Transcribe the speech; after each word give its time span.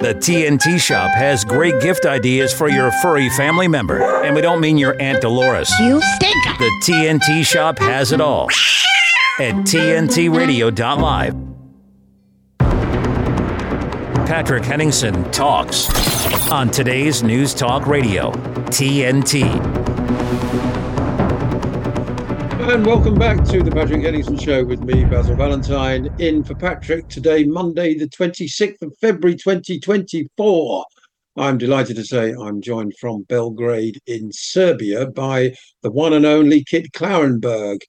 The 0.00 0.14
TNT 0.14 0.78
Shop 0.78 1.10
has 1.16 1.44
great 1.44 1.80
gift 1.80 2.06
ideas 2.06 2.54
for 2.54 2.68
your 2.68 2.92
furry 3.02 3.28
family 3.30 3.66
member. 3.66 4.00
And 4.22 4.32
we 4.32 4.40
don't 4.40 4.60
mean 4.60 4.78
your 4.78 4.94
Aunt 5.02 5.20
Dolores. 5.20 5.68
You 5.80 6.00
stink! 6.14 6.36
The 6.58 6.70
TNT 6.84 7.44
Shop 7.44 7.76
has 7.80 8.12
it 8.12 8.20
all 8.20 8.46
at 9.40 9.56
TNTRadio.live. 9.66 11.34
Patrick 14.28 14.62
Henningsen 14.62 15.28
talks 15.32 15.88
on 16.48 16.70
today's 16.70 17.24
News 17.24 17.52
Talk 17.52 17.88
Radio, 17.88 18.30
TNT. 18.70 20.77
And 22.68 22.84
welcome 22.84 23.14
back 23.14 23.44
to 23.44 23.62
the 23.62 23.72
Patrick 23.72 24.02
Henningsen 24.02 24.36
Show 24.36 24.62
with 24.62 24.82
me, 24.82 25.06
Basil 25.06 25.34
Valentine, 25.36 26.06
in 26.18 26.44
for 26.44 26.54
Patrick 26.54 27.08
today, 27.08 27.44
Monday, 27.44 27.94
the 27.94 28.10
26th 28.10 28.82
of 28.82 28.94
February 29.00 29.38
2024. 29.38 30.84
I'm 31.38 31.56
delighted 31.56 31.96
to 31.96 32.04
say 32.04 32.34
I'm 32.34 32.60
joined 32.60 32.92
from 33.00 33.22
Belgrade 33.22 34.02
in 34.06 34.30
Serbia 34.32 35.06
by 35.06 35.54
the 35.82 35.90
one 35.90 36.12
and 36.12 36.26
only 36.26 36.62
Kit 36.62 36.92
Klarenberg, 36.92 37.80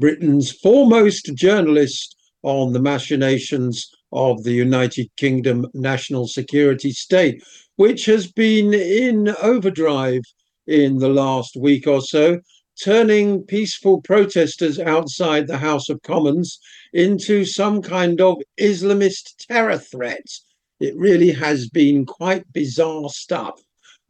Britain's 0.00 0.50
foremost 0.50 1.30
journalist 1.36 2.16
on 2.42 2.72
the 2.72 2.80
machinations 2.80 3.88
of 4.10 4.42
the 4.42 4.52
United 4.52 5.06
Kingdom 5.16 5.64
national 5.74 6.26
security 6.26 6.90
state, 6.90 7.40
which 7.76 8.04
has 8.06 8.32
been 8.32 8.74
in 8.74 9.32
overdrive 9.40 10.22
in 10.66 10.98
the 10.98 11.08
last 11.08 11.56
week 11.56 11.86
or 11.86 12.00
so 12.00 12.40
turning 12.82 13.42
peaceful 13.42 14.00
protesters 14.00 14.78
outside 14.78 15.46
the 15.46 15.58
House 15.58 15.88
of 15.88 16.02
Commons 16.02 16.58
into 16.92 17.44
some 17.44 17.82
kind 17.82 18.20
of 18.20 18.38
Islamist 18.58 19.46
terror 19.48 19.78
threat. 19.78 20.26
It 20.80 20.96
really 20.96 21.30
has 21.32 21.68
been 21.68 22.04
quite 22.04 22.52
bizarre 22.52 23.08
stuff, 23.08 23.60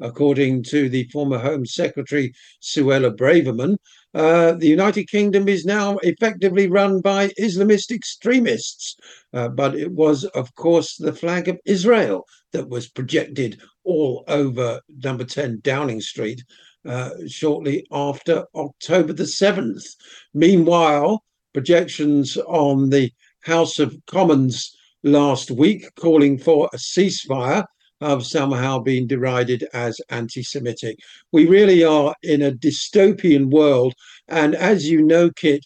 according 0.01 0.63
to 0.65 0.89
the 0.89 1.05
former 1.13 1.39
Home 1.39 1.67
Secretary 1.67 2.33
Suella 2.63 3.15
Braverman. 3.15 3.77
Uh, 4.15 4.53
the 4.53 4.69
United 4.69 5.11
Kingdom 5.11 5.49
is 5.49 5.65
now 5.65 5.99
effectively 5.99 6.69
run 6.69 7.01
by 7.01 7.29
Islamist 7.39 7.91
extremists. 7.91 8.97
Uh, 9.33 9.49
but 9.49 9.75
it 9.75 9.91
was, 9.91 10.25
of 10.27 10.55
course, 10.55 10.97
the 10.97 11.13
flag 11.13 11.49
of 11.49 11.59
Israel 11.65 12.25
that 12.53 12.69
was 12.69 12.89
projected 12.89 13.61
all 13.83 14.25
over 14.29 14.81
number 15.03 15.25
10 15.25 15.61
Downing 15.63 16.01
Street 16.01 16.43
uh, 16.87 17.11
shortly 17.27 17.87
after 17.93 18.45
October 18.55 19.13
the 19.13 19.25
7th. 19.25 19.85
Meanwhile, 20.33 21.23
projections 21.53 22.37
on 22.37 22.91
the 22.91 23.11
House 23.43 23.79
of 23.79 23.97
Commons 24.07 24.75
last 25.03 25.51
week 25.51 25.95
calling 25.97 26.39
for 26.39 26.69
a 26.73 26.77
ceasefire 26.77 27.65
have 28.01 28.27
somehow 28.27 28.79
been 28.79 29.07
derided 29.07 29.67
as 29.73 30.01
anti 30.11 30.43
Semitic. 30.43 30.99
We 31.33 31.47
really 31.47 31.85
are 31.85 32.15
in 32.23 32.43
a 32.43 32.53
dystopian 32.53 33.51
world. 33.51 33.95
And 34.29 34.55
as 34.55 34.89
you 34.89 35.03
know, 35.03 35.31
Kit, 35.31 35.65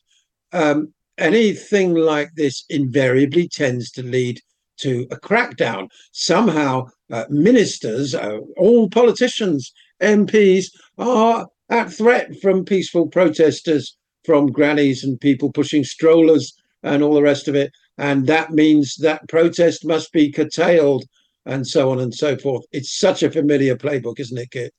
um, 0.52 0.92
anything 1.16 1.94
like 1.94 2.30
this 2.36 2.64
invariably 2.68 3.48
tends 3.48 3.90
to 3.92 4.02
lead 4.02 4.40
to 4.78 5.06
a 5.10 5.16
crackdown. 5.16 5.88
Somehow, 6.12 6.86
uh, 7.10 7.24
ministers, 7.28 8.14
uh, 8.14 8.38
all 8.56 8.88
politicians, 8.88 9.72
MPs 10.00 10.66
are 10.98 11.46
at 11.70 11.92
threat 11.92 12.40
from 12.40 12.64
peaceful 12.64 13.06
protesters, 13.06 13.96
from 14.24 14.50
grannies 14.52 15.04
and 15.04 15.20
people 15.20 15.52
pushing 15.52 15.84
strollers 15.84 16.54
and 16.82 17.02
all 17.02 17.14
the 17.14 17.22
rest 17.22 17.48
of 17.48 17.54
it. 17.54 17.72
And 17.98 18.26
that 18.26 18.52
means 18.52 18.96
that 18.96 19.28
protest 19.28 19.84
must 19.84 20.12
be 20.12 20.30
curtailed 20.30 21.04
and 21.46 21.66
so 21.66 21.90
on 21.90 22.00
and 22.00 22.14
so 22.14 22.36
forth. 22.36 22.64
It's 22.72 22.96
such 22.96 23.22
a 23.22 23.30
familiar 23.30 23.76
playbook, 23.76 24.20
isn't 24.20 24.38
it, 24.38 24.50
Kit? 24.50 24.72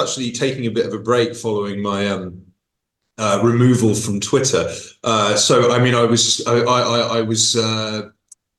Actually, 0.00 0.32
taking 0.32 0.66
a 0.66 0.70
bit 0.70 0.86
of 0.86 0.94
a 0.94 0.98
break 0.98 1.36
following 1.36 1.82
my 1.82 2.08
um, 2.08 2.42
uh, 3.18 3.40
removal 3.42 3.94
from 3.94 4.18
Twitter. 4.18 4.72
Uh, 5.04 5.36
so, 5.36 5.72
I 5.72 5.78
mean, 5.78 5.94
I 5.94 6.04
was 6.04 6.44
I, 6.46 6.60
I, 6.60 7.18
I 7.18 7.20
was 7.20 7.54
uh, 7.54 8.08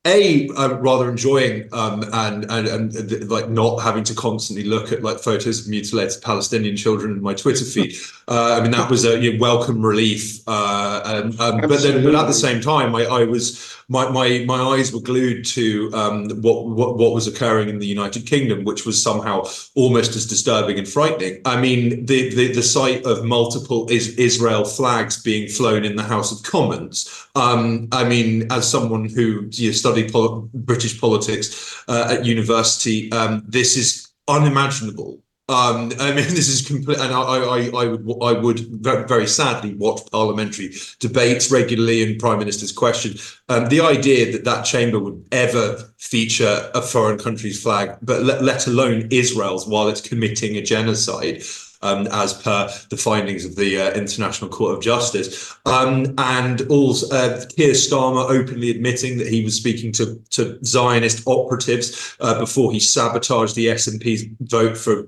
a 0.06 0.50
I'm 0.58 0.78
rather 0.78 1.10
enjoying 1.10 1.70
um, 1.74 2.04
and, 2.12 2.46
and 2.50 2.68
and 2.68 3.30
like 3.30 3.50
not 3.50 3.78
having 3.82 4.04
to 4.06 4.16
constantly 4.16 4.66
look 4.66 4.92
at 4.92 5.04
like 5.04 5.20
photos 5.20 5.62
of 5.62 5.68
mutilated 5.68 6.24
Palestinian 6.24 6.76
children 6.76 7.12
in 7.12 7.22
my 7.22 7.36
Twitter 7.36 7.64
feed. 7.64 7.96
Uh, 8.28 8.58
I 8.58 8.62
mean 8.62 8.72
that 8.72 8.90
was 8.90 9.06
a 9.06 9.20
you 9.20 9.34
know, 9.34 9.40
welcome 9.40 9.86
relief. 9.86 10.40
Uh, 10.48 11.02
and, 11.06 11.40
um, 11.40 11.62
but 11.62 11.84
then, 11.84 12.04
but 12.04 12.16
at 12.16 12.26
the 12.26 12.34
same 12.34 12.62
time, 12.62 12.96
I, 12.96 13.04
I 13.06 13.24
was 13.26 13.78
my, 13.92 14.10
my 14.10 14.44
my 14.46 14.60
eyes 14.76 14.94
were 14.94 15.02
glued 15.02 15.44
to 15.46 15.92
um, 15.94 16.30
what, 16.42 16.66
what 16.66 16.98
what 16.98 17.14
was 17.14 17.28
occurring 17.28 17.68
in 17.68 17.78
the 17.78 17.86
United 17.86 18.26
Kingdom, 18.26 18.64
which 18.64 18.86
was 18.86 19.02
somehow 19.02 19.44
almost 19.76 20.16
as 20.16 20.26
disturbing 20.26 20.80
and 20.80 20.88
frightening. 20.88 21.42
I 21.46 21.60
mean, 21.60 22.06
the 22.06 22.34
the, 22.34 22.54
the 22.54 22.64
sight 22.64 23.06
of 23.06 23.26
multiple 23.26 23.88
is, 23.92 24.16
Israel 24.16 24.64
flags 24.64 25.22
being 25.22 25.50
flown 25.50 25.84
in 25.84 25.96
the 25.96 26.04
House 26.04 26.32
of 26.32 26.42
Commons. 26.50 27.28
Um, 27.36 27.90
I 27.92 28.04
mean, 28.06 28.52
as 28.52 28.70
someone 28.70 29.06
who 29.10 29.50
you 29.52 29.68
know, 29.68 29.74
studied 29.92 30.12
pol- 30.12 30.50
British 30.54 31.00
politics 31.00 31.84
uh, 31.88 32.08
at 32.18 32.26
university, 32.26 33.12
um, 33.12 33.44
this 33.48 33.78
is 33.78 34.10
unimaginable 34.28 35.22
um, 35.52 35.92
I 36.00 36.14
mean, 36.14 36.16
this 36.30 36.48
is 36.48 36.66
complete, 36.66 37.00
and 37.00 37.14
I, 37.14 37.20
I, 37.20 37.70
I 37.76 37.88
would, 37.88 38.24
I 38.24 38.32
would 38.34 38.60
very, 38.82 39.06
very 39.06 39.28
sadly 39.28 39.74
watch 39.74 40.02
parliamentary 40.10 40.74
debates 41.00 41.52
regularly 41.52 42.04
and 42.04 42.20
prime 42.20 42.40
minister's 42.40 42.72
question. 42.72 43.18
Um, 43.50 43.68
the 43.68 43.82
idea 43.82 44.32
that 44.32 44.46
that 44.46 44.64
chamber 44.64 45.00
would 45.00 45.26
ever 45.32 45.78
feature 45.98 46.72
a 46.74 46.82
foreign 46.82 47.20
country's 47.20 47.62
flag, 47.62 47.98
but 48.02 48.24
let, 48.24 48.44
let 48.44 48.68
alone 48.68 49.10
Israel's, 49.12 49.68
while 49.68 49.90
it's 49.90 50.02
committing 50.02 50.56
a 50.56 50.62
genocide. 50.62 51.44
Um, 51.84 52.08
as 52.12 52.34
per 52.34 52.70
the 52.92 52.98
findings 52.98 53.44
of 53.44 53.56
the 53.56 53.82
uh, 53.82 53.92
International 53.94 54.52
Court 54.52 54.76
of 54.76 54.84
Justice. 54.84 55.56
Um, 55.66 56.14
and 56.20 56.62
also 56.70 57.08
uh, 57.16 57.44
Keir 57.56 57.74
Starmer 57.74 58.30
openly 58.30 58.70
admitting 58.70 59.18
that 59.18 59.28
he 59.28 59.44
was 59.44 59.56
speaking 59.56 59.92
to, 59.94 60.22
to 60.30 60.64
Zionist 60.64 61.28
operatives 61.28 62.16
uh, 62.20 62.38
before 62.38 62.72
he 62.72 62.80
sabotaged 62.80 63.56
the 63.56 63.66
SNP's 63.66 64.26
vote 64.42 64.78
for 64.78 65.08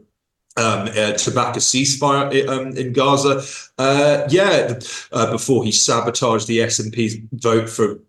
um, 0.56 0.88
uh, 0.88 1.13
to 1.13 1.31
back 1.31 1.56
a 1.56 1.59
ceasefire 1.59 2.47
um, 2.47 2.78
in 2.78 2.94
Gaza. 2.94 3.44
Uh, 3.78 4.28
yeah, 4.29 4.79
uh, 5.11 5.31
before 5.31 5.63
he 5.63 5.72
sabotaged 5.72 6.47
the 6.47 6.59
SNP's 6.59 7.17
vote 7.34 7.69
for 7.69 8.00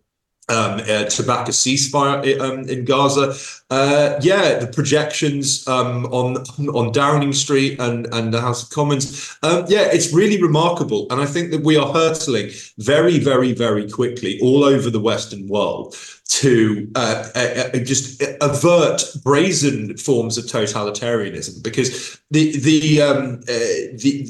um, 0.49 0.79
uh, 0.81 1.05
to 1.05 1.23
back 1.23 1.47
a 1.47 1.51
ceasefire 1.51 2.39
um, 2.39 2.69
in 2.69 2.85
Gaza. 2.85 3.35
Uh, 3.71 4.19
yeah, 4.21 4.59
the 4.59 4.67
projections 4.67 5.67
um, 5.67 6.05
on 6.07 6.37
on 6.69 6.91
Downing 6.91 7.33
Street 7.33 7.79
and 7.79 8.07
and 8.13 8.33
the 8.33 8.41
House 8.41 8.63
of 8.63 8.69
Commons. 8.69 9.37
Um, 9.41 9.65
yeah, 9.67 9.87
it's 9.91 10.13
really 10.13 10.41
remarkable, 10.41 11.07
and 11.09 11.19
I 11.19 11.25
think 11.25 11.51
that 11.51 11.63
we 11.63 11.77
are 11.77 11.91
hurtling 11.91 12.51
very, 12.77 13.17
very, 13.19 13.53
very 13.53 13.89
quickly 13.89 14.39
all 14.41 14.63
over 14.63 14.89
the 14.89 14.99
Western 14.99 15.47
world 15.47 15.95
to 16.27 16.91
uh, 16.95 17.29
uh, 17.35 17.69
uh 17.73 17.77
just 17.79 18.21
avert 18.41 19.03
brazen 19.23 19.95
forms 19.97 20.37
of 20.37 20.45
totalitarianism 20.45 21.63
because 21.63 22.19
the 22.31 22.57
the 22.59 23.01
um, 23.01 23.39
uh, 23.41 23.95
the, 23.97 24.27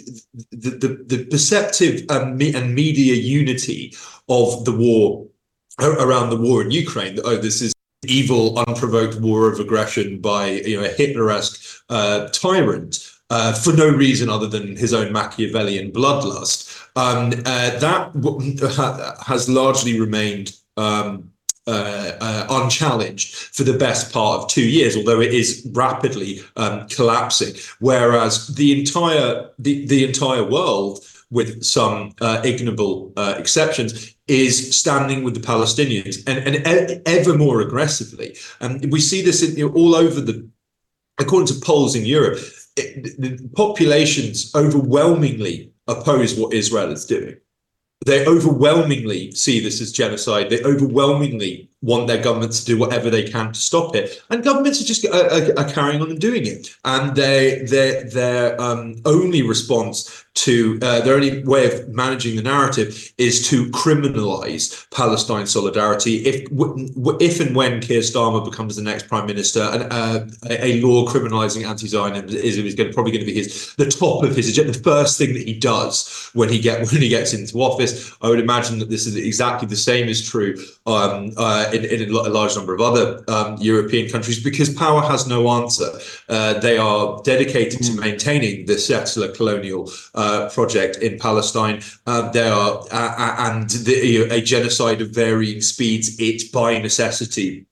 the, 0.52 0.70
the 0.70 1.06
the 1.08 1.26
perceptive 1.26 2.06
and 2.10 2.38
media 2.38 3.16
unity 3.16 3.94
of 4.30 4.64
the 4.66 4.76
war 4.76 5.26
around 5.80 6.30
the 6.30 6.38
war 6.38 6.62
in 6.62 6.72
Ukraine. 6.72 7.20
Oh, 7.24 7.38
this 7.38 7.62
is 7.62 7.74
evil, 8.06 8.60
unprovoked 8.68 9.16
war 9.20 9.52
of 9.52 9.60
aggression 9.60 10.20
by 10.20 10.48
you 10.52 10.78
know 10.78 10.86
a 10.86 10.90
Hitler-esque 10.90 11.84
uh, 11.90 12.28
tyrant. 12.30 13.12
Uh, 13.32 13.52
for 13.54 13.74
no 13.74 13.90
reason 13.90 14.30
other 14.30 14.46
than 14.46 14.76
his 14.76 14.94
own 14.94 15.12
Machiavellian 15.12 15.92
bloodlust. 15.92 16.72
Um, 16.96 17.34
uh, 17.44 17.72
that 17.80 19.18
has 19.26 19.50
largely 19.50 20.00
remained 20.00 20.56
um, 20.78 21.32
uh, 21.68 22.12
uh, 22.22 22.46
unchallenged 22.52 23.34
for 23.34 23.64
the 23.64 23.76
best 23.76 24.14
part 24.14 24.44
of 24.44 24.48
two 24.48 24.70
years, 24.70 24.96
although 24.96 25.20
it 25.20 25.34
is 25.34 25.68
rapidly 25.74 26.42
um, 26.58 26.88
collapsing. 26.90 27.56
Whereas 27.80 28.54
the 28.54 28.80
entire 28.80 29.50
the, 29.58 29.88
the 29.88 30.06
entire 30.06 30.44
world, 30.44 31.04
with 31.32 31.64
some 31.64 32.12
uh, 32.22 32.42
ignoble 32.44 33.14
exceptions, 33.18 34.16
is 34.28 34.76
standing 34.76 35.24
with 35.24 35.36
the 35.36 35.40
Palestinians 35.40 36.18
and, 36.28 36.56
and 36.56 37.08
ever 37.08 37.38
more 37.38 37.62
aggressively. 37.62 38.36
And 38.60 38.92
we 38.92 39.00
see 39.00 39.22
this 39.22 39.44
in, 39.44 39.56
you 39.56 39.68
know, 39.68 39.76
all 39.76 39.96
over 39.96 40.20
the, 40.22 40.48
according 41.20 41.48
to 41.48 41.66
polls 41.66 41.96
in 41.96 42.06
Europe, 42.06 42.40
it, 42.76 43.20
the 43.20 43.50
populations 43.56 44.54
overwhelmingly 44.56 45.72
oppose 45.88 46.36
what 46.36 46.54
Israel 46.54 46.92
is 46.92 47.06
doing. 47.06 47.36
They 48.06 48.26
overwhelmingly 48.28 49.32
see 49.32 49.60
this 49.60 49.82
as 49.82 49.92
genocide. 49.92 50.50
They 50.50 50.64
overwhelmingly 50.64 51.70
want 51.82 52.08
their 52.08 52.22
governments 52.22 52.60
to 52.60 52.66
do 52.66 52.78
whatever 52.78 53.10
they 53.10 53.24
can 53.24 53.54
to 53.54 53.60
stop 53.60 53.96
it, 53.96 54.22
and 54.30 54.44
governments 54.44 54.82
are 54.82 54.86
just 54.86 55.06
are, 55.06 55.60
are 55.60 55.70
carrying 55.72 56.02
on 56.02 56.10
and 56.10 56.20
doing 56.20 56.46
it. 56.46 56.70
And 56.84 57.16
they 57.16 57.64
their 57.64 58.04
their 58.10 58.60
um, 58.62 58.96
only 59.06 59.42
response 59.42 60.26
to 60.36 60.78
uh, 60.82 61.00
their 61.02 61.16
only 61.16 61.44
way 61.44 61.66
of 61.66 61.88
managing 61.90 62.36
the 62.36 62.42
narrative 62.42 63.14
is 63.18 63.48
to 63.50 63.68
criminalize 63.72 64.90
Palestine 64.92 65.48
solidarity. 65.48 66.18
If 66.26 66.48
if 67.22 67.40
and 67.40 67.56
when 67.56 67.82
Keir 67.82 68.02
Starmer 68.02 68.44
becomes 68.44 68.76
the 68.76 68.82
next 68.82 69.08
prime 69.08 69.26
minister, 69.26 69.62
and 69.62 69.84
uh, 69.92 70.26
a 70.50 70.82
law 70.82 71.08
criminalizing 71.08 71.66
anti-Zionism 71.66 72.30
is, 72.30 72.58
is 72.58 72.76
going 72.76 72.94
probably 72.94 73.12
going 73.12 73.26
to 73.26 73.32
be 73.32 73.34
his 73.34 73.74
the 73.76 73.90
top 73.90 74.24
of 74.24 74.36
his 74.36 74.50
agenda. 74.50 74.74
The 74.74 74.80
first 74.80 75.18
thing 75.18 75.34
that 75.34 75.48
he 75.48 75.54
does 75.54 76.30
when 76.34 76.50
he 76.50 76.60
get 76.60 76.80
when 76.92 77.02
he 77.02 77.10
gets 77.10 77.34
into 77.34 77.62
office. 77.62 78.12
I 78.22 78.30
would 78.30 78.40
imagine 78.40 78.80
that 78.80 78.90
this 78.90 79.06
is 79.06 79.16
exactly 79.16 79.68
the 79.68 79.76
same 79.76 80.08
is 80.08 80.28
true 80.28 80.56
um, 80.86 81.32
uh, 81.38 81.65
in, 81.74 81.86
in, 81.86 82.10
a 82.10 82.30
large 82.30 82.56
number 82.56 82.74
of 82.74 82.82
other 82.82 83.24
um, 83.28 83.58
European 83.60 84.10
countries 84.10 84.44
because 84.44 84.74
power 84.74 85.02
has 85.02 85.28
no 85.28 85.50
answer. 85.50 85.90
Uh, 86.30 86.54
they 86.60 86.78
are 86.78 87.22
dedicated 87.24 87.82
to 87.84 87.92
hmm. 87.92 88.00
maintaining 88.00 88.66
the 88.66 88.78
settler 88.78 89.30
colonial 89.30 89.92
uh, 90.14 90.50
project 90.50 90.98
in 90.98 91.18
Palestine. 91.20 91.82
Uh, 92.06 92.30
they 92.32 92.48
are 92.48 92.84
and 92.92 93.70
the, 93.70 94.28
a 94.32 94.42
genocide 94.42 95.02
of 95.02 95.10
varying 95.10 95.62
speeds. 95.62 96.20
It 96.20 96.52
by 96.52 96.78
necessity 96.80 97.66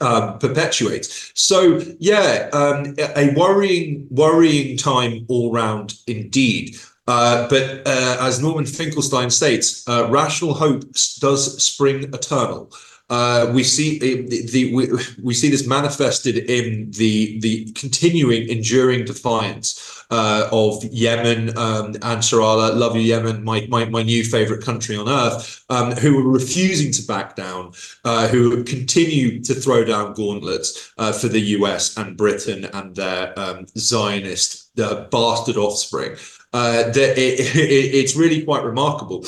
um, 0.00 0.38
perpetuates. 0.38 1.32
So 1.34 1.82
yeah, 1.98 2.48
um, 2.52 2.94
a 3.16 3.34
worrying, 3.34 4.06
worrying 4.10 4.76
time 4.76 5.26
all 5.28 5.52
round 5.52 5.94
indeed. 6.06 6.76
Uh, 7.06 7.48
but 7.48 7.80
uh, 7.86 8.18
as 8.20 8.40
Norman 8.40 8.66
Finkelstein 8.66 9.30
states, 9.30 9.88
uh, 9.88 10.06
rational 10.10 10.52
hope 10.52 10.82
does 11.20 11.62
spring 11.64 12.04
eternal. 12.12 12.70
Uh, 13.10 13.50
we 13.54 13.64
see 13.64 13.96
uh, 13.96 14.28
the, 14.28 14.46
the 14.52 14.74
we, 14.74 14.88
we, 15.22 15.32
see 15.32 15.48
this 15.48 15.66
manifested 15.66 16.36
in 16.36 16.90
the 16.90 17.40
the 17.40 17.72
continuing 17.72 18.46
enduring 18.50 19.02
defiance 19.06 20.04
uh, 20.10 20.46
of 20.52 20.84
Yemen 20.84 21.56
um, 21.56 21.96
Ansar 22.02 22.40
Love 22.40 22.96
you, 22.96 23.02
Yemen, 23.02 23.44
my, 23.44 23.66
my, 23.68 23.86
my 23.86 24.02
new 24.02 24.24
favorite 24.24 24.62
country 24.62 24.96
on 24.96 25.08
earth, 25.08 25.64
um, 25.70 25.92
who 25.92 26.18
are 26.18 26.30
refusing 26.30 26.92
to 26.92 27.02
back 27.06 27.34
down, 27.36 27.72
uh, 28.04 28.28
who 28.28 28.62
continue 28.64 29.42
to 29.42 29.54
throw 29.54 29.84
down 29.84 30.12
gauntlets 30.14 30.92
uh, 30.98 31.12
for 31.12 31.28
the 31.28 31.40
US 31.40 31.96
and 31.96 32.16
Britain 32.16 32.66
and 32.74 32.94
their 32.94 33.38
um, 33.38 33.66
Zionist 33.76 34.74
bastard 34.76 35.56
offspring. 35.56 36.16
that 36.52 36.96
it, 36.96 37.40
it, 37.56 37.94
it's 37.94 38.16
really 38.16 38.44
quite 38.44 38.64
remarkable 38.64 39.24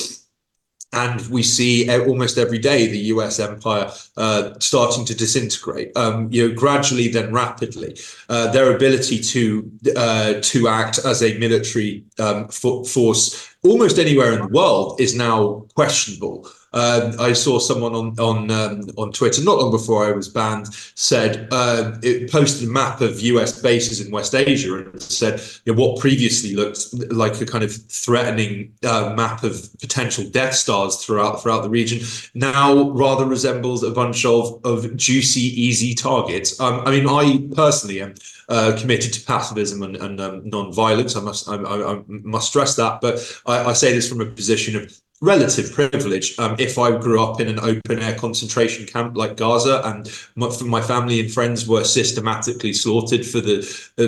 and 0.92 1.20
we 1.28 1.42
see 1.42 1.88
almost 1.88 2.37
every 2.37 2.58
day 2.58 2.88
the 2.88 2.98
U.S. 3.14 3.38
empire 3.38 3.90
uh, 4.16 4.54
starting 4.58 5.04
to 5.04 5.14
disintegrate. 5.14 5.96
Um, 5.96 6.28
you 6.32 6.48
know, 6.48 6.54
gradually, 6.54 7.08
then 7.08 7.32
rapidly. 7.32 7.96
Uh, 8.28 8.50
their 8.50 8.75
ability 8.75 9.20
to 9.20 9.70
uh, 9.96 10.34
to 10.42 10.69
act 10.69 10.98
as 11.04 11.22
a 11.22 11.38
military 11.38 12.04
um, 12.19 12.48
force 12.48 13.54
almost 13.62 13.98
anywhere 13.98 14.32
in 14.32 14.40
the 14.40 14.48
world 14.48 15.00
is 15.00 15.14
now 15.14 15.66
questionable. 15.75 16.48
Um, 16.72 17.19
I 17.19 17.32
saw 17.32 17.58
someone 17.58 17.94
on 17.94 18.19
on 18.20 18.50
um, 18.50 18.82
on 18.96 19.11
Twitter 19.11 19.43
not 19.43 19.58
long 19.58 19.72
before 19.72 20.05
I 20.06 20.12
was 20.12 20.28
banned 20.28 20.72
said 20.94 21.49
uh, 21.50 21.96
it 22.02 22.31
posted 22.31 22.69
a 22.69 22.70
map 22.70 23.00
of 23.00 23.20
US 23.20 23.61
bases 23.61 24.00
in 24.00 24.12
West 24.12 24.37
Asia 24.37 24.76
and 24.76 25.02
said 25.02 25.40
you 25.64 25.72
know, 25.72 25.81
what 25.81 26.00
previously 26.00 26.55
looked 26.55 26.94
like 27.12 27.40
a 27.40 27.46
kind 27.46 27.64
of 27.64 27.75
threatening 27.75 28.72
uh, 28.84 29.12
map 29.17 29.43
of 29.43 29.69
potential 29.81 30.25
Death 30.31 30.55
Stars 30.55 31.05
throughout 31.05 31.43
throughout 31.43 31.62
the 31.62 31.70
region 31.70 32.06
now 32.34 32.90
rather 32.90 33.25
resembles 33.25 33.82
a 33.82 33.90
bunch 33.90 34.25
of 34.25 34.61
of 34.64 34.96
juicy 34.96 35.61
easy 35.61 35.93
targets. 35.94 36.61
Um, 36.61 36.82
I 36.87 36.93
mean, 36.93 37.08
I 37.08 37.49
personally 37.55 38.00
am. 38.02 38.14
Uh, 38.49 38.76
committed 38.76 39.12
to 39.12 39.25
pacifism 39.26 39.81
and, 39.84 39.94
and 39.99 40.20
um, 40.20 40.43
non-violence. 40.44 41.14
I 41.14 41.20
must 41.20 41.49
I, 41.49 41.55
I, 41.55 41.93
I, 41.93 42.02
must 42.08 42.49
stress 42.49 42.75
that, 42.75 43.00
but 43.00 43.40
I, 43.46 43.67
I 43.67 43.72
say 43.75 43.93
this 43.93 44.08
from 44.08 44.20
a 44.20 44.26
position 44.26 44.75
of 44.75 45.00
relative 45.20 45.72
privilege. 45.72 46.38
Um, 46.38 46.56
if 46.58 46.78
I 46.78 46.96
grew 46.96 47.22
up 47.22 47.40
in 47.40 47.49
an 47.49 47.61
open 47.61 48.00
air 48.00 48.14
concentration 48.14 48.87
camp 48.87 49.17
like 49.17 49.37
Gaza, 49.37 49.82
and 49.84 50.11
my, 50.34 50.50
my 50.64 50.81
family 50.81 51.20
and 51.20 51.31
friends 51.31 51.69
were 51.69 51.84
systematically 51.84 52.72
slaughtered 52.72 53.26
for 53.26 53.40
the 53.40 53.62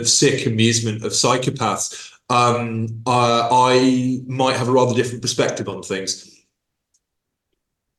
sick 0.05 0.47
amusement 0.47 1.05
of 1.05 1.13
psychopaths, 1.13 2.13
um, 2.31 2.89
uh, 3.07 3.49
I 3.51 4.21
might 4.27 4.57
have 4.57 4.69
a 4.69 4.73
rather 4.73 4.95
different 4.95 5.23
perspective 5.23 5.69
on 5.69 5.83
things. 5.83 6.29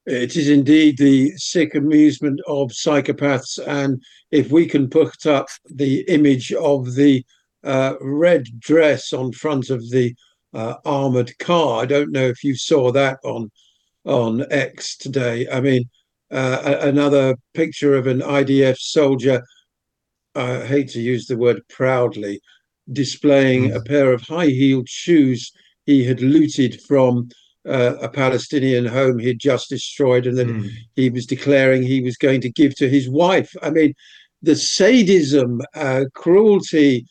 It 0.05 0.35
is 0.35 0.49
indeed 0.49 0.97
the 0.97 1.31
sick 1.37 1.75
amusement 1.75 2.41
of 2.47 2.71
psychopaths, 2.71 3.59
and 3.65 4.03
if 4.31 4.51
we 4.51 4.65
can 4.65 4.89
put 4.89 5.25
up 5.25 5.47
the 5.65 6.01
image 6.09 6.51
of 6.51 6.95
the 6.95 7.23
uh, 7.63 7.93
red 8.01 8.59
dress 8.59 9.13
on 9.13 9.31
front 9.31 9.69
of 9.69 9.89
the 9.91 10.13
uh, 10.53 10.75
armored 10.85 11.37
car. 11.39 11.81
I 11.81 11.85
don't 11.85 12.11
know 12.11 12.25
if 12.25 12.43
you 12.43 12.55
saw 12.55 12.91
that 12.91 13.19
on 13.23 13.51
on 14.05 14.45
X 14.51 14.97
today. 14.97 15.47
I 15.51 15.61
mean, 15.61 15.89
uh, 16.31 16.77
another 16.81 17.35
picture 17.53 17.95
of 17.95 18.07
an 18.07 18.19
IDF 18.19 18.77
soldier. 18.77 19.43
I 20.35 20.65
hate 20.65 20.89
to 20.89 20.99
use 20.99 21.27
the 21.27 21.37
word 21.37 21.61
proudly, 21.69 22.41
displaying 22.91 23.69
mm. 23.69 23.75
a 23.75 23.81
pair 23.81 24.11
of 24.11 24.23
high-heeled 24.23 24.89
shoes 24.89 25.51
he 25.85 26.03
had 26.03 26.21
looted 26.21 26.81
from 26.81 27.29
uh, 27.67 27.95
a 28.01 28.09
Palestinian 28.09 28.85
home 28.85 29.19
he'd 29.19 29.39
just 29.39 29.69
destroyed, 29.69 30.25
and 30.27 30.37
then 30.37 30.63
mm. 30.63 30.69
he 30.95 31.09
was 31.09 31.25
declaring 31.25 31.83
he 31.83 32.01
was 32.01 32.17
going 32.17 32.41
to 32.41 32.49
give 32.49 32.75
to 32.75 32.89
his 32.89 33.09
wife. 33.09 33.53
I 33.61 33.69
mean, 33.69 33.93
the 34.41 34.55
sadism, 34.55 35.61
uh, 35.75 36.05
cruelty, 36.13 37.05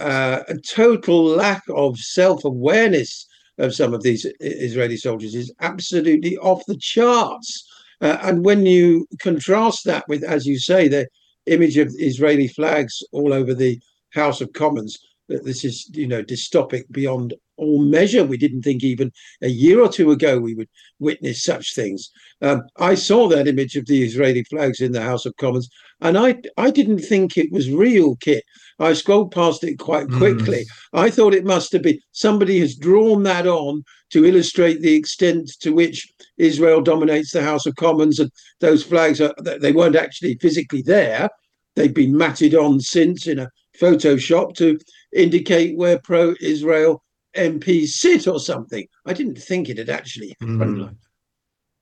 uh, 0.00 0.42
a 0.48 0.56
total 0.58 1.24
lack 1.24 1.62
of 1.70 1.98
self 1.98 2.44
awareness 2.44 3.26
of 3.58 3.74
some 3.74 3.94
of 3.94 4.02
these 4.02 4.26
Israeli 4.40 4.96
soldiers 4.96 5.34
is 5.34 5.52
absolutely 5.60 6.36
off 6.38 6.64
the 6.66 6.76
charts. 6.76 7.68
Uh, 8.00 8.18
and 8.22 8.44
when 8.44 8.66
you 8.66 9.06
contrast 9.20 9.84
that 9.84 10.04
with, 10.08 10.24
as 10.24 10.46
you 10.46 10.58
say, 10.58 10.88
the 10.88 11.06
image 11.46 11.76
of 11.76 11.92
Israeli 11.98 12.48
flags 12.48 13.02
all 13.12 13.32
over 13.32 13.54
the 13.54 13.80
House 14.12 14.40
of 14.40 14.52
Commons, 14.52 14.98
that 15.28 15.44
this 15.44 15.64
is, 15.64 15.88
you 15.92 16.06
know, 16.06 16.22
dystopic 16.22 16.84
beyond 16.90 17.34
all 17.56 17.82
measure. 17.82 18.24
We 18.24 18.36
didn't 18.36 18.62
think 18.62 18.82
even 18.82 19.12
a 19.40 19.48
year 19.48 19.80
or 19.80 19.88
two 19.88 20.10
ago 20.10 20.38
we 20.38 20.54
would 20.54 20.68
witness 20.98 21.44
such 21.44 21.74
things. 21.74 22.10
Um, 22.40 22.62
I 22.78 22.94
saw 22.94 23.28
that 23.28 23.48
image 23.48 23.76
of 23.76 23.86
the 23.86 24.02
Israeli 24.02 24.44
flags 24.44 24.80
in 24.80 24.92
the 24.92 25.02
House 25.02 25.26
of 25.26 25.36
Commons, 25.36 25.68
and 26.00 26.18
I 26.18 26.40
I 26.56 26.70
didn't 26.70 27.00
think 27.00 27.36
it 27.36 27.52
was 27.52 27.70
real, 27.70 28.16
Kit. 28.16 28.44
I 28.78 28.94
scrolled 28.94 29.32
past 29.32 29.62
it 29.64 29.78
quite 29.78 30.08
hmm. 30.08 30.18
quickly. 30.18 30.64
Mm. 30.94 31.04
I 31.04 31.10
thought 31.10 31.34
it 31.34 31.44
must 31.44 31.72
have 31.72 31.82
been 31.82 32.00
somebody 32.12 32.58
has 32.60 32.74
drawn 32.74 33.22
that 33.22 33.46
on 33.46 33.84
to 34.10 34.26
illustrate 34.26 34.80
the 34.80 34.94
extent 34.94 35.50
to 35.60 35.70
which 35.70 36.12
Israel 36.36 36.80
dominates 36.80 37.32
the 37.32 37.42
House 37.42 37.66
of 37.66 37.76
Commons, 37.76 38.18
and 38.18 38.30
those 38.60 38.82
flags 38.82 39.20
are 39.20 39.34
they 39.38 39.72
weren't 39.72 39.96
actually 39.96 40.36
physically 40.40 40.82
there. 40.82 41.28
They've 41.76 41.94
been 41.94 42.16
matted 42.16 42.54
on 42.54 42.80
since 42.80 43.26
in 43.26 43.38
a 43.38 43.50
Photoshop 43.80 44.54
to 44.56 44.78
indicate 45.12 45.76
where 45.76 45.98
pro-Israel 45.98 47.02
MPs 47.36 47.88
sit 47.88 48.26
or 48.26 48.40
something. 48.40 48.86
I 49.06 49.12
didn't 49.12 49.38
think 49.38 49.68
it 49.68 49.78
had 49.78 49.90
actually 49.90 50.36
happened. 50.40 50.60
Mm. 50.60 50.96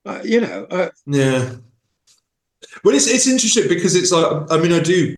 Uh, 0.05 0.21
you 0.23 0.41
know. 0.41 0.65
Uh, 0.69 0.89
yeah. 1.05 1.55
Well, 2.83 2.95
it's 2.95 3.07
it's 3.07 3.27
interesting 3.27 3.67
because 3.67 3.95
it's 3.95 4.11
like 4.11 4.51
I 4.51 4.57
mean 4.57 4.71
I 4.71 4.79
do 4.79 5.15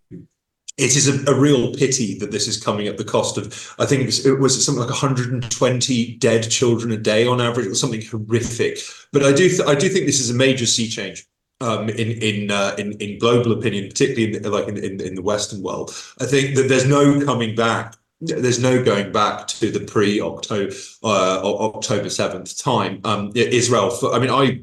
it 0.77 0.95
is 0.95 1.07
a, 1.07 1.31
a, 1.31 1.39
real 1.39 1.71
pity 1.73 2.17
that 2.17 2.31
this 2.31 2.47
is 2.47 2.61
coming 2.61 2.87
at 2.87 2.97
the 2.97 3.03
cost 3.03 3.37
of 3.37 3.75
I 3.77 3.85
think 3.85 4.01
it 4.01 4.05
was, 4.07 4.25
it 4.25 4.39
was, 4.39 4.65
something 4.65 4.81
like 4.81 4.89
120 4.89 6.15
dead 6.17 6.49
children 6.49 6.91
a 6.91 6.97
day 6.97 7.27
on 7.27 7.39
average 7.39 7.67
or 7.67 7.75
something 7.75 8.01
horrific. 8.01 8.79
But 9.11 9.23
I 9.23 9.33
do 9.33 9.49
th- 9.49 9.67
I 9.67 9.75
do 9.75 9.87
think 9.87 10.07
this 10.07 10.19
is 10.19 10.31
a 10.31 10.33
major 10.33 10.65
sea 10.65 10.87
change. 10.87 11.27
Um, 11.61 11.87
in 11.89 12.11
in, 12.11 12.51
uh, 12.51 12.75
in 12.77 12.93
in 12.93 13.19
global 13.19 13.51
opinion, 13.51 13.87
particularly 13.87 14.35
in 14.35 14.41
the, 14.41 14.49
like 14.49 14.67
in, 14.67 14.77
in, 14.77 14.99
in 14.99 15.15
the 15.15 15.21
Western 15.21 15.61
world, 15.61 15.95
I 16.19 16.25
think 16.25 16.55
that 16.55 16.67
there's 16.67 16.87
no 16.87 17.23
coming 17.23 17.55
back 17.55 17.95
there's 18.25 18.59
no 18.59 18.83
going 18.83 19.11
back 19.11 19.47
to 19.47 19.71
the 19.71 19.81
pre 19.81 20.21
October 20.21 20.73
uh, 21.03 21.41
October 21.43 22.09
seventh 22.09 22.57
time. 22.57 23.01
Um, 23.03 23.31
Israel, 23.35 23.91
I 24.11 24.19
mean, 24.19 24.29
I 24.29 24.61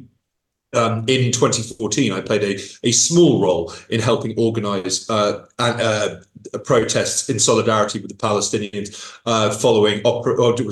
um, 0.72 1.00
in 1.08 1.32
2014, 1.32 2.12
I 2.12 2.20
played 2.20 2.42
a, 2.44 2.60
a 2.86 2.92
small 2.92 3.42
role 3.42 3.72
in 3.88 4.00
helping 4.00 4.38
organize 4.38 5.08
uh, 5.10 5.46
uh, 5.58 6.16
protests 6.64 7.28
in 7.28 7.38
solidarity 7.38 8.00
with 8.00 8.10
the 8.10 8.16
Palestinians 8.16 9.18
uh, 9.26 9.50
following, 9.50 10.02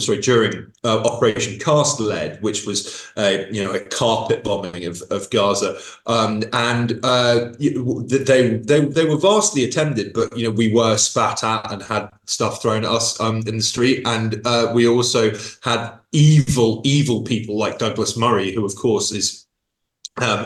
sorry, 0.01 0.21
during 0.21 0.73
uh, 0.85 1.03
Operation 1.03 1.59
Cast 1.59 2.01
Lead, 2.01 2.41
which 2.43 2.65
was 2.65 3.11
a, 3.17 3.51
you 3.53 3.63
know 3.63 3.73
a 3.73 3.81
carpet 3.81 4.45
bombing 4.45 4.85
of, 4.87 5.03
of 5.11 5.29
Gaza, 5.31 5.79
um, 6.07 6.43
and 6.53 7.01
uh, 7.03 7.53
they 7.59 8.57
they 8.57 8.81
they 8.85 9.05
were 9.05 9.19
vastly 9.19 9.65
attended, 9.65 10.13
but 10.13 10.37
you 10.37 10.45
know 10.45 10.55
we 10.55 10.73
were 10.73 10.97
spat 10.97 11.43
at 11.43 11.71
and 11.73 11.83
had 11.83 12.09
stuff 12.27 12.63
thrown 12.63 12.85
at 12.85 12.91
us 12.91 13.19
um, 13.21 13.39
in 13.47 13.57
the 13.57 13.63
street, 13.63 14.07
and 14.07 14.41
uh, 14.47 14.71
we 14.73 14.87
also 14.87 15.33
had 15.63 15.93
evil 16.13 16.81
evil 16.85 17.23
people 17.23 17.59
like 17.59 17.79
Douglas 17.79 18.17
Murray, 18.17 18.53
who 18.53 18.65
of 18.65 18.77
course 18.77 19.11
is 19.13 19.48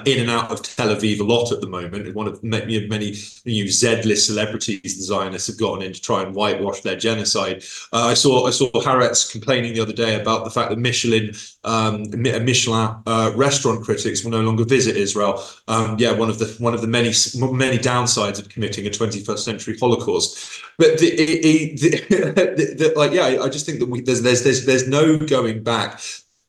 in 0.07 0.21
and 0.21 0.31
out 0.31 0.50
of 0.50 0.62
Tel 0.62 0.88
Aviv 0.88 1.21
a 1.21 1.25
lot 1.25 1.52
at 1.52 1.61
the 1.61 1.67
moment. 1.67 2.14
One 2.14 2.26
of 2.26 2.43
many, 2.43 2.87
many 2.87 3.14
new 3.45 3.69
Z-list 3.69 4.26
celebrities, 4.26 4.81
the 4.83 5.05
Zionists 5.05 5.49
have 5.49 5.59
gotten 5.59 5.83
in 5.83 5.93
to 5.93 6.00
try 6.00 6.23
and 6.23 6.35
whitewash 6.35 6.81
their 6.81 6.97
genocide. 6.97 7.64
Uh, 7.93 8.07
I 8.07 8.14
saw 8.14 8.47
I 8.47 8.50
saw 8.50 8.71
Haaretz 8.71 9.31
complaining 9.31 9.75
the 9.75 9.81
other 9.81 9.93
day 9.93 10.21
about 10.21 10.45
the 10.45 10.50
fact 10.50 10.71
that 10.71 10.79
Michelin 10.79 11.35
um, 11.64 12.05
Michelin 12.11 12.97
uh, 13.07 13.33
restaurant 13.35 13.85
critics 13.85 14.25
will 14.25 14.31
no 14.31 14.41
longer 14.41 14.64
visit 14.64 14.97
Israel. 14.97 15.43
Um, 15.69 15.97
yeah, 15.99 16.12
one 16.12 16.31
of 16.31 16.38
the 16.38 16.47
one 16.59 16.75
of 16.75 16.81
the 16.81 16.87
many 16.87 17.12
many 17.52 17.79
downsides 17.79 18.38
of 18.38 18.49
committing 18.49 18.87
a 18.87 18.91
21st 18.91 19.38
century 19.38 19.76
Holocaust. 19.79 20.62
But 20.79 20.99
the, 20.99 21.11
the, 21.76 22.75
the 22.76 22.93
like, 22.97 23.12
yeah, 23.12 23.43
I 23.43 23.49
just 23.49 23.67
think 23.67 23.79
that 23.81 23.88
we, 23.88 24.00
there's 24.00 24.23
there's 24.23 24.43
there's 24.43 24.64
there's 24.67 24.88
no 24.88 25.19
going 25.19 25.62
back 25.62 26.00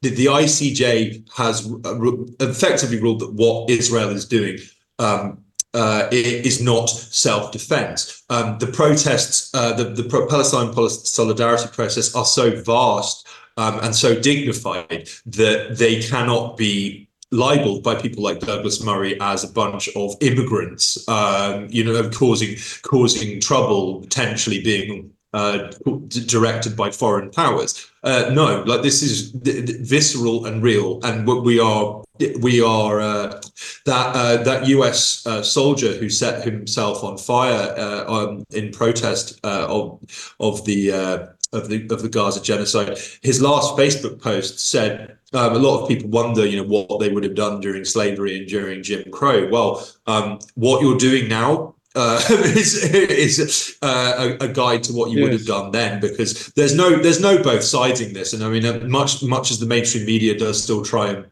the, 0.03 0.09
the 0.09 0.25
ICJ 0.25 1.29
has 1.35 1.65
effectively 2.39 2.99
ruled 2.99 3.21
that 3.21 3.33
what 3.33 3.69
Israel 3.69 4.09
is 4.09 4.25
doing 4.25 4.59
um, 4.99 5.39
uh, 5.73 6.07
is 6.11 6.61
not 6.61 6.87
self-defense. 6.87 8.23
Um, 8.29 8.57
the 8.59 8.67
protests, 8.67 9.49
uh, 9.55 9.73
the, 9.73 9.85
the 9.85 10.03
Palestine 10.29 10.73
solidarity 10.89 11.69
process 11.71 12.13
are 12.13 12.25
so 12.25 12.61
vast 12.61 13.27
um, 13.57 13.79
and 13.79 13.95
so 13.95 14.19
dignified 14.19 15.09
that 15.25 15.77
they 15.77 16.01
cannot 16.01 16.57
be 16.57 17.07
libeled 17.31 17.81
by 17.81 17.95
people 17.95 18.21
like 18.21 18.39
Douglas 18.39 18.83
Murray 18.83 19.19
as 19.19 19.43
a 19.43 19.51
bunch 19.51 19.89
of 19.95 20.15
immigrants, 20.21 21.07
um, 21.07 21.67
you 21.69 21.83
know, 21.83 22.07
causing 22.09 22.57
causing 22.83 23.39
trouble, 23.39 24.01
potentially 24.01 24.61
being 24.61 25.11
uh, 25.33 25.71
directed 26.09 26.77
by 26.77 26.91
foreign 26.91 27.29
powers. 27.31 27.89
Uh, 28.03 28.29
no, 28.33 28.63
like 28.63 28.81
this 28.81 29.01
is 29.01 29.31
visceral 29.31 30.45
and 30.45 30.61
real, 30.61 30.99
and 31.03 31.25
we 31.25 31.59
are 31.59 32.03
we 32.39 32.61
are 32.61 32.99
uh, 32.99 33.41
that 33.85 34.15
uh, 34.15 34.43
that 34.43 34.67
U.S. 34.67 35.25
Uh, 35.25 35.41
soldier 35.41 35.93
who 35.93 36.09
set 36.09 36.43
himself 36.43 37.03
on 37.03 37.17
fire 37.17 37.73
uh, 37.77 38.03
on, 38.05 38.45
in 38.51 38.71
protest 38.71 39.39
of 39.43 39.99
of 40.39 40.65
the 40.65 40.91
of 41.53 41.69
the 41.69 41.87
of 41.89 42.01
the 42.01 42.09
Gaza 42.09 42.41
genocide. 42.41 42.99
His 43.21 43.41
last 43.41 43.75
Facebook 43.77 44.21
post 44.21 44.59
said. 44.59 45.17
Um, 45.35 45.55
a 45.55 45.57
lot 45.57 45.81
of 45.81 45.87
people 45.87 46.11
wonder, 46.11 46.45
you 46.45 46.57
know, 46.57 46.67
what 46.67 46.99
they 46.99 47.09
would 47.09 47.23
have 47.23 47.33
done 47.33 47.59
during 47.59 47.85
slavery 47.85 48.37
and 48.37 48.47
during 48.47 48.83
Jim 48.83 49.09
Crow. 49.09 49.49
Well, 49.49 49.83
um, 50.05 50.37
what 50.53 50.83
you're 50.83 50.95
doing 50.95 51.27
now 51.27 51.72
uh, 51.95 52.21
is, 52.29 52.83
is 52.83 53.77
uh, 53.81 54.35
a, 54.39 54.45
a, 54.45 54.47
guide 54.47 54.83
to 54.83 54.93
what 54.93 55.11
you 55.11 55.19
yes. 55.19 55.23
would 55.23 55.33
have 55.33 55.45
done 55.45 55.71
then 55.71 55.99
because 55.99 56.47
there's 56.55 56.75
no 56.75 56.97
there's 56.97 57.21
no 57.21 57.41
both 57.41 57.63
sides 57.63 58.01
in 58.01 58.13
this. 58.13 58.33
And 58.33 58.43
i 58.43 58.49
mean 58.49 58.65
uh, 58.65 58.79
much 58.87 59.21
much 59.23 59.51
as 59.51 59.59
the 59.59 59.65
mainstream 59.65 60.05
media 60.05 60.37
does 60.37 60.61
still 60.61 60.83
try 60.83 61.09
and 61.09 61.27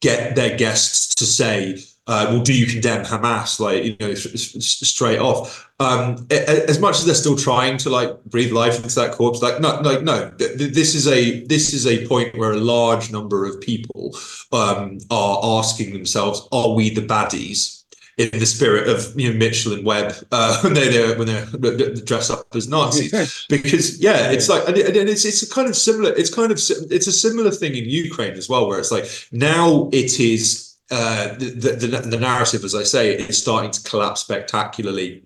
get 0.00 0.36
their 0.36 0.56
guests 0.56 1.14
to 1.16 1.24
say 1.24 1.78
uh, 2.06 2.26
well 2.30 2.42
do 2.42 2.52
you 2.52 2.66
condemn 2.66 3.04
hamas? 3.04 3.60
Like 3.60 3.84
you 3.84 3.96
know 4.00 4.14
straight 4.14 5.18
off. 5.18 5.70
Um, 5.78 6.26
as 6.30 6.78
much 6.78 6.98
as 6.98 7.04
they're 7.04 7.14
still 7.14 7.36
trying 7.36 7.76
to 7.78 7.90
like 7.90 8.22
breathe 8.24 8.52
life 8.52 8.76
into 8.76 8.94
that 8.96 9.12
corpse 9.12 9.42
like 9.42 9.60
no 9.60 9.80
like 9.80 10.02
no 10.02 10.30
this 10.38 10.94
is 10.94 11.08
a 11.08 11.44
this 11.46 11.72
is 11.72 11.88
a 11.88 12.06
point 12.06 12.38
where 12.38 12.52
a 12.52 12.56
large 12.56 13.10
number 13.10 13.44
of 13.44 13.60
people 13.60 14.16
um, 14.52 14.98
are 15.10 15.40
asking 15.58 15.92
themselves 15.92 16.46
are 16.52 16.70
we 16.70 16.90
the 16.90 17.00
baddies 17.00 17.81
in 18.18 18.30
the 18.38 18.46
spirit 18.46 18.88
of 18.88 19.18
you 19.18 19.32
know 19.32 19.38
Mitchell 19.38 19.72
and 19.72 19.84
Webb 19.84 20.14
uh, 20.32 20.60
when 20.62 20.74
they 20.74 20.88
they 20.88 21.14
when 21.14 21.26
they 21.26 22.00
dress 22.02 22.30
up 22.30 22.46
as 22.54 22.68
Nazis. 22.68 23.46
Because 23.48 24.00
yeah 24.00 24.30
it's 24.30 24.48
like 24.48 24.66
and, 24.68 24.76
it's 24.76 25.24
it's 25.24 25.42
a 25.42 25.50
kind 25.50 25.68
of 25.68 25.76
similar 25.76 26.12
it's 26.14 26.32
kind 26.32 26.52
of 26.52 26.58
it's 26.58 27.06
a 27.06 27.12
similar 27.12 27.50
thing 27.50 27.74
in 27.74 27.84
Ukraine 27.84 28.34
as 28.34 28.48
well 28.48 28.68
where 28.68 28.78
it's 28.78 28.92
like 28.92 29.06
now 29.32 29.88
it 29.92 30.20
is 30.20 30.76
uh, 30.90 31.28
the, 31.38 31.76
the 31.78 31.86
the 31.86 32.18
narrative 32.18 32.64
as 32.64 32.74
I 32.74 32.82
say 32.82 33.14
is 33.14 33.40
starting 33.40 33.70
to 33.70 33.82
collapse 33.82 34.20
spectacularly. 34.20 35.24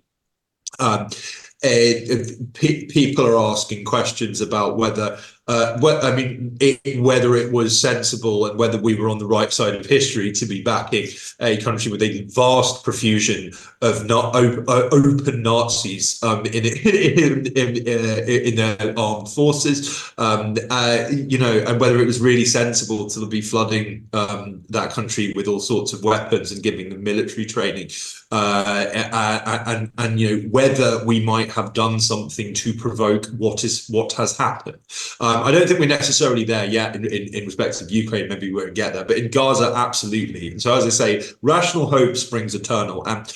Um, 0.79 1.09
uh, 1.63 2.27
people 2.53 3.25
are 3.25 3.51
asking 3.51 3.83
questions 3.83 4.41
about 4.41 4.77
whether 4.77 5.17
uh, 5.47 5.99
I 6.03 6.13
mean, 6.13 6.57
it, 6.59 7.01
whether 7.01 7.35
it 7.35 7.53
was 7.53 7.79
sensible 7.79 8.45
and 8.45 8.59
whether 8.59 8.77
we 8.77 8.95
were 8.95 9.09
on 9.09 9.17
the 9.17 9.25
right 9.25 9.51
side 9.51 9.75
of 9.75 9.85
history 9.85 10.31
to 10.33 10.45
be 10.45 10.61
backing 10.61 11.07
a 11.39 11.57
country 11.57 11.89
with 11.89 12.01
a 12.01 12.23
vast 12.29 12.83
profusion 12.83 13.53
of 13.81 14.05
not 14.05 14.35
op- 14.35 14.67
uh, 14.67 14.89
open 14.91 15.41
Nazis 15.41 16.21
um, 16.23 16.45
in, 16.47 16.65
in, 16.65 17.47
in, 17.55 17.87
in, 17.87 18.55
their 18.55 18.99
armed 18.99 19.29
forces, 19.29 20.11
um, 20.17 20.57
uh, 20.69 21.05
you 21.11 21.37
know, 21.37 21.63
and 21.65 21.79
whether 21.79 21.99
it 21.99 22.05
was 22.05 22.19
really 22.19 22.45
sensible 22.45 23.07
to 23.07 23.25
be 23.25 23.39
flooding 23.39 24.07
um, 24.13 24.63
that 24.69 24.91
country 24.91 25.31
with 25.35 25.47
all 25.47 25.59
sorts 25.59 25.93
of 25.93 26.03
weapons 26.03 26.51
and 26.51 26.61
giving 26.61 26.89
them 26.89 27.03
military 27.03 27.45
training. 27.45 27.89
Uh, 28.29 28.89
and 29.69 29.89
and 29.97 30.19
you 30.19 30.29
know 30.29 30.49
whether 30.49 31.01
we 31.05 31.23
might 31.23 31.49
have 31.49 31.71
done 31.71 31.97
something 31.97 32.53
to 32.53 32.73
provoke 32.73 33.25
what 33.37 33.63
is 33.63 33.87
what 33.87 34.11
has 34.13 34.35
happened. 34.35 34.77
Um, 35.21 35.43
I 35.43 35.51
don't 35.51 35.65
think 35.65 35.79
we're 35.79 35.87
necessarily 35.87 36.43
there 36.43 36.65
yet 36.65 36.93
in, 36.95 37.05
in, 37.05 37.33
in 37.33 37.45
respect 37.45 37.81
of 37.81 37.89
Ukraine. 37.89 38.27
Maybe 38.27 38.51
we 38.51 38.61
won't 38.61 38.75
get 38.75 38.93
there, 38.93 39.05
but 39.05 39.17
in 39.17 39.31
Gaza, 39.31 39.71
absolutely. 39.73 40.49
And 40.49 40.61
so, 40.61 40.75
as 40.75 40.85
I 40.85 40.89
say, 40.89 41.23
rational 41.41 41.89
hope 41.89 42.17
springs 42.17 42.53
eternal. 42.53 43.07
And 43.07 43.31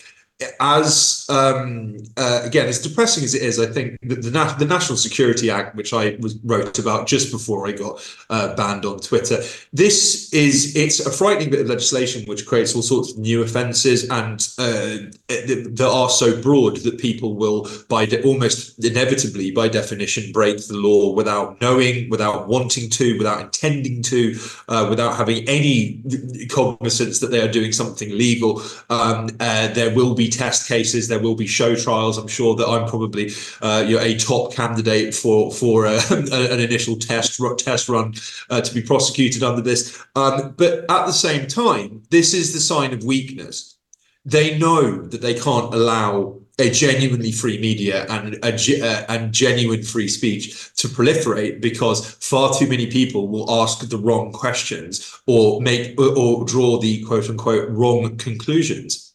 as 0.60 1.26
um, 1.30 1.98
uh, 2.18 2.42
again, 2.44 2.68
as 2.68 2.82
depressing 2.82 3.24
as 3.24 3.36
it 3.36 3.42
is, 3.42 3.60
I 3.60 3.66
think 3.66 4.00
the, 4.02 4.16
the, 4.16 4.32
Na- 4.32 4.56
the, 4.56 4.66
National 4.66 4.98
Security 4.98 5.50
Act, 5.50 5.76
which 5.76 5.94
I 5.94 6.18
was 6.20 6.38
wrote 6.44 6.80
about 6.80 7.08
just 7.08 7.32
before 7.32 7.68
I 7.68 7.74
got 7.74 8.02
uh, 8.30 8.56
banned 8.56 8.86
on 8.86 9.00
Twitter, 9.00 9.44
this 9.74 10.34
is 10.34 10.76
it's 10.76 11.00
a 11.06 11.12
frightening 11.12 11.50
bit 11.50 11.62
of 11.62 11.68
legislation 11.68 12.26
which 12.26 12.46
creates 12.46 12.76
all 12.76 12.82
sorts 12.82 13.12
of 13.12 13.18
new 13.18 13.44
offences 13.44 14.10
and 14.10 14.48
uh, 14.58 15.10
that 15.28 15.90
are 15.92 16.10
so 16.10 16.42
broad 16.42 16.78
that 16.78 16.98
people 16.98 17.36
will, 17.36 17.68
by 17.90 18.06
de- 18.06 18.24
almost 18.24 18.84
inevitably, 18.84 19.52
by 19.52 19.68
definition, 19.68 20.32
break 20.32 20.66
the 20.68 20.78
law 20.78 21.14
without 21.14 21.60
knowing, 21.62 22.10
without 22.10 22.48
wanting 22.48 22.90
to, 22.90 23.18
without 23.18 23.42
intending 23.42 24.02
to, 24.02 24.36
uh, 24.70 24.88
without 24.90 25.16
having 25.16 25.48
any 25.48 26.02
cognizance 26.50 27.20
that 27.20 27.32
they 27.32 27.42
are 27.42 27.52
doing 27.52 27.72
something 27.72 28.10
legal. 28.10 28.62
Um, 28.90 29.30
uh, 29.40 29.68
there 29.70 29.94
will 29.94 30.16
be 30.16 30.31
test 30.32 30.68
cases. 30.68 31.08
There 31.08 31.20
will 31.20 31.36
be 31.36 31.48
show 31.48 31.76
trials. 31.76 32.18
I'm 32.18 32.28
sure 32.28 32.56
that 32.56 32.68
I'm 32.68 32.88
probably 32.88 33.32
uh, 33.62 33.84
you 33.88 34.00
a 34.00 34.18
top 34.18 34.54
candidate 34.54 35.14
for 35.14 35.52
for 35.52 35.86
uh, 35.86 36.02
an 36.12 36.60
initial 36.60 36.96
test 36.96 37.40
test 37.58 37.90
run 37.90 38.14
uh, 38.50 38.62
to 38.62 38.74
be 38.74 38.82
prosecuted 38.82 39.44
under 39.44 39.62
this. 39.62 40.04
Um, 40.16 40.54
but 40.58 40.80
at 40.90 41.06
the 41.06 41.14
same 41.14 41.48
time, 41.48 42.04
this 42.10 42.34
is 42.34 42.54
the 42.54 42.60
sign 42.60 42.94
of 42.94 43.04
weakness. 43.04 43.78
They 44.26 44.58
know 44.58 45.02
that 45.08 45.22
they 45.22 45.34
can't 45.34 45.74
allow 45.74 46.42
a 46.60 46.70
genuinely 46.70 47.32
free 47.32 47.60
media 47.60 48.06
and 48.10 48.36
a, 48.44 48.54
uh, 48.54 49.06
and 49.10 49.34
genuine 49.34 49.84
free 49.84 50.08
speech 50.08 50.74
to 50.76 50.88
proliferate 50.88 51.62
because 51.62 52.12
far 52.16 52.54
too 52.54 52.68
many 52.68 52.88
people 52.88 53.28
will 53.28 53.50
ask 53.50 53.88
the 53.90 53.98
wrong 53.98 54.32
questions 54.32 55.20
or 55.28 55.62
make 55.62 56.00
or, 56.00 56.16
or 56.18 56.46
draw 56.46 56.78
the 56.80 57.04
quote 57.06 57.30
unquote 57.30 57.70
wrong 57.70 58.16
conclusions 58.18 59.11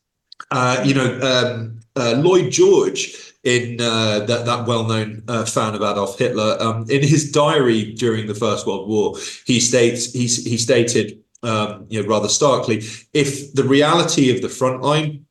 uh, 0.51 0.83
you 0.85 0.95
know, 0.95 1.21
um, 1.21 1.81
uh, 1.97 2.15
Lloyd 2.19 2.53
George, 2.53 3.17
in 3.47 3.81
uh, 3.81 4.21
that 4.27 4.45
that 4.45 4.67
well-known 4.67 5.23
uh, 5.29 5.45
fan 5.45 5.75
of 5.77 5.81
Adolf 5.81 6.19
Hitler, 6.19 6.57
um, 6.61 6.85
in 6.91 7.03
his 7.03 7.31
diary 7.31 7.93
during 7.93 8.27
the 8.27 8.35
First 8.35 8.67
World 8.67 8.89
War, 8.89 9.17
he 9.47 9.61
states 9.61 10.13
he 10.13 10.27
he 10.27 10.57
stated, 10.57 11.23
um, 11.45 11.87
you 11.89 12.03
know, 12.03 12.09
rather 12.09 12.29
starkly, 12.29 12.83
if 13.13 13.55
the 13.55 13.63
reality 13.63 14.35
of 14.35 14.43
the 14.43 14.49
front 14.49 14.83
line 14.83 15.27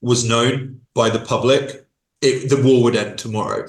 was 0.00 0.28
known 0.28 0.80
by 0.94 1.10
the 1.10 1.20
public, 1.20 1.86
it, 2.20 2.50
the 2.50 2.60
war 2.60 2.82
would 2.82 2.96
end 2.96 3.18
tomorrow. 3.18 3.68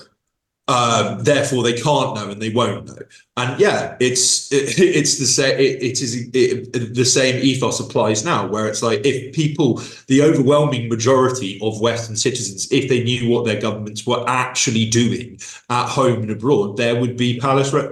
Um, 0.67 1.24
therefore, 1.24 1.62
they 1.62 1.74
can't 1.74 2.15
know 2.15 2.29
and 2.29 2.41
they 2.41 2.50
won't 2.50 2.88
know. 2.88 2.98
And 3.38 3.60
yeah, 3.60 3.98
it's 4.00 4.51
it, 4.51 4.79
it's 4.79 5.19
the 5.19 5.25
same. 5.25 5.60
It, 5.60 5.84
it 5.84 6.01
is 6.01 6.27
it, 6.34 6.95
the 6.95 7.05
same 7.05 7.43
ethos 7.43 7.79
applies 7.79 8.25
now, 8.25 8.48
where 8.48 8.67
it's 8.67 8.81
like 8.81 9.01
if 9.05 9.36
people, 9.36 9.81
the 10.07 10.24
overwhelming 10.24 10.89
majority 10.89 11.60
of 11.62 11.79
Western 11.81 12.15
citizens, 12.15 12.72
if 12.72 12.89
they 12.89 13.03
knew 13.03 13.29
what 13.29 13.45
their 13.45 13.62
governments 13.62 14.07
were 14.07 14.24
actually 14.27 14.89
doing 14.89 15.39
at 15.69 15.88
home 15.88 16.24
and 16.24 16.31
abroad, 16.31 16.77
there 16.77 17.00
would 17.00 17.15
be 17.15 17.39
palace 17.39 17.72
re- 17.72 17.89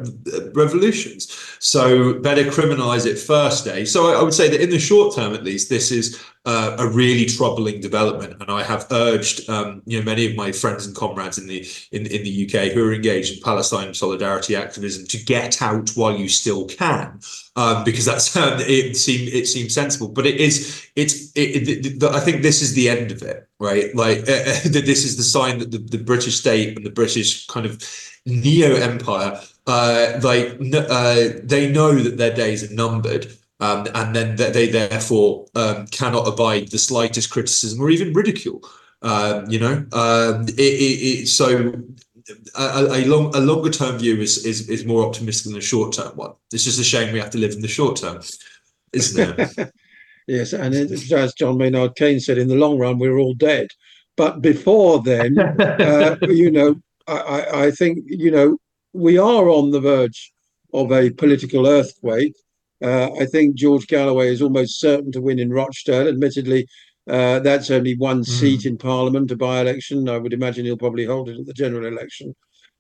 revolutions. 0.54 1.32
So 1.60 2.20
better 2.22 2.44
criminalize 2.46 3.06
it 3.06 3.20
first, 3.20 3.66
day. 3.66 3.86
So 3.86 4.12
I, 4.12 4.20
I 4.20 4.24
would 4.24 4.34
say 4.34 4.50
that 4.50 4.62
in 4.62 4.72
the 4.72 4.80
short 4.80 5.16
term, 5.16 5.34
at 5.34 5.44
least, 5.44 5.70
this 5.70 5.92
is 5.92 6.24
uh, 6.46 6.76
a 6.78 6.88
really 6.88 7.26
troubling 7.26 7.80
development, 7.80 8.36
and 8.42 8.52
I 8.52 8.64
have 8.64 8.86
urged, 8.92 9.50
um, 9.50 9.82
you 9.86 10.00
know, 10.00 10.04
many 10.04 10.26
of 10.26 10.36
my 10.36 10.52
friends 10.52 10.86
and 10.86 10.94
comrades 10.94 11.38
in 11.38 11.48
the 11.48 11.66
in, 11.94 12.06
in 12.08 12.24
the 12.24 12.46
UK 12.46 12.74
who 12.74 12.86
are 12.86 12.94
engaged 12.94 13.38
in 13.38 13.42
Palestine 13.42 13.94
solidarity 13.94 14.54
activism 14.56 15.06
to 15.08 15.24
get 15.24 15.62
out 15.62 15.92
while 15.92 16.16
you 16.16 16.28
still 16.28 16.66
can, 16.66 17.22
um, 17.56 17.86
because 17.86 18.04
that's 18.04 18.36
um, 18.36 18.60
it 18.60 18.98
seems 18.98 19.34
it 19.34 19.48
seems 19.48 19.74
sensible. 19.74 20.10
But 20.10 20.26
it 20.26 20.36
is 20.36 20.86
it's 20.98 21.32
it, 21.34 21.86
it, 21.86 22.04
I 22.04 22.20
think 22.20 22.42
this 22.42 22.62
is 22.62 22.74
the 22.74 22.90
end 22.90 23.12
of 23.12 23.22
it, 23.22 23.48
right? 23.60 23.96
Like 23.96 24.20
uh, 24.22 24.64
this 24.66 25.06
is 25.06 25.16
the 25.16 25.24
sign 25.24 25.60
that 25.60 25.72
the, 25.72 25.78
the 25.78 26.04
British 26.04 26.40
state 26.40 26.76
and 26.76 26.86
the 26.86 26.92
British 26.92 27.48
kind 27.48 27.66
of 27.66 27.82
neo 28.26 28.76
empire, 28.76 29.40
uh, 29.68 30.20
like 30.22 30.58
uh, 30.74 31.30
they 31.42 31.72
know 31.72 31.96
that 31.96 32.18
their 32.18 32.34
days 32.34 32.70
are 32.70 32.74
numbered 32.74 33.34
Um, 33.60 33.88
and 33.94 34.16
then 34.16 34.36
they 34.36 34.70
therefore 34.70 35.46
um, 35.56 35.88
cannot 35.88 36.28
abide 36.28 36.70
the 36.70 36.78
slightest 36.78 37.30
criticism 37.30 37.80
or 37.80 37.90
even 37.90 38.14
ridicule. 38.14 38.62
Um, 39.02 39.50
you 39.50 39.60
know, 39.60 39.86
um, 39.92 40.48
it, 40.48 40.60
it, 40.60 41.22
it, 41.22 41.28
so 41.28 41.74
a, 42.56 42.88
a, 42.92 43.06
long 43.06 43.36
a 43.36 43.40
longer 43.40 43.70
term 43.70 43.98
view 43.98 44.20
is, 44.22 44.46
is 44.46 44.70
is 44.70 44.86
more 44.86 45.06
optimistic 45.06 45.52
than 45.52 45.58
a 45.58 45.62
short 45.62 45.94
term 45.94 46.16
one. 46.16 46.34
It's 46.52 46.64
just 46.64 46.80
a 46.80 46.84
shame 46.84 47.14
we 47.14 47.20
have 47.20 47.30
to 47.32 47.38
live 47.38 47.54
in 47.54 47.62
the 47.62 47.68
short 47.68 47.98
term, 47.98 48.22
isn't 48.94 49.40
it? 49.40 49.74
yes, 50.28 50.54
and 50.54 50.74
as 50.74 51.34
John 51.34 51.58
Maynard 51.58 51.96
Keynes 51.96 52.26
said, 52.26 52.38
in 52.38 52.48
the 52.48 52.56
long 52.56 52.78
run 52.78 52.98
we're 52.98 53.18
all 53.18 53.34
dead. 53.34 53.68
But 54.16 54.42
before 54.42 55.02
then, 55.02 55.38
uh, 55.60 56.18
you 56.22 56.52
know, 56.52 56.76
I, 57.08 57.66
I 57.66 57.72
think 57.72 58.00
you 58.06 58.32
know 58.32 58.58
we 58.94 59.18
are 59.18 59.50
on 59.50 59.72
the 59.72 59.82
verge 59.82 60.32
of 60.74 60.92
a 60.92 61.10
political 61.12 61.68
earthquake. 61.68 62.36
Uh, 62.84 63.10
I 63.20 63.26
think 63.26 63.56
George 63.56 63.88
Galloway 63.88 64.30
is 64.30 64.42
almost 64.42 64.80
certain 64.80 65.12
to 65.14 65.22
win 65.22 65.40
in 65.40 65.52
Rochdale. 65.52 66.08
Admittedly, 66.08 66.68
uh, 67.10 67.40
that's 67.40 67.72
only 67.72 67.96
one 67.96 68.22
mm. 68.22 68.26
seat 68.26 68.66
in 68.66 68.78
Parliament, 68.78 69.32
a 69.32 69.38
by 69.38 69.62
election. 69.62 70.10
I 70.10 70.18
would 70.18 70.34
imagine 70.34 70.66
he'll 70.66 70.78
probably 70.78 71.06
hold 71.06 71.30
it 71.30 71.40
at 71.40 71.46
the 71.46 71.54
general 71.54 71.86
election. 71.86 72.36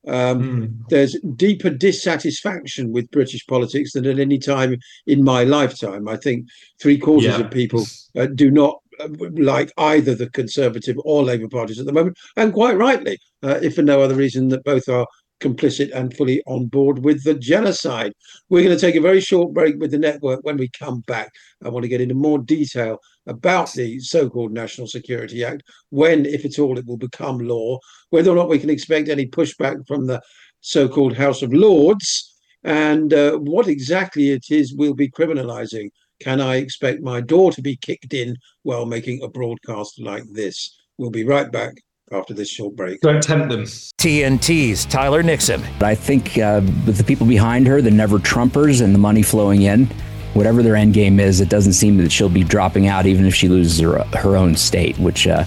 Um, 0.05 0.41
mm. 0.41 0.89
There's 0.89 1.17
deeper 1.35 1.69
dissatisfaction 1.69 2.91
with 2.91 3.11
British 3.11 3.45
politics 3.47 3.93
than 3.93 4.05
at 4.05 4.19
any 4.19 4.37
time 4.37 4.77
in 5.07 5.23
my 5.23 5.45
lifetime. 5.45 6.07
I 6.09 6.17
think 6.17 6.47
three 6.81 6.97
quarters 6.97 7.37
yeah. 7.37 7.45
of 7.45 7.51
people 7.51 7.85
uh, 8.17 8.27
do 8.27 8.51
not 8.51 8.79
uh, 8.99 9.07
like 9.37 9.71
either 9.77 10.13
the 10.15 10.29
Conservative 10.29 10.97
or 11.05 11.23
Labour 11.23 11.47
parties 11.47 11.79
at 11.79 11.85
the 11.85 11.93
moment, 11.93 12.17
and 12.35 12.53
quite 12.53 12.77
rightly, 12.77 13.17
uh, 13.41 13.59
if 13.61 13.75
for 13.75 13.81
no 13.81 14.01
other 14.01 14.15
reason 14.15 14.49
that 14.49 14.63
both 14.65 14.89
are 14.89 15.07
complicit 15.41 15.91
and 15.93 16.15
fully 16.15 16.41
on 16.47 16.67
board 16.67 17.03
with 17.03 17.23
the 17.23 17.33
genocide. 17.33 18.13
We're 18.49 18.63
going 18.63 18.75
to 18.75 18.81
take 18.81 18.95
a 18.95 19.01
very 19.01 19.19
short 19.19 19.53
break 19.53 19.77
with 19.79 19.91
the 19.91 19.97
network. 19.97 20.39
When 20.43 20.57
we 20.57 20.69
come 20.69 21.01
back, 21.01 21.31
I 21.63 21.69
want 21.69 21.83
to 21.83 21.89
get 21.89 22.01
into 22.01 22.15
more 22.15 22.39
detail 22.39 22.99
about 23.27 23.71
the 23.73 23.99
so 23.99 24.29
called 24.29 24.51
National 24.51 24.87
Security 24.87 25.43
Act, 25.43 25.63
when, 25.89 26.25
if 26.25 26.45
at 26.45 26.59
all, 26.59 26.77
it 26.77 26.85
will 26.85 26.97
become 26.97 27.39
law, 27.39 27.79
whether 28.09 28.31
or 28.31 28.35
not 28.35 28.49
we 28.49 28.59
can 28.59 28.69
expect 28.69 29.09
any 29.09 29.25
pushback 29.25 29.87
from 29.87 30.07
the 30.07 30.21
so 30.61 30.87
called 30.87 31.15
House 31.15 31.41
of 31.41 31.53
Lords, 31.53 32.33
and 32.63 33.13
uh, 33.13 33.37
what 33.37 33.67
exactly 33.67 34.31
it 34.31 34.45
is 34.49 34.73
we'll 34.73 34.93
be 34.93 35.09
criminalising. 35.09 35.89
Can 36.19 36.39
I 36.39 36.57
expect 36.57 37.01
my 37.01 37.19
door 37.19 37.51
to 37.51 37.61
be 37.61 37.75
kicked 37.75 38.13
in 38.13 38.37
while 38.63 38.85
making 38.85 39.21
a 39.21 39.27
broadcast 39.27 40.01
like 40.01 40.23
this? 40.31 40.77
We'll 40.97 41.09
be 41.09 41.25
right 41.25 41.51
back 41.51 41.75
after 42.13 42.33
this 42.33 42.49
short 42.49 42.75
break. 42.75 43.01
Don't 43.01 43.21
tempt 43.21 43.49
them. 43.49 43.63
TNT's 43.63 44.85
Tyler 44.85 45.23
Nixon. 45.23 45.63
I 45.81 45.95
think 45.95 46.37
uh, 46.37 46.61
with 46.85 46.97
the 46.97 47.03
people 47.03 47.25
behind 47.25 47.67
her, 47.67 47.81
the 47.81 47.91
never 47.91 48.19
Trumpers, 48.19 48.81
and 48.81 48.93
the 48.93 48.99
money 48.99 49.21
flowing 49.21 49.63
in, 49.63 49.85
whatever 50.33 50.63
their 50.63 50.75
end 50.75 50.93
game 50.93 51.19
is, 51.19 51.41
it 51.41 51.49
doesn't 51.49 51.73
seem 51.73 51.97
that 51.97 52.11
she'll 52.11 52.29
be 52.29 52.43
dropping 52.43 52.87
out 52.87 53.05
even 53.05 53.25
if 53.25 53.35
she 53.35 53.47
loses 53.47 53.79
her, 53.79 54.03
her 54.17 54.35
own 54.35 54.55
state, 54.55 54.97
which 54.99 55.27
uh, 55.27 55.43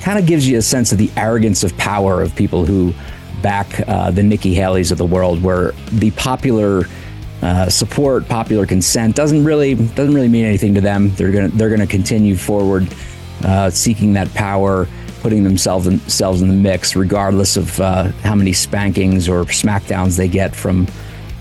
kind 0.00 0.18
of 0.18 0.26
gives 0.26 0.48
you 0.48 0.58
a 0.58 0.62
sense 0.62 0.92
of 0.92 0.98
the 0.98 1.10
arrogance 1.16 1.64
of 1.64 1.76
power 1.76 2.20
of 2.20 2.34
people 2.34 2.66
who 2.66 2.92
back 3.40 3.86
uh, 3.88 4.10
the 4.10 4.22
Nikki 4.22 4.54
Haley's 4.54 4.92
of 4.92 4.98
the 4.98 5.06
world, 5.06 5.42
where 5.42 5.72
the 5.92 6.10
popular 6.12 6.84
uh, 7.42 7.68
support, 7.68 8.28
popular 8.28 8.66
consent 8.66 9.16
doesn't 9.16 9.44
really 9.44 9.74
doesn't 9.74 10.14
really 10.14 10.28
mean 10.28 10.44
anything 10.44 10.74
to 10.74 10.80
them. 10.80 11.12
They're 11.14 11.32
gonna 11.32 11.48
they're 11.48 11.70
gonna 11.70 11.86
continue 11.86 12.36
forward, 12.36 12.86
uh, 13.44 13.70
seeking 13.70 14.12
that 14.12 14.32
power 14.34 14.86
putting 15.22 15.44
themselves 15.44 15.86
in, 15.86 15.98
themselves 15.98 16.42
in 16.42 16.48
the 16.48 16.54
mix, 16.54 16.96
regardless 16.96 17.56
of 17.56 17.80
uh, 17.80 18.04
how 18.22 18.34
many 18.34 18.52
spankings 18.52 19.28
or 19.28 19.44
smackdowns 19.44 20.16
they 20.16 20.28
get 20.28 20.54
from 20.54 20.86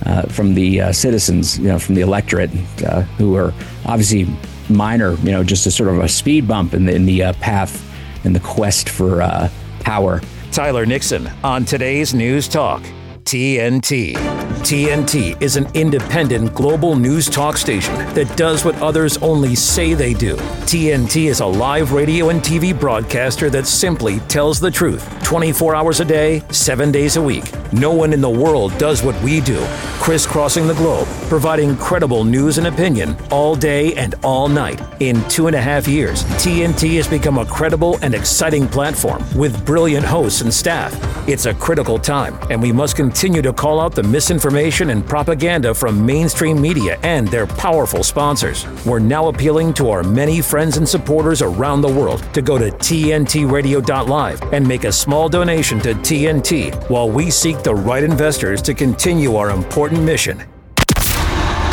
uh, 0.06 0.24
from 0.24 0.54
the 0.56 0.82
uh, 0.82 0.92
citizens, 0.92 1.60
you 1.60 1.68
know, 1.68 1.78
from 1.78 1.96
the 1.96 2.02
electorate, 2.02 2.50
uh, 2.86 3.02
who 3.18 3.36
are 3.36 3.54
obviously 3.86 4.28
minor, 4.70 5.14
you 5.16 5.32
know, 5.32 5.44
just 5.44 5.66
a 5.66 5.72
sort 5.72 5.90
of 5.90 6.00
a 6.00 6.08
speed 6.08 6.48
bump 6.48 6.74
in 6.74 6.86
the 6.86 6.96
in 6.96 7.06
the 7.06 7.24
uh, 7.24 7.34
path 7.34 7.84
in 8.24 8.34
the 8.34 8.40
quest 8.40 8.88
for 8.88 9.22
uh, 9.22 9.50
power. 9.82 10.22
Tyler 10.52 10.86
Nixon 10.86 11.30
on 11.44 11.66
today's 11.66 12.14
News 12.14 12.48
Talk. 12.48 12.84
TNT. 13.24 14.41
TNT 14.62 15.42
is 15.42 15.56
an 15.56 15.68
independent 15.74 16.54
global 16.54 16.96
news 16.96 17.28
talk 17.28 17.58
station 17.58 17.96
that 18.14 18.38
does 18.38 18.64
what 18.64 18.80
others 18.80 19.18
only 19.18 19.56
say 19.56 19.96
they 19.96 20.14
do. 20.14 20.36
TNT 20.36 21.30
is 21.30 21.40
a 21.40 21.46
live 21.46 21.94
radio 21.94 22.30
and 22.30 22.42
TV 22.42 22.80
broadcaster 22.80 23.50
that 23.50 23.66
simply 23.66 24.20
tells 24.22 24.60
the 24.60 24.70
truth 24.70 25.04
24 25.24 25.76
hours 25.76 26.00
a 26.00 26.06
day, 26.06 26.44
7 26.52 26.92
days 26.92 27.18
a 27.18 27.22
week. 27.22 27.52
No 27.74 27.92
one 27.92 28.14
in 28.14 28.22
the 28.22 28.30
world 28.30 28.78
does 28.78 29.02
what 29.02 29.20
we 29.24 29.42
do, 29.42 29.66
crisscrossing 30.00 30.68
the 30.68 30.76
globe, 30.76 31.08
providing 31.28 31.76
credible 31.78 32.24
news 32.24 32.58
and 32.58 32.68
opinion 32.68 33.16
all 33.32 33.56
day 33.56 33.96
and 33.96 34.14
all 34.24 34.48
night. 34.48 34.80
In 35.00 35.28
two 35.28 35.48
and 35.48 35.56
a 35.56 35.62
half 35.62 35.88
years, 35.88 36.24
TNT 36.36 36.98
has 36.98 37.08
become 37.08 37.40
a 37.40 37.46
credible 37.46 37.98
and 38.04 38.14
exciting 38.14 38.68
platform 38.68 39.24
with 39.36 39.66
brilliant 39.66 40.06
hosts 40.06 40.42
and 40.42 40.54
staff. 40.54 40.94
It's 41.28 41.46
a 41.46 41.54
critical 41.54 41.98
time, 41.98 42.38
and 42.50 42.62
we 42.62 42.72
must 42.72 42.96
continue 42.96 43.42
to 43.42 43.54
call 43.54 43.80
out 43.80 43.96
the 43.96 44.04
misinformation 44.04 44.51
and 44.52 45.06
propaganda 45.06 45.74
from 45.74 46.06
mainstream 46.06 46.62
media 46.62 47.00
and 47.04 47.28
their 47.28 47.48
powerful 47.48 48.04
sponsors. 48.04 48.66
We're 48.86 49.00
now 49.00 49.28
appealing 49.28 49.74
to 49.76 49.90
our 49.90 50.04
many 50.04 50.42
friends 50.42 50.78
and 50.78 50.88
supporters 50.88 51.42
around 51.42 51.82
the 51.82 51.88
world 51.88 52.22
to 52.34 52.42
go 52.42 52.58
to 52.58 52.70
TNTRadio.live 52.72 54.54
and 54.54 54.68
make 54.68 54.84
a 54.84 54.92
small 54.92 55.30
donation 55.30 55.80
to 55.82 55.94
TNT 55.94 56.90
while 56.90 57.10
we 57.10 57.30
seek 57.30 57.64
the 57.64 57.74
right 57.74 58.04
investors 58.04 58.62
to 58.64 58.74
continue 58.74 59.36
our 59.36 59.50
important 59.50 60.02
mission. 60.04 60.44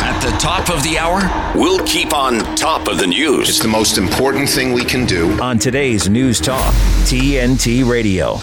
At 0.01 0.19
the 0.21 0.37
top 0.37 0.69
of 0.69 0.83
the 0.83 0.97
hour, 0.97 1.21
we'll 1.55 1.85
keep 1.85 2.13
on 2.13 2.39
top 2.55 2.87
of 2.87 2.97
the 2.97 3.07
news. 3.07 3.49
It's 3.49 3.59
the 3.59 3.67
most 3.67 3.97
important 3.97 4.49
thing 4.49 4.73
we 4.73 4.83
can 4.83 5.05
do. 5.05 5.39
On 5.41 5.57
today's 5.59 6.09
News 6.09 6.39
Talk, 6.39 6.73
TNT 7.05 7.89
Radio. 7.89 8.39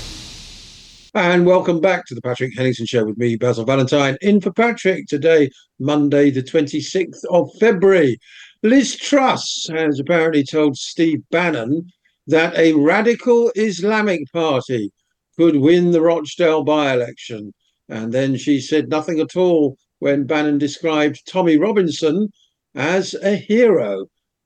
And 1.17 1.47
welcome 1.47 1.81
back 1.81 2.05
to 2.07 2.15
the 2.15 2.21
Patrick 2.21 2.55
Henningsen 2.55 2.85
Show 2.85 3.07
with 3.07 3.17
me, 3.17 3.37
Basil 3.37 3.65
Valentine, 3.65 4.19
in 4.21 4.39
for 4.39 4.53
Patrick 4.53 5.07
today, 5.07 5.49
Monday, 5.79 6.29
the 6.29 6.43
26th 6.43 7.25
of 7.31 7.49
February. 7.59 8.19
Liz 8.63 8.97
Truss 8.97 9.67
has 9.73 9.99
apparently 9.99 10.45
told 10.45 10.77
Steve 10.77 11.23
Bannon 11.31 11.91
that 12.27 12.55
a 12.55 12.75
radical 12.75 13.51
Islamic 13.55 14.31
party 14.31 14.93
could 15.39 15.57
win 15.57 15.93
the 15.93 16.03
Rochdale 16.03 16.65
by 16.65 16.93
election. 16.93 17.55
And 17.89 18.13
then 18.13 18.37
she 18.37 18.61
said 18.61 18.91
nothing 18.91 19.19
at 19.19 19.37
all 19.37 19.79
when 20.01 20.27
Bannon 20.27 20.59
described 20.59 21.27
Tommy 21.27 21.57
Robinson 21.57 22.29
as 22.75 23.15
a 23.15 23.37
hero. 23.37 24.05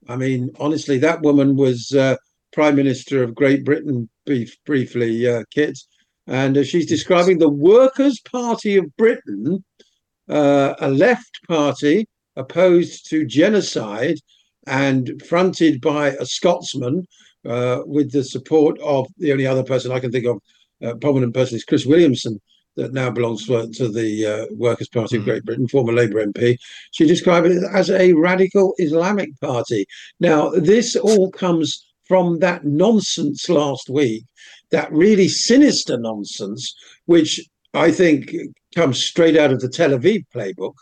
I 0.08 0.14
mean, 0.14 0.50
honestly, 0.60 0.98
that 0.98 1.22
woman 1.22 1.56
was 1.56 1.90
uh, 1.90 2.14
Prime 2.52 2.76
Minister 2.76 3.24
of 3.24 3.34
Great 3.34 3.64
Britain 3.64 4.08
brief, 4.24 4.56
briefly, 4.64 5.26
uh, 5.26 5.42
Kit 5.52 5.76
and 6.30 6.56
uh, 6.56 6.62
she's 6.62 6.86
describing 6.86 7.38
the 7.38 7.50
Workers' 7.50 8.20
Party 8.20 8.76
of 8.76 8.96
Britain, 8.96 9.64
uh, 10.28 10.74
a 10.78 10.88
left 10.88 11.40
party 11.48 12.06
opposed 12.36 13.10
to 13.10 13.26
genocide 13.26 14.16
and 14.68 15.20
fronted 15.28 15.80
by 15.80 16.10
a 16.10 16.24
Scotsman 16.24 17.04
uh, 17.44 17.80
with 17.84 18.12
the 18.12 18.22
support 18.22 18.78
of 18.80 19.08
the 19.18 19.32
only 19.32 19.44
other 19.44 19.64
person 19.64 19.90
I 19.90 19.98
can 19.98 20.12
think 20.12 20.26
of, 20.26 20.38
uh, 20.84 20.94
prominent 20.94 21.34
person 21.34 21.56
is 21.56 21.64
Chris 21.64 21.84
Williamson, 21.84 22.40
that 22.76 22.92
now 22.92 23.10
belongs 23.10 23.46
to, 23.46 23.68
to 23.68 23.88
the 23.88 24.24
uh, 24.24 24.46
Workers' 24.54 24.88
Party 24.88 25.16
of 25.16 25.22
hmm. 25.22 25.30
Great 25.30 25.44
Britain, 25.44 25.66
former 25.66 25.92
Labour 25.92 26.24
MP. 26.24 26.56
She 26.92 27.06
described 27.06 27.48
it 27.48 27.64
as 27.74 27.90
a 27.90 28.12
radical 28.12 28.74
Islamic 28.78 29.30
party. 29.40 29.84
Now, 30.20 30.50
this 30.50 30.94
all 30.94 31.32
comes 31.32 31.84
from 32.06 32.38
that 32.38 32.64
nonsense 32.64 33.48
last 33.48 33.90
week 33.90 34.24
that 34.70 34.92
really 34.92 35.28
sinister 35.28 35.98
nonsense, 35.98 36.74
which 37.06 37.40
I 37.74 37.90
think 37.90 38.34
comes 38.74 39.02
straight 39.02 39.36
out 39.36 39.52
of 39.52 39.60
the 39.60 39.68
Tel 39.68 39.90
Aviv 39.90 40.24
playbook, 40.34 40.74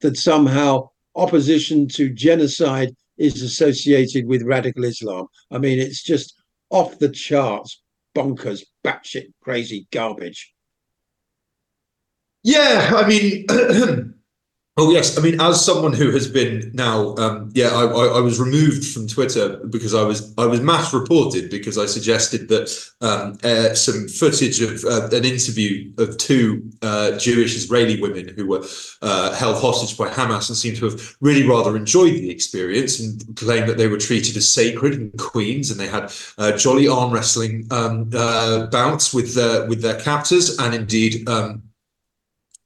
that 0.00 0.16
somehow 0.16 0.88
opposition 1.14 1.88
to 1.88 2.12
genocide 2.12 2.94
is 3.18 3.42
associated 3.42 4.26
with 4.26 4.42
radical 4.42 4.84
Islam. 4.84 5.26
I 5.50 5.58
mean, 5.58 5.78
it's 5.78 6.02
just 6.02 6.34
off 6.70 6.98
the 6.98 7.08
charts, 7.08 7.82
bonkers, 8.14 8.64
batshit 8.84 9.28
crazy 9.42 9.86
garbage. 9.90 10.52
Yeah, 12.42 12.92
I 12.94 13.08
mean, 13.08 13.46
Oh 14.78 14.90
yes, 14.90 15.16
I 15.16 15.22
mean, 15.22 15.40
as 15.40 15.64
someone 15.64 15.94
who 15.94 16.10
has 16.10 16.28
been 16.28 16.70
now, 16.74 17.14
um, 17.16 17.50
yeah, 17.54 17.68
I, 17.68 17.84
I, 17.84 18.18
I, 18.18 18.20
was 18.20 18.38
removed 18.38 18.84
from 18.84 19.08
Twitter 19.08 19.56
because 19.70 19.94
I 19.94 20.02
was 20.02 20.34
I 20.36 20.44
was 20.44 20.60
mass 20.60 20.92
reported 20.92 21.48
because 21.48 21.78
I 21.78 21.86
suggested 21.86 22.48
that 22.48 22.68
um, 23.00 23.38
uh, 23.42 23.72
some 23.72 24.06
footage 24.06 24.60
of 24.60 24.84
uh, 24.84 25.08
an 25.16 25.24
interview 25.24 25.94
of 25.96 26.18
two 26.18 26.70
uh, 26.82 27.12
Jewish 27.12 27.56
Israeli 27.56 27.98
women 28.02 28.28
who 28.28 28.46
were 28.46 28.66
uh, 29.00 29.34
held 29.34 29.62
hostage 29.62 29.96
by 29.96 30.10
Hamas 30.10 30.50
and 30.50 30.58
seemed 30.58 30.76
to 30.76 30.90
have 30.90 31.16
really 31.22 31.48
rather 31.48 31.74
enjoyed 31.74 32.12
the 32.12 32.30
experience 32.30 33.00
and 33.00 33.34
claimed 33.34 33.70
that 33.70 33.78
they 33.78 33.88
were 33.88 33.96
treated 33.96 34.36
as 34.36 34.52
sacred 34.52 34.92
and 34.92 35.18
queens 35.18 35.70
and 35.70 35.80
they 35.80 35.88
had 35.88 36.12
uh, 36.36 36.52
jolly 36.52 36.86
arm 36.86 37.14
wrestling 37.14 37.66
um, 37.70 38.10
uh, 38.14 38.66
bouts 38.66 39.14
with 39.14 39.34
their 39.34 39.64
with 39.68 39.80
their 39.80 39.98
captors 40.00 40.58
and 40.58 40.74
indeed. 40.74 41.26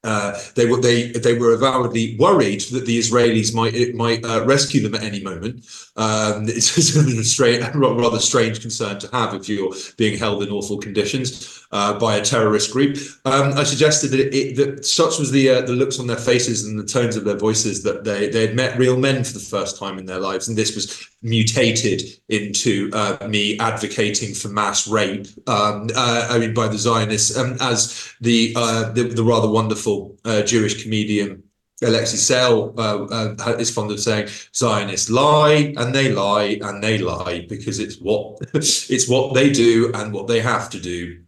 Uh, 0.02 0.38
they 0.54 0.66
were 0.66 0.80
they 0.80 1.12
they 1.12 1.36
were 1.36 1.52
avowedly 1.52 2.16
worried 2.18 2.62
that 2.72 2.86
the 2.86 2.98
Israelis 2.98 3.54
might 3.54 3.94
might 3.94 4.24
uh, 4.24 4.44
rescue 4.46 4.80
them 4.80 4.94
at 4.94 5.02
any 5.02 5.22
moment. 5.22 5.66
Um, 5.96 6.44
it's 6.48 6.96
a 6.96 7.24
strange, 7.24 7.62
rather 7.74 8.18
strange 8.18 8.60
concern 8.62 8.98
to 9.00 9.08
have 9.12 9.34
if 9.34 9.48
you're 9.48 9.74
being 9.98 10.18
held 10.18 10.42
in 10.42 10.50
awful 10.50 10.78
conditions 10.78 11.59
uh, 11.72 11.98
by 11.98 12.16
a 12.16 12.24
terrorist 12.24 12.72
group. 12.72 12.96
Um, 13.24 13.52
I 13.56 13.64
suggested 13.64 14.08
that, 14.08 14.34
it, 14.34 14.56
that 14.56 14.84
such 14.84 15.18
was 15.18 15.30
the 15.30 15.48
uh, 15.50 15.60
the 15.62 15.72
looks 15.72 16.00
on 16.00 16.06
their 16.06 16.16
faces 16.16 16.66
and 16.66 16.78
the 16.78 16.84
tones 16.84 17.16
of 17.16 17.24
their 17.24 17.36
voices 17.36 17.82
that 17.84 18.04
they 18.04 18.28
they 18.28 18.46
had 18.46 18.56
met 18.56 18.78
real 18.78 18.96
men 18.96 19.24
for 19.24 19.32
the 19.32 19.40
first 19.40 19.78
time 19.78 19.98
in 19.98 20.06
their 20.06 20.18
lives, 20.18 20.48
and 20.48 20.58
this 20.58 20.74
was 20.74 21.08
mutated 21.22 22.02
into 22.28 22.90
uh, 22.92 23.26
me 23.28 23.58
advocating 23.58 24.34
for 24.34 24.48
mass 24.48 24.88
rape. 24.88 25.26
Um, 25.46 25.88
uh, 25.94 26.28
I 26.30 26.38
mean, 26.38 26.54
by 26.54 26.68
the 26.68 26.78
Zionists, 26.78 27.36
um, 27.36 27.56
as 27.60 28.12
the, 28.20 28.52
the 28.94 29.12
the 29.14 29.24
rather 29.24 29.48
wonderful 29.48 30.16
uh, 30.24 30.42
Jewish 30.42 30.82
comedian 30.82 31.42
Alexei 31.82 32.16
Sayle 32.18 32.74
uh, 32.76 33.06
uh, 33.38 33.56
is 33.58 33.70
fond 33.70 33.90
of 33.90 34.00
saying 34.00 34.28
Zionists 34.54 35.08
lie 35.08 35.72
and 35.76 35.94
they 35.94 36.12
lie 36.12 36.58
and 36.60 36.82
they 36.82 36.98
lie 36.98 37.46
because 37.48 37.78
it's 37.78 37.96
what 37.96 38.38
it's 38.54 39.08
what 39.08 39.34
they 39.34 39.50
do 39.50 39.90
and 39.94 40.12
what 40.12 40.26
they 40.26 40.40
have 40.40 40.68
to 40.70 40.80
do 40.80 41.22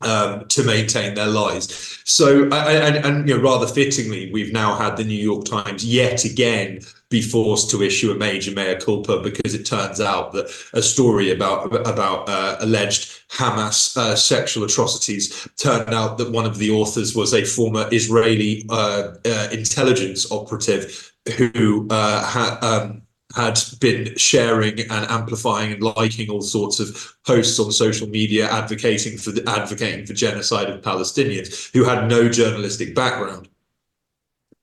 um, 0.00 0.46
to 0.48 0.62
maintain 0.62 1.14
their 1.14 1.26
lies. 1.26 2.00
So, 2.04 2.44
and, 2.44 2.96
and, 3.04 3.28
you 3.28 3.36
know, 3.36 3.42
rather 3.42 3.66
fittingly, 3.66 4.30
we've 4.32 4.52
now 4.52 4.76
had 4.76 4.96
the 4.96 5.04
New 5.04 5.20
York 5.20 5.44
Times 5.44 5.84
yet 5.84 6.24
again 6.24 6.80
be 7.10 7.22
forced 7.22 7.70
to 7.70 7.82
issue 7.82 8.10
a 8.10 8.14
major 8.14 8.50
mea 8.52 8.76
culpa 8.76 9.18
because 9.20 9.54
it 9.54 9.64
turns 9.64 10.00
out 10.00 10.32
that 10.32 10.50
a 10.74 10.82
story 10.82 11.30
about 11.30 11.74
about 11.86 12.28
uh, 12.28 12.56
alleged 12.60 13.22
Hamas 13.30 13.96
uh, 13.96 14.14
sexual 14.14 14.64
atrocities 14.64 15.48
turned 15.56 15.94
out 15.94 16.18
that 16.18 16.30
one 16.30 16.44
of 16.44 16.58
the 16.58 16.70
authors 16.70 17.14
was 17.14 17.32
a 17.32 17.44
former 17.44 17.88
Israeli 17.92 18.66
uh, 18.68 19.14
uh 19.24 19.48
intelligence 19.52 20.30
operative 20.30 21.12
who 21.36 21.86
uh, 21.90 22.24
had. 22.26 22.62
Um, 22.62 23.02
had 23.36 23.60
been 23.80 24.16
sharing 24.16 24.80
and 24.80 25.10
amplifying 25.10 25.72
and 25.72 25.82
liking 25.82 26.30
all 26.30 26.40
sorts 26.40 26.80
of 26.80 27.14
posts 27.26 27.58
on 27.58 27.70
social 27.70 28.08
media 28.08 28.50
advocating 28.50 29.18
for 29.18 29.30
the, 29.30 29.46
advocating 29.48 30.06
for 30.06 30.14
genocide 30.14 30.70
of 30.70 30.80
Palestinians 30.80 31.70
who 31.72 31.84
had 31.84 32.08
no 32.08 32.28
journalistic 32.28 32.94
background. 32.94 33.48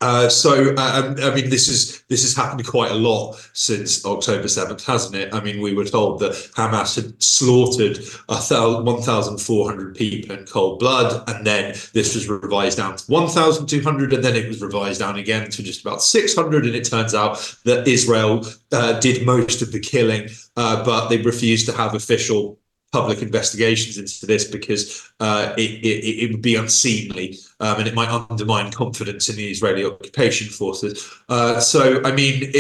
Uh, 0.01 0.27
so 0.27 0.75
uh, 0.77 1.01
um, 1.03 1.15
I 1.23 1.34
mean, 1.34 1.49
this 1.49 1.69
is 1.69 2.03
this 2.10 2.21
has 2.23 2.36
happened 2.36 2.67
quite 2.67 2.91
a 2.91 2.95
lot 2.95 3.36
since 3.53 4.05
October 4.05 4.49
seventh, 4.49 4.86
hasn't 4.86 5.15
it? 5.15 5.34
I 5.34 5.39
mean, 5.39 5.62
we 5.62 5.73
were 5.73 5.86
told 5.86 6.19
that 6.19 6.34
Hamas 6.55 6.97
had 6.97 7.21
slaughtered 7.23 7.99
one 8.27 9.01
thousand 9.01 9.38
four 9.38 9.69
hundred 9.69 9.95
people 9.95 10.36
in 10.36 10.45
cold 10.45 10.79
blood, 10.79 11.27
and 11.29 11.47
then 11.47 11.75
this 11.93 12.13
was 12.13 12.27
revised 12.27 12.77
down 12.77 12.97
to 12.97 13.05
one 13.05 13.29
thousand 13.29 13.67
two 13.67 13.81
hundred, 13.81 14.12
and 14.12 14.23
then 14.23 14.36
it 14.36 14.49
was 14.49 14.62
revised 14.62 14.99
down 14.99 15.15
again 15.15 15.49
to 15.49 15.63
just 15.63 15.81
about 15.81 16.03
six 16.03 16.36
hundred. 16.36 16.65
And 16.65 16.75
it 16.75 16.84
turns 16.84 17.15
out 17.15 17.55
that 17.63 17.88
Israel 17.88 18.45
uh, 18.73 18.99
did 18.99 19.25
most 19.25 19.62
of 19.62 19.71
the 19.71 19.79
killing, 19.79 20.27
uh, 20.58 20.84
but 20.84 21.08
they 21.08 21.21
refused 21.21 21.67
to 21.67 21.71
have 21.71 21.95
official 21.95 22.60
public 22.95 23.21
investigations 23.21 23.97
into 23.97 24.25
this 24.25 24.45
because 24.45 25.12
uh, 25.19 25.53
it, 25.58 25.71
it, 25.84 26.23
it, 26.23 26.31
would 26.31 26.41
be 26.41 26.55
unseemly 26.55 27.38
um, 27.60 27.79
and 27.79 27.88
it 27.89 27.93
might 27.93 28.08
undermine 28.29 28.71
confidence 28.71 29.27
in 29.27 29.36
the 29.36 29.51
Israeli 29.51 29.84
occupation 29.84 30.47
forces. 30.47 31.05
Uh, 31.27 31.60
so, 31.60 32.01
I 32.05 32.13
mean, 32.13 32.43
it, 32.43 32.55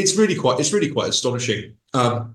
it's 0.00 0.16
really 0.16 0.34
quite 0.34 0.58
it's 0.58 0.72
really 0.72 0.90
quite 0.90 1.10
astonishing. 1.10 1.74
Um, 1.94 2.34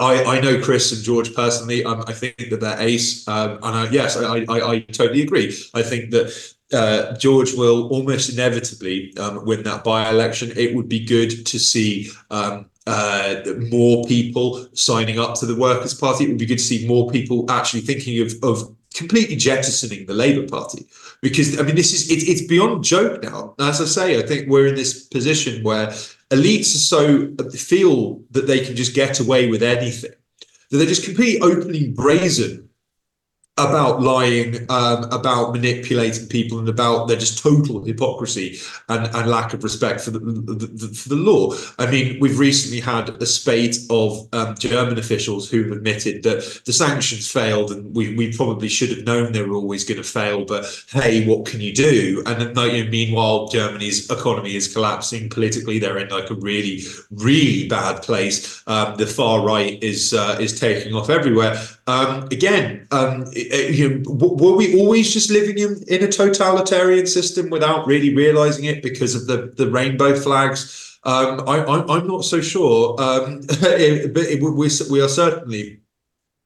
I, 0.00 0.24
I 0.24 0.40
know 0.40 0.60
Chris 0.60 0.90
and 0.92 1.02
George 1.02 1.32
personally. 1.32 1.84
Um, 1.84 2.02
I 2.08 2.12
think 2.12 2.36
that 2.50 2.60
they're 2.60 2.80
ace, 2.80 3.26
um, 3.28 3.58
and 3.62 3.74
I, 3.80 3.90
yes, 3.90 4.16
I, 4.16 4.44
I, 4.48 4.70
I 4.72 4.80
totally 4.80 5.22
agree. 5.22 5.56
I 5.74 5.82
think 5.82 6.10
that 6.10 6.54
uh, 6.72 7.16
George 7.18 7.54
will 7.54 7.88
almost 7.88 8.32
inevitably 8.32 9.16
um, 9.18 9.44
win 9.44 9.62
that 9.64 9.84
by 9.84 10.08
election. 10.08 10.52
It 10.56 10.74
would 10.74 10.88
be 10.88 11.04
good 11.04 11.44
to 11.46 11.58
see 11.58 12.10
um, 12.30 12.69
uh, 12.86 13.42
more 13.70 14.04
people 14.06 14.66
signing 14.74 15.18
up 15.18 15.34
to 15.36 15.46
the 15.46 15.54
Workers' 15.54 15.94
Party. 15.94 16.24
It 16.24 16.28
would 16.28 16.38
be 16.38 16.46
good 16.46 16.58
to 16.58 16.64
see 16.64 16.86
more 16.86 17.10
people 17.10 17.50
actually 17.50 17.82
thinking 17.82 18.20
of, 18.20 18.32
of 18.42 18.74
completely 18.94 19.36
jettisoning 19.36 20.06
the 20.06 20.14
Labour 20.14 20.48
Party 20.48 20.86
because 21.22 21.58
I 21.60 21.62
mean 21.62 21.76
this 21.76 21.92
is 21.92 22.10
it, 22.10 22.28
it's 22.28 22.46
beyond 22.46 22.82
joke 22.84 23.22
now. 23.22 23.54
As 23.58 23.80
I 23.80 23.84
say, 23.84 24.18
I 24.18 24.26
think 24.26 24.48
we're 24.48 24.66
in 24.66 24.74
this 24.74 25.06
position 25.06 25.62
where 25.62 25.88
elites 26.30 26.74
are 26.74 26.78
so 26.78 27.34
feel 27.50 28.22
that 28.30 28.46
they 28.46 28.64
can 28.64 28.76
just 28.76 28.94
get 28.94 29.20
away 29.20 29.48
with 29.48 29.62
anything 29.62 30.12
that 30.70 30.76
they're 30.78 30.86
just 30.86 31.04
completely 31.04 31.40
openly 31.40 31.88
brazen 31.90 32.68
about 33.68 34.00
lying, 34.00 34.66
um, 34.70 35.04
about 35.04 35.52
manipulating 35.52 36.26
people, 36.26 36.58
and 36.58 36.68
about 36.68 37.06
their 37.06 37.16
just 37.16 37.38
total 37.38 37.84
hypocrisy 37.84 38.58
and, 38.88 39.14
and 39.14 39.30
lack 39.30 39.52
of 39.52 39.62
respect 39.62 40.00
for 40.00 40.10
the, 40.10 40.18
the, 40.18 40.66
the, 40.66 40.88
for 40.94 41.08
the 41.10 41.16
law. 41.16 41.54
I 41.78 41.90
mean, 41.90 42.18
we've 42.20 42.38
recently 42.38 42.80
had 42.80 43.10
a 43.22 43.26
spate 43.26 43.78
of 43.90 44.28
um, 44.32 44.56
German 44.58 44.98
officials 44.98 45.50
who've 45.50 45.72
admitted 45.72 46.22
that 46.22 46.62
the 46.64 46.72
sanctions 46.72 47.30
failed, 47.30 47.70
and 47.70 47.94
we, 47.94 48.16
we 48.16 48.32
probably 48.32 48.68
should 48.68 48.90
have 48.90 49.04
known 49.04 49.32
they 49.32 49.42
were 49.42 49.56
always 49.56 49.84
going 49.84 50.02
to 50.02 50.08
fail. 50.08 50.44
But 50.44 50.66
hey, 50.90 51.26
what 51.26 51.46
can 51.46 51.60
you 51.60 51.72
do? 51.74 52.22
And 52.26 52.40
then, 52.40 52.74
you 52.74 52.84
know, 52.84 52.90
meanwhile, 52.90 53.48
Germany's 53.48 54.10
economy 54.10 54.56
is 54.56 54.72
collapsing 54.72 55.28
politically. 55.28 55.78
They're 55.78 55.98
in 55.98 56.08
like 56.08 56.30
a 56.30 56.34
really, 56.34 56.82
really 57.10 57.68
bad 57.68 58.02
place. 58.02 58.62
Um, 58.66 58.96
the 58.96 59.06
far 59.06 59.44
right 59.44 59.82
is 59.82 60.14
uh, 60.14 60.36
is 60.40 60.58
taking 60.58 60.94
off 60.94 61.10
everywhere. 61.10 61.60
Um, 61.90 62.28
again, 62.30 62.86
um, 62.92 63.26
you 63.32 63.98
know, 63.98 64.12
were 64.12 64.56
we 64.56 64.80
always 64.80 65.12
just 65.12 65.28
living 65.28 65.58
in, 65.58 65.82
in 65.88 66.04
a 66.04 66.08
totalitarian 66.08 67.06
system 67.06 67.50
without 67.50 67.84
really 67.84 68.14
realizing 68.14 68.66
it 68.66 68.80
because 68.80 69.16
of 69.16 69.26
the, 69.26 69.52
the 69.56 69.68
rainbow 69.68 70.14
flags? 70.14 70.98
Um, 71.02 71.42
I, 71.48 71.64
am 71.98 72.06
not 72.06 72.24
so 72.24 72.40
sure, 72.40 73.00
um, 73.00 73.40
it, 73.50 74.14
but 74.14 74.22
it, 74.24 74.40
we, 74.40 74.70
we 74.90 75.00
are 75.00 75.08
certainly 75.08 75.80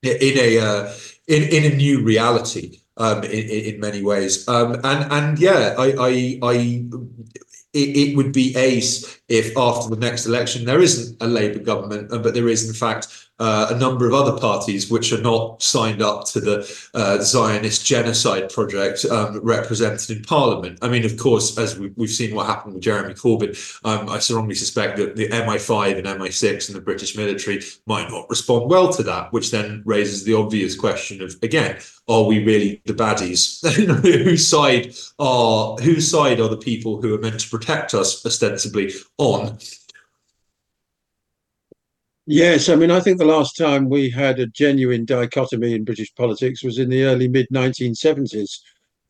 in 0.02 0.38
a 0.38 0.59
uh, 0.59 0.92
in 1.26 1.42
in 1.42 1.72
a 1.72 1.76
new 1.76 2.02
reality 2.02 2.80
um, 2.96 3.22
in, 3.24 3.74
in 3.74 3.80
many 3.80 4.02
ways. 4.02 4.48
Um, 4.48 4.74
and 4.85 5.12
and 5.12 5.38
yeah, 5.38 5.74
I 5.76 5.92
I, 5.92 6.38
I 6.42 6.54
it, 7.74 7.96
it, 8.02 8.16
would 8.16 8.33
be 8.33 8.57
ace 8.57 9.20
if 9.28 9.57
after 9.59 9.90
the 9.90 10.00
next 10.00 10.24
election 10.24 10.64
there 10.64 10.80
isn't 10.80 11.20
a 11.20 11.26
Labour 11.26 11.59
government, 11.59 12.09
but 12.09 12.33
there 12.33 12.48
is 12.48 12.66
in 12.66 12.74
fact 12.74 13.09
uh, 13.38 13.68
a 13.70 13.78
number 13.78 14.06
of 14.06 14.14
other 14.14 14.38
parties 14.38 14.90
which 14.90 15.12
are 15.12 15.20
not 15.20 15.62
signed 15.62 16.00
up 16.00 16.24
to 16.26 16.40
the 16.40 16.88
uh, 16.94 17.20
Zionist 17.20 17.84
genocide 17.84 18.52
project 18.52 19.04
um, 19.06 19.40
represented 19.40 20.16
in 20.16 20.22
Parliament. 20.22 20.78
I 20.82 20.88
mean, 20.88 21.04
of 21.04 21.16
course, 21.16 21.58
as 21.58 21.78
we, 21.78 21.92
have 21.98 22.10
seen 22.10 22.34
what 22.34 22.46
happened 22.46 22.74
with 22.74 22.82
Jeremy 22.82 23.14
Corbyn, 23.14 23.56
um, 23.84 24.08
I 24.08 24.18
strongly 24.18 24.54
suspect 24.54 24.96
that 24.98 25.16
the 25.16 25.28
MI5 25.28 25.98
and 25.98 26.06
MI6 26.06 26.68
and 26.68 26.76
the 26.76 26.80
British 26.80 27.16
military 27.16 27.62
might 27.86 28.08
not 28.08 28.30
respond 28.30 28.70
well 28.70 28.92
to 28.92 29.02
that, 29.02 29.32
which 29.32 29.50
then 29.50 29.82
raises 29.84 30.24
the 30.24 30.34
obvious 30.34 30.76
question 30.76 31.20
of 31.22 31.34
again, 31.42 31.78
are 32.06 32.24
we 32.24 32.44
really 32.44 32.82
the 32.84 32.92
baddies? 32.92 33.64
whose 34.24 34.46
side 34.46 34.94
are 35.18 35.76
whose 35.76 36.10
side 36.10 36.40
are 36.40 36.48
the 36.48 36.56
people 36.56 37.00
who 37.00 37.14
are 37.14 37.18
meant 37.18 37.40
to 37.40 37.48
protect 37.48 37.94
us 37.94 38.24
ostensibly 38.24 38.92
on? 39.18 39.58
Yes, 42.26 42.70
I 42.70 42.76
mean, 42.76 42.90
I 42.90 43.00
think 43.00 43.18
the 43.18 43.26
last 43.26 43.54
time 43.54 43.90
we 43.90 44.08
had 44.08 44.38
a 44.38 44.46
genuine 44.46 45.04
dichotomy 45.04 45.74
in 45.74 45.84
British 45.84 46.14
politics 46.14 46.64
was 46.64 46.78
in 46.78 46.88
the 46.88 47.04
early 47.04 47.28
mid 47.28 47.46
1970s. 47.52 48.50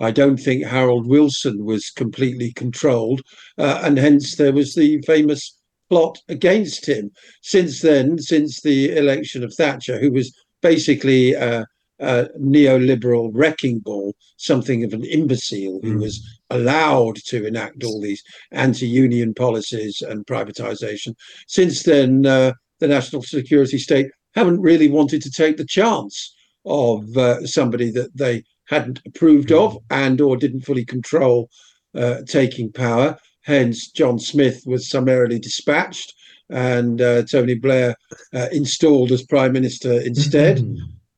I 0.01 0.11
don't 0.11 0.37
think 0.37 0.65
Harold 0.65 1.07
Wilson 1.07 1.65
was 1.65 1.91
completely 1.91 2.53
controlled, 2.53 3.23
uh, 3.57 3.81
and 3.85 3.97
hence 3.97 4.35
there 4.35 4.53
was 4.53 4.75
the 4.75 5.01
famous 5.07 5.57
plot 5.89 6.19
against 6.29 6.87
him. 6.87 7.13
Since 7.43 7.83
then, 7.83 8.19
since 8.19 8.61
the 8.61 8.97
election 8.97 9.45
of 9.45 9.55
Thatcher, 9.55 10.01
who 10.01 10.11
was 10.11 10.37
basically 10.61 11.35
a, 11.35 11.65
a 12.01 12.29
neoliberal 12.41 13.31
wrecking 13.33 13.79
ball, 13.79 14.17
something 14.39 14.83
of 14.83 14.93
an 14.93 15.05
imbecile 15.05 15.79
who 15.85 15.99
mm. 15.99 16.01
was 16.01 16.21
allowed 16.51 17.17
to 17.27 17.47
enact 17.47 17.85
all 17.85 18.01
these 18.01 18.25
anti 18.51 18.89
union 18.89 19.35
policies 19.35 20.03
and 20.03 20.27
privatization. 20.27 21.15
Since 21.47 21.85
then, 21.85 22.27
uh, 22.27 22.55
the 22.85 22.95
national 22.95 23.23
security 23.23 23.79
state 23.79 24.11
haven't 24.35 24.61
really 24.61 24.91
wanted 24.91 25.23
to 25.23 25.31
take 25.31 25.57
the 25.57 25.65
chance 25.65 26.35
of 26.67 27.17
uh, 27.17 27.47
somebody 27.47 27.91
that 27.91 28.15
they 28.15 28.45
hadn't 28.67 29.01
approved 29.07 29.53
of 29.53 29.79
and 29.91 30.21
or 30.21 30.37
didn't 30.37 30.67
fully 30.67 30.85
control 30.85 31.49
uh, 31.95 32.21
taking 32.29 32.71
power. 32.71 33.19
Hence, 33.43 33.91
John 33.91 34.19
Smith 34.19 34.63
was 34.67 34.91
summarily 34.91 35.39
dispatched 35.39 36.13
and 36.51 37.01
uh, 37.01 37.23
Tony 37.23 37.55
Blair 37.55 37.97
uh, 38.35 38.49
installed 38.53 39.13
as 39.13 39.23
prime 39.23 39.53
minister 39.53 40.01
instead. 40.01 40.59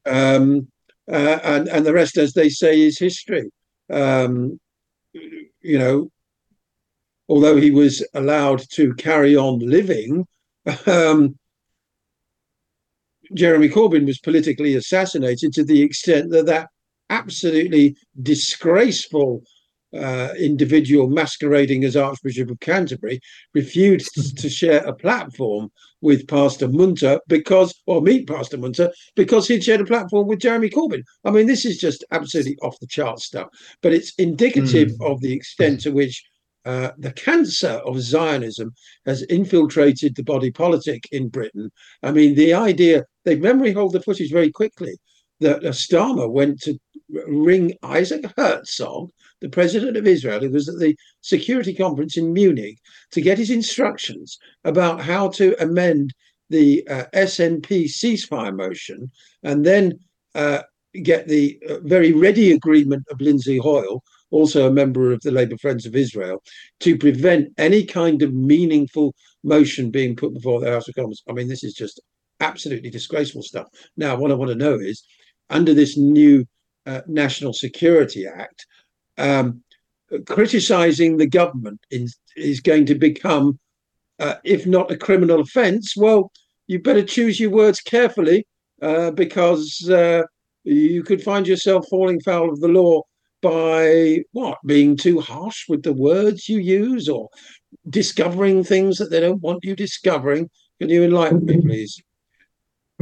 um, 0.07 0.69
uh, 1.11 1.39
and 1.43 1.69
and 1.69 1.85
the 1.85 1.93
rest, 1.93 2.17
as 2.17 2.33
they 2.33 2.49
say, 2.49 2.81
is 2.81 2.99
history. 2.99 3.51
Um, 3.93 4.61
you 5.13 5.79
know, 5.79 6.11
although 7.29 7.57
he 7.57 7.71
was 7.71 8.05
allowed 8.15 8.63
to 8.73 8.95
carry 8.95 9.37
on 9.37 9.59
living, 9.61 10.27
um, 10.87 11.37
Jeremy 13.35 13.69
Corbyn 13.69 14.07
was 14.07 14.19
politically 14.19 14.75
assassinated 14.75 15.53
to 15.55 15.65
the 15.65 15.83
extent 15.83 16.31
that 16.31 16.47
that 16.47 16.69
absolutely 17.11 17.97
disgraceful 18.23 19.43
uh, 19.95 20.35
individual 20.39 21.09
masquerading 21.09 21.85
as 21.85 21.97
Archbishop 21.97 22.51
of 22.51 22.61
Canterbury 22.61 23.21
refused 23.55 24.37
to 24.39 24.51
share 24.51 24.85
a 24.85 24.95
platform 24.95 25.71
with 26.01 26.29
Pastor 26.29 26.69
Munther 26.69 27.21
because, 27.29 27.75
or 27.87 28.03
meet 28.03 28.29
Pastor 28.29 28.59
Munther 28.59 28.93
because 29.15 29.49
he'd 29.49 29.65
shared 29.65 29.81
a 29.81 29.87
platform 29.87 30.27
with 30.27 30.41
Jeremy 30.41 30.69
Corbyn. 30.69 31.03
I 31.25 31.31
mean, 31.31 31.47
this 31.47 31.65
is 31.65 31.79
just 31.79 32.05
absolutely 32.11 32.57
off 32.63 32.79
the 32.81 32.87
chart 32.87 33.21
stuff, 33.21 33.49
but 33.83 33.93
it's 33.93 34.15
indicative 34.15 34.91
mm. 34.91 35.11
of 35.11 35.21
the 35.21 35.33
extent 35.33 35.81
to 35.83 35.91
which 35.91 36.25
uh, 36.67 36.91
the 36.99 37.13
cancer 37.13 37.81
of 37.87 38.01
Zionism 38.01 38.75
has 39.07 39.23
infiltrated 39.23 40.17
the 40.17 40.25
body 40.25 40.51
politic 40.51 41.09
in 41.13 41.29
Britain. 41.29 41.71
I 42.03 42.11
mean, 42.11 42.35
the 42.35 42.55
idea, 42.55 43.05
they 43.25 43.37
memory 43.37 43.73
hold 43.73 43.93
the 43.93 44.03
footage 44.03 44.33
very 44.33 44.51
quickly, 44.51 44.97
that 45.41 45.63
Starmer 45.63 46.29
went 46.29 46.61
to 46.63 46.79
ring 47.29 47.73
Isaac 47.85 48.25
Herzog, 48.37 49.11
the 49.41 49.49
president 49.49 49.97
of 49.97 50.09
Israel, 50.09 50.41
who 50.41 50.51
was 50.51 50.69
at 50.69 50.81
the 50.81 50.97
security 51.21 51.73
conference 51.73 52.17
in 52.17 52.33
Munich, 52.33 52.79
to 53.13 53.21
get 53.21 53.39
his 53.39 53.51
instructions 53.51 54.37
about 54.65 55.01
how 55.01 55.29
to 55.29 55.55
amend 55.63 56.13
the 56.51 56.87
uh, 56.89 57.05
SNP 57.15 57.85
ceasefire 57.85 58.57
motion 58.57 59.11
and 59.45 59.65
then 59.65 59.99
uh, 60.35 60.63
get 61.03 61.29
the 61.29 61.61
uh, 61.69 61.79
very 61.81 62.13
ready 62.13 62.53
agreement 62.53 63.05
of 63.11 63.21
Lindsay 63.21 63.59
Hoyle 63.59 64.03
also 64.31 64.67
a 64.67 64.73
member 64.73 65.13
of 65.13 65.21
the 65.23 65.31
Labour 65.31 65.57
Friends 65.59 65.87
of 65.87 65.97
Israel, 65.97 66.43
to 66.81 66.97
prevent 66.97 67.49
any 67.59 67.85
kind 67.85 68.23
of 68.23 68.35
meaningful 68.35 69.15
motion 69.45 69.91
being 69.91 70.17
put 70.17 70.35
before 70.35 70.61
the 70.61 70.71
House 70.71 70.89
of 70.89 70.95
Commons. 70.95 71.23
I 71.29 71.33
mean, 71.33 71.49
this 71.49 71.65
is 71.65 71.75
just 71.75 72.01
absolutely 72.41 72.91
disgraceful 72.91 73.43
stuff. 73.43 73.69
Now, 73.97 74.17
what 74.17 74.31
I 74.31 74.35
want 74.35 74.51
to 74.51 74.57
know 74.57 74.75
is 74.75 75.05
under 75.51 75.75
this 75.75 75.97
new 75.97 76.45
uh, 76.87 77.03
National 77.07 77.53
Security 77.53 78.27
Act, 78.27 78.67
um, 79.19 79.63
criticizing 80.27 81.17
the 81.17 81.27
government 81.27 81.81
in, 81.91 82.07
is 82.37 82.61
going 82.61 82.87
to 82.87 82.95
become, 82.95 83.59
uh, 84.19 84.35
if 84.45 84.67
not 84.67 84.91
a 84.91 84.97
criminal 84.97 85.41
offense, 85.41 85.95
well, 85.97 86.31
you 86.67 86.81
better 86.81 87.05
choose 87.05 87.39
your 87.39 87.51
words 87.51 87.81
carefully 87.81 88.47
uh, 88.83 89.11
because 89.13 89.89
uh, 89.91 90.23
you 90.65 91.03
could 91.03 91.23
find 91.23 91.47
yourself 91.47 91.87
falling 91.89 92.21
foul 92.21 92.51
of 92.51 92.61
the 92.61 92.69
law 92.69 93.03
by 93.47 94.25
what 94.33 94.59
being 94.67 94.97
too 94.97 95.21
harsh 95.21 95.69
with 95.69 95.83
the 95.83 95.93
words 95.93 96.49
you 96.49 96.59
use 96.59 97.09
or 97.09 97.29
discovering 97.89 98.65
things 98.65 98.99
that 98.99 99.11
they 99.11 99.21
don't 99.21 99.43
want 99.43 99.65
you 99.65 99.77
discovering 99.77 100.49
can 100.81 100.89
you 100.89 101.05
enlighten 101.05 101.45
me 101.45 101.61
please 101.61 102.03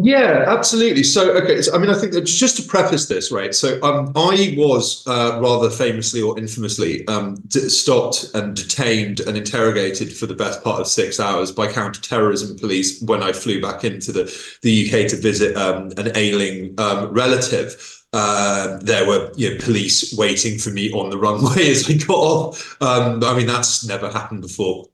yeah, 0.03 0.45
absolutely. 0.49 1.05
So, 1.05 1.31
okay, 1.35 1.63
so, 1.63 1.73
I 1.73 1.79
mean, 1.79 1.89
I 1.89 1.95
think 1.95 2.15
that 2.15 2.23
just 2.23 2.57
to 2.57 2.65
preface 2.65 3.07
this, 3.07 3.31
right? 3.31 3.55
So, 3.55 3.81
um, 3.85 4.13
I 4.17 4.57
was 4.59 5.07
uh, 5.07 5.39
rather 5.41 5.71
famously 5.71 6.21
or 6.21 6.37
infamously 6.37 7.07
um, 7.07 7.37
d- 7.47 7.69
stopped 7.69 8.27
and 8.35 8.57
detained 8.57 9.21
and 9.21 9.37
interrogated 9.37 10.13
for 10.13 10.27
the 10.27 10.35
best 10.35 10.65
part 10.65 10.81
of 10.81 10.89
six 10.89 11.21
hours 11.21 11.53
by 11.53 11.71
counter-terrorism 11.71 12.59
police 12.59 13.01
when 13.03 13.23
I 13.23 13.33
flew 13.33 13.63
back 13.63 13.85
into 13.85 14.11
the 14.11 14.25
the 14.63 14.85
UK 14.85 15.09
to 15.11 15.17
visit 15.17 15.57
um, 15.57 15.93
an 15.97 16.11
ailing 16.17 16.75
um, 16.79 17.13
relative. 17.13 18.04
Uh, 18.17 18.79
there 18.81 19.05
were 19.09 19.33
you 19.35 19.51
know, 19.51 19.59
police 19.59 20.17
waiting 20.17 20.57
for 20.57 20.71
me 20.71 20.93
on 20.93 21.11
the 21.11 21.19
runway 21.19 21.69
as 21.71 21.91
I 21.91 21.95
got 21.95 22.15
off. 22.17 22.77
Um, 22.81 23.25
I 23.25 23.37
mean, 23.37 23.49
that's 23.49 23.85
never 23.85 24.09
happened 24.09 24.43
before. 24.43 24.87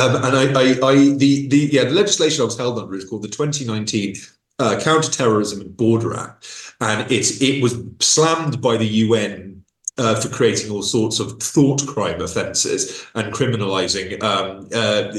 Um, 0.00 0.16
and 0.16 0.34
I, 0.34 0.60
I, 0.60 0.70
I, 0.82 0.94
the, 0.94 1.46
the, 1.48 1.68
yeah, 1.70 1.84
the 1.84 1.90
legislation 1.90 2.40
I 2.40 2.46
was 2.46 2.56
held 2.56 2.78
under 2.78 2.94
is 2.94 3.04
called 3.04 3.22
the 3.22 3.28
2019 3.28 4.16
uh, 4.58 4.80
Counterterrorism 4.82 5.60
and 5.60 5.76
Border 5.76 6.16
Act, 6.16 6.46
and 6.80 7.10
it 7.12 7.42
it 7.42 7.62
was 7.62 7.78
slammed 8.00 8.62
by 8.62 8.76
the 8.76 8.86
UN 8.86 9.62
uh, 9.98 10.20
for 10.20 10.28
creating 10.28 10.70
all 10.70 10.82
sorts 10.82 11.20
of 11.20 11.40
thought 11.42 11.86
crime 11.86 12.20
offences 12.20 13.06
and 13.14 13.32
criminalising 13.32 14.22
um, 14.22 14.68
uh, 14.74 15.12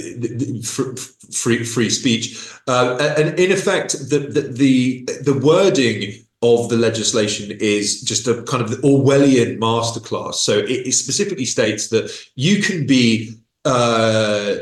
free 1.32 1.64
free 1.64 1.90
speech. 1.90 2.52
Uh, 2.68 3.14
and 3.18 3.40
in 3.40 3.52
effect, 3.52 3.94
the, 4.10 4.20
the 4.20 4.42
the 4.42 5.06
the 5.22 5.40
wording 5.40 6.25
of 6.46 6.70
the 6.70 6.78
legislation 6.78 7.56
is 7.60 8.02
just 8.02 8.28
a 8.28 8.44
kind 8.44 8.62
of 8.62 8.70
Orwellian 8.82 9.58
masterclass. 9.58 10.36
So 10.36 10.60
it, 10.60 10.88
it 10.88 10.94
specifically 10.94 11.46
states 11.46 11.90
that 11.90 12.12
you 12.36 12.62
can 12.62 12.86
be 12.86 13.36
uh, 13.66 14.58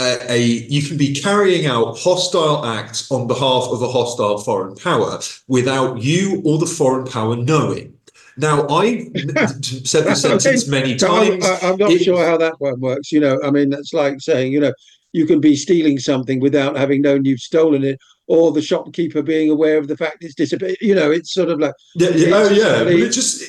a, 0.00 0.32
a, 0.32 0.38
you 0.38 0.82
can 0.82 0.96
be 0.96 1.14
carrying 1.14 1.66
out 1.66 1.98
hostile 1.98 2.64
acts 2.64 3.10
on 3.10 3.26
behalf 3.26 3.64
of 3.70 3.82
a 3.82 3.88
hostile 3.88 4.38
foreign 4.38 4.76
power 4.76 5.20
without 5.48 6.02
you 6.02 6.42
or 6.44 6.58
the 6.58 6.66
foreign 6.66 7.06
power 7.06 7.36
knowing. 7.36 7.94
Now, 8.36 8.66
I 8.68 9.04
said 9.84 10.04
the 10.04 10.14
sentence 10.18 10.66
many 10.66 10.96
times. 10.96 11.44
I'm, 11.44 11.72
I'm 11.72 11.76
not 11.76 11.90
it, 11.90 12.02
sure 12.02 12.24
how 12.24 12.36
that 12.38 12.60
one 12.60 12.80
works. 12.80 13.12
You 13.12 13.20
know, 13.20 13.38
I 13.44 13.50
mean, 13.50 13.70
that's 13.70 13.92
like 13.92 14.20
saying, 14.20 14.52
you 14.52 14.60
know, 14.60 14.72
you 15.12 15.26
can 15.26 15.40
be 15.40 15.56
stealing 15.56 15.98
something 15.98 16.40
without 16.40 16.76
having 16.76 17.02
known 17.02 17.24
you've 17.24 17.40
stolen 17.40 17.84
it, 17.84 17.98
or 18.32 18.50
the 18.50 18.62
shopkeeper 18.62 19.20
being 19.20 19.50
aware 19.50 19.76
of 19.76 19.88
the 19.88 19.96
fact 19.96 20.24
it's 20.24 20.34
disappeared. 20.34 20.78
You 20.80 20.94
know, 20.94 21.10
it's 21.10 21.34
sort 21.34 21.50
of 21.50 21.60
like 21.60 21.74
yeah, 21.94 22.08
yeah 22.10 22.28
oh 22.32 22.48
yeah, 22.48 22.80
really, 22.80 23.02
it 23.02 23.10
just 23.10 23.42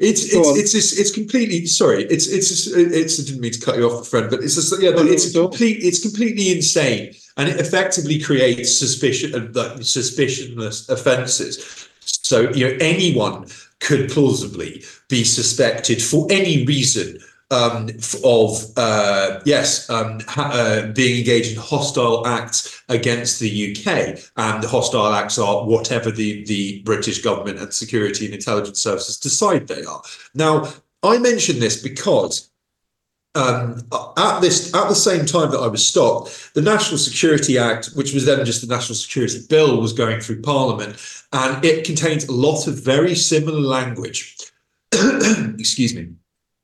it's 0.00 0.32
it's, 0.32 0.58
it's 0.58 0.74
it's 0.74 0.98
it's 0.98 1.10
completely 1.10 1.66
sorry. 1.66 2.04
It's 2.04 2.28
it's 2.28 2.66
it's 2.68 3.20
I 3.20 3.24
didn't 3.24 3.42
mean 3.42 3.52
to 3.52 3.60
cut 3.60 3.76
you 3.76 3.90
off, 3.90 4.08
friend, 4.08 4.30
but 4.30 4.40
it's 4.42 4.54
just 4.54 4.72
yeah, 4.82 4.92
but 4.92 5.06
it's 5.06 5.30
complete 5.32 5.84
it's 5.84 6.00
completely 6.00 6.50
insane, 6.50 7.12
and 7.36 7.46
it 7.50 7.60
effectively 7.60 8.18
creates 8.18 8.78
suspicion 8.78 9.34
uh, 9.34 9.40
like 9.52 9.80
suspicionless 9.80 10.88
offences. 10.88 11.88
So 12.00 12.50
you 12.52 12.68
know 12.68 12.78
anyone 12.80 13.48
could 13.80 14.10
plausibly 14.10 14.82
be 15.08 15.24
suspected 15.24 16.02
for 16.02 16.26
any 16.30 16.64
reason 16.64 17.18
um, 17.50 17.88
of 18.24 18.64
uh, 18.76 19.40
yes, 19.44 19.88
um, 19.90 20.20
ha- 20.28 20.50
uh, 20.52 20.86
being 20.92 21.18
engaged 21.18 21.52
in 21.52 21.58
hostile 21.58 22.26
acts 22.26 22.82
against 22.88 23.40
the 23.40 23.72
UK, 23.72 24.20
and 24.36 24.62
the 24.62 24.68
hostile 24.68 25.12
acts 25.12 25.38
are 25.38 25.64
whatever 25.64 26.10
the 26.10 26.44
the 26.44 26.82
British 26.82 27.22
government 27.22 27.58
and 27.58 27.72
security 27.72 28.26
and 28.26 28.34
intelligence 28.34 28.80
services 28.80 29.18
decide 29.18 29.66
they 29.66 29.84
are. 29.84 30.02
Now, 30.34 30.72
I 31.02 31.18
mention 31.18 31.58
this 31.58 31.82
because. 31.82 32.46
Um, 33.36 33.86
at 34.16 34.40
this, 34.40 34.74
at 34.74 34.88
the 34.88 34.94
same 34.96 35.24
time 35.24 35.52
that 35.52 35.60
I 35.60 35.68
was 35.68 35.86
stopped, 35.86 36.52
the 36.54 36.60
National 36.60 36.98
Security 36.98 37.58
Act, 37.58 37.90
which 37.94 38.12
was 38.12 38.26
then 38.26 38.44
just 38.44 38.60
the 38.60 38.66
National 38.66 38.96
Security 38.96 39.38
Bill, 39.48 39.80
was 39.80 39.92
going 39.92 40.20
through 40.20 40.42
Parliament, 40.42 40.96
and 41.32 41.64
it 41.64 41.84
contains 41.84 42.24
a 42.24 42.32
lot 42.32 42.66
of 42.66 42.82
very 42.82 43.14
similar 43.14 43.60
language. 43.60 44.36
Excuse 44.92 45.94
me 45.94 46.08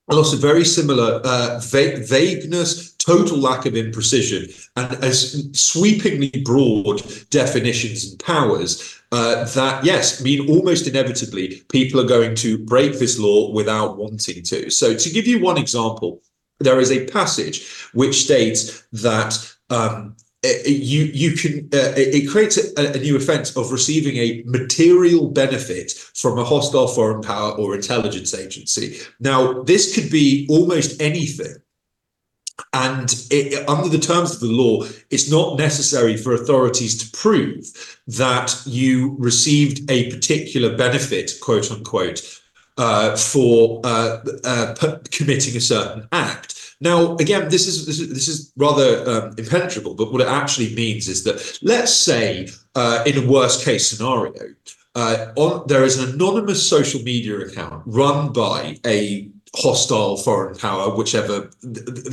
and 0.09 0.19
also 0.19 0.37
very 0.37 0.65
similar 0.65 1.21
uh, 1.25 1.61
va- 1.63 2.01
vagueness, 2.07 2.93
total 2.95 3.39
lack 3.39 3.67
of 3.67 3.75
imprecision, 3.75 4.69
and 4.77 5.05
as 5.05 5.49
sweepingly 5.53 6.45
broad 6.45 7.03
definitions 7.31 8.11
and 8.11 8.19
powers 8.21 8.97
uh, 9.13 9.45
that, 9.45 9.85
yes, 9.85 10.23
mean 10.23 10.49
almost 10.49 10.87
inevitably 10.87 11.63
people 11.71 12.01
are 12.01 12.07
going 12.07 12.35
to 12.35 12.59
break 12.59 12.99
this 12.99 13.19
law 13.19 13.51
without 13.53 13.97
wanting 13.97 14.43
to. 14.43 14.71
So, 14.71 14.95
to 14.95 15.11
give 15.11 15.27
you 15.27 15.41
one 15.41 15.59
example, 15.59 16.23
there 16.59 16.81
is 16.81 16.91
a 16.91 17.07
passage 17.07 17.89
which 17.95 18.25
states 18.25 18.87
that 18.93 19.55
um, 19.71 20.17
you 20.45 21.05
you 21.05 21.33
can 21.33 21.69
uh, 21.73 21.93
it 21.97 22.29
creates 22.31 22.57
a, 22.57 22.93
a, 22.93 22.99
new 22.99 23.17
offence 23.17 23.57
of 23.57 23.73
receiving 23.73 24.17
a 24.17 24.43
material 24.47 25.29
benefit 25.29 25.93
from 26.15 26.39
a 26.39 26.45
hostile 26.45 26.89
foreign 26.89 27.23
power 27.23 27.53
or 27.53 27.75
intelligence 27.75 28.35
agency. 28.35 28.99
Now, 29.19 29.63
this 29.63 29.95
could 29.95 30.11
be 30.11 30.47
almost 30.49 31.01
anything. 31.01 31.57
And 32.73 33.15
it, 33.31 33.69
under 33.69 33.89
the 33.89 33.99
terms 33.99 34.35
of 34.35 34.41
the 34.41 34.47
law, 34.47 34.85
it's 35.11 35.31
not 35.31 35.59
necessary 35.59 36.17
for 36.17 36.33
authorities 36.33 36.97
to 36.99 37.17
prove 37.17 37.67
that 38.07 38.63
you 38.65 39.17
received 39.19 39.91
a 39.91 40.11
particular 40.11 40.75
benefit, 40.77 41.33
quote 41.43 41.71
unquote, 41.71 42.23
uh, 42.79 43.17
for 43.17 43.81
uh, 43.85 44.19
uh, 44.45 44.99
committing 45.11 45.57
a 45.57 45.61
certain 45.61 46.09
act. 46.13 46.56
Now, 46.81 47.17
again, 47.17 47.49
this 47.49 47.67
is 47.67 47.87
this 47.87 47.99
is, 47.99 48.09
this 48.11 48.29
is 48.29 48.53
rather 48.57 49.09
um, 49.09 49.35
impenetrable, 49.39 49.95
but 49.95 50.13
what 50.13 50.21
it 50.21 50.29
actually 50.29 50.75
means 50.75 51.09
is 51.09 51.25
that 51.25 51.59
let's 51.63 51.95
say, 51.95 52.49
uh, 52.75 53.03
in 53.07 53.25
a 53.25 53.27
worst 53.27 53.65
case 53.65 53.89
scenario, 53.89 54.35
uh, 54.95 55.33
on, 55.37 55.67
there 55.69 55.85
is 55.85 55.99
an 55.99 56.15
anonymous 56.15 56.67
social 56.69 57.01
media 57.03 57.39
account 57.39 57.83
run 57.87 58.33
by 58.33 58.79
a 58.85 59.31
hostile 59.55 60.17
foreign 60.17 60.57
power, 60.57 60.95
whichever 60.95 61.51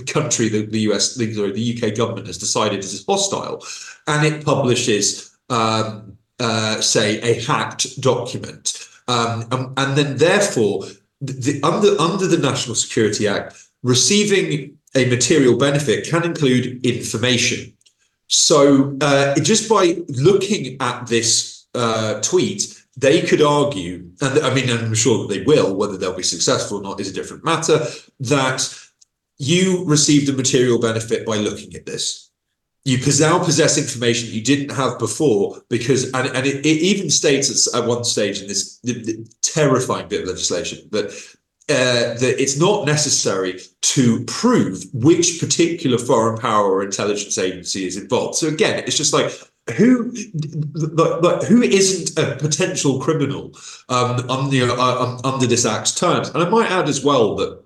country 0.07 0.49
the, 0.49 0.65
the 0.65 0.79
US, 0.91 1.15
sorry, 1.15 1.51
the 1.51 1.81
UK 1.81 1.95
government 1.95 2.27
has 2.27 2.37
decided 2.37 2.79
is 2.79 3.05
hostile, 3.05 3.65
and 4.07 4.25
it 4.25 4.45
publishes, 4.45 5.35
um, 5.49 6.17
uh, 6.39 6.79
say, 6.79 7.19
a 7.21 7.41
hacked 7.41 7.99
document, 8.01 8.87
um, 9.07 9.45
and, 9.51 9.77
and, 9.77 9.97
then 9.97 10.17
therefore, 10.17 10.85
the, 11.21 11.59
under 11.63 11.99
under 12.01 12.27
the 12.27 12.37
National 12.37 12.75
Security 12.75 13.27
Act, 13.27 13.62
receiving 13.83 14.77
a 14.95 15.05
material 15.09 15.57
benefit 15.57 16.07
can 16.07 16.23
include 16.23 16.85
information. 16.85 17.73
So 18.27 18.97
uh, 19.01 19.35
just 19.35 19.69
by 19.69 19.97
looking 20.07 20.77
at 20.79 21.07
this 21.07 21.65
uh, 21.75 22.19
tweet, 22.21 22.83
they 22.95 23.21
could 23.21 23.41
argue, 23.41 24.09
and 24.21 24.39
I 24.39 24.53
mean, 24.53 24.69
I'm 24.69 24.93
sure 24.93 25.19
that 25.19 25.33
they 25.33 25.43
will, 25.43 25.75
whether 25.75 25.97
they'll 25.97 26.15
be 26.15 26.23
successful 26.23 26.77
or 26.77 26.83
not 26.83 26.99
is 26.99 27.09
a 27.09 27.13
different 27.13 27.43
matter, 27.43 27.85
that 28.19 28.75
you 29.37 29.83
received 29.85 30.29
a 30.29 30.33
material 30.33 30.79
benefit 30.79 31.25
by 31.25 31.37
looking 31.37 31.73
at 31.73 31.85
this. 31.85 32.29
You 32.85 32.97
now 33.19 33.43
possess 33.43 33.77
information 33.77 34.33
you 34.33 34.43
didn't 34.43 34.75
have 34.75 34.99
before 34.99 35.61
because, 35.69 36.11
and, 36.11 36.27
and 36.27 36.45
it, 36.45 36.65
it 36.65 36.67
even 36.67 37.09
states 37.09 37.73
at 37.73 37.85
one 37.85 38.03
stage 38.03 38.41
in 38.41 38.47
this 38.47 38.77
the, 38.79 38.93
the 38.93 39.33
terrifying 39.41 40.09
bit 40.09 40.21
of 40.21 40.27
legislation 40.27 40.89
that 40.91 41.13
uh, 41.69 42.13
that 42.15 42.35
it's 42.41 42.57
not 42.57 42.85
necessary 42.85 43.59
to 43.81 44.23
prove 44.25 44.83
which 44.93 45.39
particular 45.39 45.97
foreign 45.97 46.37
power 46.37 46.69
or 46.69 46.83
intelligence 46.83 47.37
agency 47.37 47.85
is 47.85 47.95
involved. 47.95 48.35
So 48.35 48.47
again, 48.47 48.83
it's 48.85 48.97
just 48.97 49.13
like 49.13 49.31
who 49.75 50.13
but, 50.95 51.43
who 51.45 51.61
isn't 51.61 52.19
a 52.19 52.35
potential 52.35 52.99
criminal 52.99 53.53
um, 53.87 54.29
under 54.29 54.69
uh, 54.71 55.19
under 55.23 55.47
this 55.47 55.65
act's 55.65 55.95
terms? 55.95 56.29
And 56.29 56.43
I 56.43 56.49
might 56.49 56.69
add 56.69 56.89
as 56.89 57.03
well 57.03 57.35
that 57.37 57.63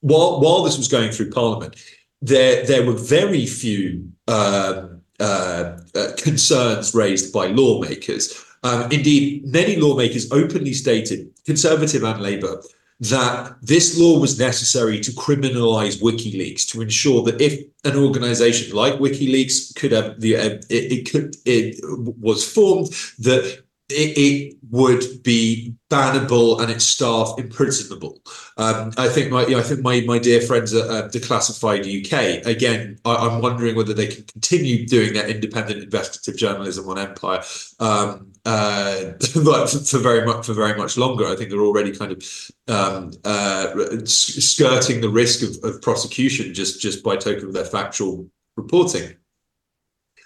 while 0.00 0.40
while 0.40 0.62
this 0.62 0.76
was 0.76 0.88
going 0.88 1.10
through 1.10 1.30
Parliament, 1.30 1.76
there 2.20 2.66
there 2.66 2.84
were 2.84 2.92
very 2.92 3.46
few 3.46 4.12
um, 4.28 5.00
uh, 5.18 5.78
uh, 5.94 6.12
concerns 6.18 6.94
raised 6.94 7.32
by 7.32 7.46
lawmakers. 7.46 8.44
Um, 8.62 8.82
indeed, 8.92 9.46
many 9.46 9.76
lawmakers 9.76 10.30
openly 10.30 10.74
stated, 10.74 11.30
Conservative 11.46 12.04
and 12.04 12.20
Labour, 12.20 12.62
that 13.00 13.56
this 13.62 13.98
law 13.98 14.18
was 14.18 14.38
necessary 14.38 15.00
to 15.00 15.10
criminalize 15.12 16.02
WikiLeaks 16.02 16.66
to 16.68 16.82
ensure 16.82 17.22
that 17.24 17.40
if 17.40 17.58
an 17.84 17.96
organization 17.96 18.76
like 18.76 18.94
WikiLeaks 18.94 19.74
could 19.74 19.92
have 19.92 20.20
the 20.20 20.36
uh, 20.36 20.44
it, 20.68 20.92
it 20.92 21.10
could 21.10 21.36
it 21.46 21.80
was 21.82 22.46
formed 22.46 22.88
that 23.18 23.62
it, 23.90 24.18
it, 24.18 24.56
would 24.70 25.02
be 25.24 25.74
bannable 25.90 26.60
and 26.60 26.70
its 26.70 26.84
staff 26.84 27.34
imprisonable. 27.38 28.20
Um, 28.56 28.92
I 28.96 29.08
think 29.08 29.32
my, 29.32 29.42
I 29.42 29.62
think 29.62 29.80
my, 29.80 30.00
my 30.02 30.20
dear 30.20 30.40
friends 30.40 30.72
at 30.72 30.88
uh, 30.88 31.08
Declassified 31.08 31.80
UK 31.80 32.46
again. 32.46 33.00
I, 33.04 33.26
am 33.26 33.42
wondering 33.42 33.74
whether 33.74 33.92
they 33.92 34.06
can 34.06 34.22
continue 34.26 34.86
doing 34.86 35.12
their 35.12 35.26
independent 35.28 35.82
investigative 35.82 36.38
journalism 36.38 36.88
on 36.88 36.98
Empire 36.98 37.42
um, 37.80 38.30
uh, 38.44 39.12
for, 39.32 39.66
for, 39.66 39.98
very 39.98 40.24
much 40.24 40.46
for 40.46 40.54
very 40.54 40.78
much 40.78 40.96
longer. 40.96 41.26
I 41.26 41.34
think 41.34 41.50
they're 41.50 41.60
already 41.60 41.90
kind 41.90 42.12
of 42.12 42.50
um, 42.68 43.10
uh, 43.24 43.74
skirting 44.04 45.00
the 45.00 45.10
risk 45.10 45.42
of, 45.42 45.64
of 45.64 45.82
prosecution 45.82 46.54
just 46.54 46.80
just 46.80 47.02
by 47.02 47.16
token 47.16 47.48
of 47.48 47.54
their 47.54 47.64
factual 47.64 48.30
reporting. 48.56 49.16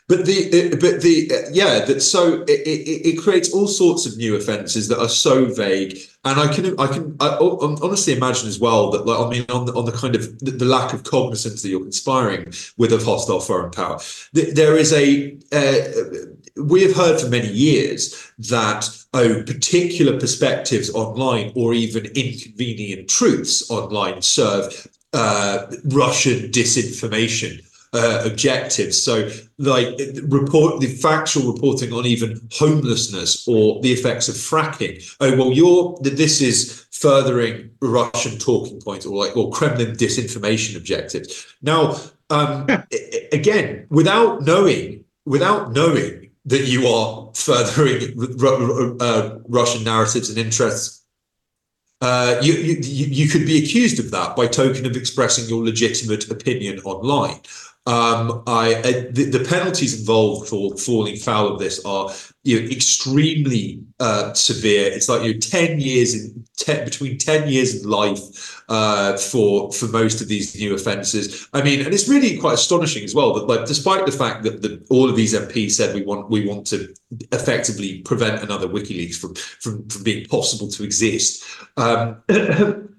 But 0.07 0.27
the 0.27 0.77
but 0.79 1.01
the 1.01 1.49
yeah 1.51 1.83
that 1.87 2.03
so 2.03 2.43
it, 2.43 2.51
it, 2.51 3.09
it, 3.09 3.19
creates 3.19 3.51
all 3.55 3.67
sorts 3.67 4.05
of 4.05 4.19
new 4.19 4.37
offences 4.37 4.89
that 4.89 5.01
are 5.01 5.09
so 5.09 5.47
vague, 5.47 5.99
and 6.27 6.39
I 6.39 6.53
can 6.53 6.79
I 6.79 6.89
can 6.89 7.17
I 7.21 7.39
honestly 7.41 8.15
imagine 8.15 8.47
as 8.47 8.61
well 8.61 8.91
that 8.91 9.07
like 9.07 9.19
I 9.19 9.31
mean 9.31 9.47
on 9.49 9.65
the 9.65 9.73
on 9.73 9.87
the 9.87 9.93
kind 9.93 10.15
of 10.15 10.39
the, 10.41 10.63
lack 10.67 10.93
of 10.93 11.05
cognizance 11.05 11.63
that 11.63 11.71
you're 11.71 11.81
conspiring 11.81 12.53
with 12.77 12.93
a 12.93 13.03
hostile 13.03 13.41
foreign 13.41 13.71
power, 13.71 13.99
there 14.35 14.77
is 14.77 14.93
a 14.93 15.39
uh, 15.53 16.63
we 16.63 16.83
have 16.83 16.95
heard 16.95 17.19
for 17.19 17.31
many 17.31 17.49
years 17.49 18.31
that 18.39 18.87
oh 19.15 19.43
particular 19.45 20.21
perspectives 20.21 20.91
online 20.91 21.51
or 21.55 21.73
even 21.73 22.05
inconvenient 22.15 23.09
truths 23.09 23.71
online 23.71 24.21
serve 24.21 24.87
uh, 25.15 25.65
Russian 25.87 26.51
disinformation 26.51 27.63
uh, 27.95 28.23
objectives. 28.25 29.01
So, 29.01 29.31
like 29.59 29.89
report 30.25 30.81
the 30.81 30.89
factual 30.89 31.53
reporting 31.53 31.93
on 31.93 32.07
even 32.07 32.41
homelessness 32.53 33.47
or 33.47 33.81
the 33.83 33.93
effects 33.93 34.29
of 34.29 34.35
fracking. 34.35 35.03
Oh 35.21 35.37
well, 35.37 35.53
you're 35.53 35.97
this 36.03 36.41
is 36.41 36.87
furthering 36.91 37.71
Russian 37.81 38.39
talking 38.39 38.81
points 38.81 39.07
or 39.07 39.17
like 39.17 39.37
or 39.37 39.51
Kremlin 39.51 39.93
disinformation 39.93 40.77
objectives. 40.77 41.47
Now, 41.63 41.97
um, 42.31 42.67
again, 43.33 43.87
without 43.91 44.43
knowing, 44.43 45.05
without 45.25 45.73
knowing 45.73 46.31
that 46.47 46.67
you 46.67 46.87
are 46.87 47.31
furthering 47.35 48.15
uh, 49.01 49.39
Russian 49.49 49.85
narratives 49.85 50.29
and 50.29 50.39
interests 50.39 51.05
uh, 52.05 52.39
you, 52.43 52.53
you, 52.53 53.07
you 53.07 53.29
could 53.31 53.47
be 53.47 53.63
accused 53.65 53.99
of 53.99 54.11
that 54.11 54.37
by 54.37 54.47
token 54.47 54.85
of 54.85 54.95
expressing 54.95 55.49
your 55.49 55.65
legitimate 55.65 56.31
opinion 56.31 56.79
online. 56.81 57.41
Um, 57.87 58.43
I 58.47 58.77
uh, 58.77 58.83
the, 59.11 59.31
the, 59.31 59.45
penalties 59.47 60.01
involved 60.01 60.49
for 60.49 60.75
falling 60.79 61.17
foul 61.17 61.49
of 61.49 61.59
this 61.59 61.85
are 61.85 62.11
you 62.43 62.59
know 62.59 62.67
extremely 62.71 63.83
uh, 64.01 64.33
severe. 64.33 64.91
It's 64.91 65.07
like 65.07 65.23
you 65.23 65.35
know, 65.35 65.39
ten 65.39 65.81
years 65.81 66.15
in 66.15 66.47
ten, 66.57 66.87
between 66.87 67.19
ten 67.19 67.47
years 67.47 67.75
and 67.75 67.85
life 67.85 68.65
uh, 68.71 69.19
for 69.19 69.71
for 69.71 69.87
most 69.89 70.23
of 70.23 70.29
these 70.29 70.57
new 70.57 70.75
offences. 70.75 71.47
I 71.53 71.61
mean, 71.61 71.85
and 71.85 71.93
it's 71.93 72.09
really 72.09 72.39
quite 72.39 72.55
astonishing 72.55 73.05
as 73.05 73.15
well 73.15 73.35
that 73.35 73.49
like 73.49 73.67
despite 73.67 74.07
the 74.07 74.13
fact 74.13 74.45
that 74.45 74.63
the, 74.63 74.83
all 74.89 75.11
of 75.11 75.17
these 75.17 75.35
MPs 75.35 75.73
said 75.73 75.95
we 75.95 76.05
want 76.05 76.31
we 76.31 76.49
want 76.49 76.67
to 76.69 76.95
effectively 77.33 78.01
prevent 78.01 78.43
another 78.43 78.67
WikiLeaks 78.67 79.17
from 79.17 79.35
from, 79.35 79.87
from 79.91 80.03
being 80.03 80.25
possible 80.25 80.69
to 80.69 80.85
exist. 80.85 81.45
Um, 81.77 82.23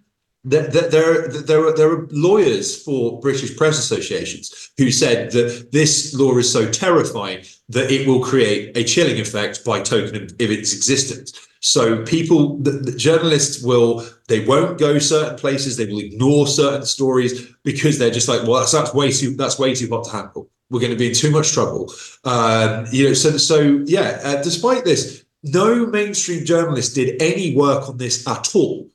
there, 0.45 0.67
there, 0.67 1.27
there, 1.27 1.65
are, 1.65 1.73
there 1.75 1.91
are 1.91 2.07
lawyers 2.11 2.81
for 2.81 3.19
British 3.19 3.57
press 3.57 3.79
associations 3.79 4.71
who 4.77 4.91
said 4.91 5.31
that 5.31 5.71
this 5.71 6.13
law 6.13 6.37
is 6.37 6.51
so 6.51 6.69
terrifying 6.69 7.43
that 7.69 7.91
it 7.91 8.07
will 8.07 8.23
create 8.23 8.77
a 8.77 8.83
chilling 8.83 9.19
effect 9.19 9.65
by 9.65 9.81
token 9.81 10.15
of 10.15 10.31
its 10.39 10.73
existence. 10.73 11.33
So 11.61 12.03
people, 12.03 12.57
the, 12.59 12.71
the, 12.71 12.95
journalists 12.95 13.63
will, 13.63 14.05
they 14.27 14.45
won't 14.45 14.77
go 14.77 14.99
certain 14.99 15.35
places, 15.35 15.77
they 15.77 15.87
will 15.87 15.99
ignore 15.99 16.45
certain 16.45 16.85
stories 16.85 17.47
because 17.63 17.97
they're 17.97 18.11
just 18.11 18.27
like, 18.27 18.43
well, 18.43 18.59
that's, 18.59 18.71
that's 18.71 18.93
way 18.93 19.11
too, 19.11 19.35
that's 19.35 19.57
way 19.57 19.73
too 19.73 19.89
hot 19.89 20.05
to 20.05 20.11
handle. 20.11 20.49
We're 20.69 20.79
going 20.79 20.91
to 20.91 20.97
be 20.97 21.07
in 21.07 21.15
too 21.15 21.31
much 21.31 21.53
trouble. 21.53 21.91
Um, 22.23 22.85
you 22.91 23.07
know, 23.07 23.13
so 23.13 23.37
so 23.37 23.83
yeah. 23.85 24.19
Uh, 24.23 24.41
despite 24.43 24.83
this, 24.83 25.23
no 25.43 25.85
mainstream 25.85 26.43
journalist 26.43 26.95
did 26.95 27.21
any 27.21 27.55
work 27.55 27.87
on 27.87 27.97
this 27.97 28.27
at 28.27 28.55
all 28.55 28.89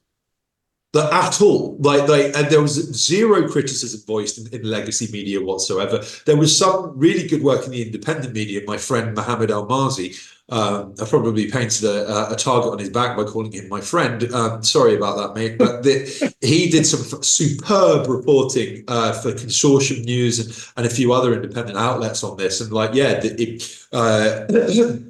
that 0.93 1.13
at 1.13 1.41
all. 1.41 1.77
Like, 1.79 2.09
like, 2.09 2.37
and 2.37 2.49
there 2.49 2.61
was 2.61 2.75
zero 2.75 3.49
criticism 3.49 4.01
voiced 4.07 4.39
in, 4.39 4.53
in, 4.53 4.69
legacy 4.69 5.09
media 5.13 5.41
whatsoever. 5.41 6.03
There 6.27 6.37
was 6.37 6.57
some 6.57 6.93
really 6.97 7.29
good 7.29 7.43
work 7.43 7.65
in 7.65 7.71
the 7.71 7.83
independent 7.83 8.35
media. 8.35 8.63
My 8.67 8.77
friend 8.77 9.15
Mohammed 9.15 9.51
Elmaazi, 9.51 10.19
um, 10.49 10.95
I 11.01 11.05
probably 11.05 11.49
painted 11.49 11.85
a, 11.85 12.33
a, 12.33 12.37
target 12.37 12.73
on 12.73 12.81
his 12.81 12.91
back 12.91 13.17
by 13.17 13.23
calling 13.23 13.53
him 13.53 13.69
my 13.69 13.81
friend. 13.81 14.25
Um, 14.33 14.65
sorry 14.65 14.97
about 14.97 15.17
that, 15.17 15.35
mate. 15.41 15.59
But 15.59 15.85
the, 15.85 16.35
he 16.41 16.69
did 16.69 16.85
some 16.87 17.23
superb 17.23 18.09
reporting 18.09 18.83
uh, 18.89 19.13
for 19.13 19.31
Consortium 19.31 20.05
News 20.05 20.41
and, 20.41 20.73
and 20.77 20.87
a 20.87 20.95
few 20.95 21.13
other 21.13 21.35
independent 21.35 21.79
outlets 21.79 22.25
on 22.25 22.37
this. 22.37 22.61
And 22.61 22.73
like, 22.73 22.95
yeah, 22.95 23.21
it, 23.23 23.87
uh, 23.93 24.47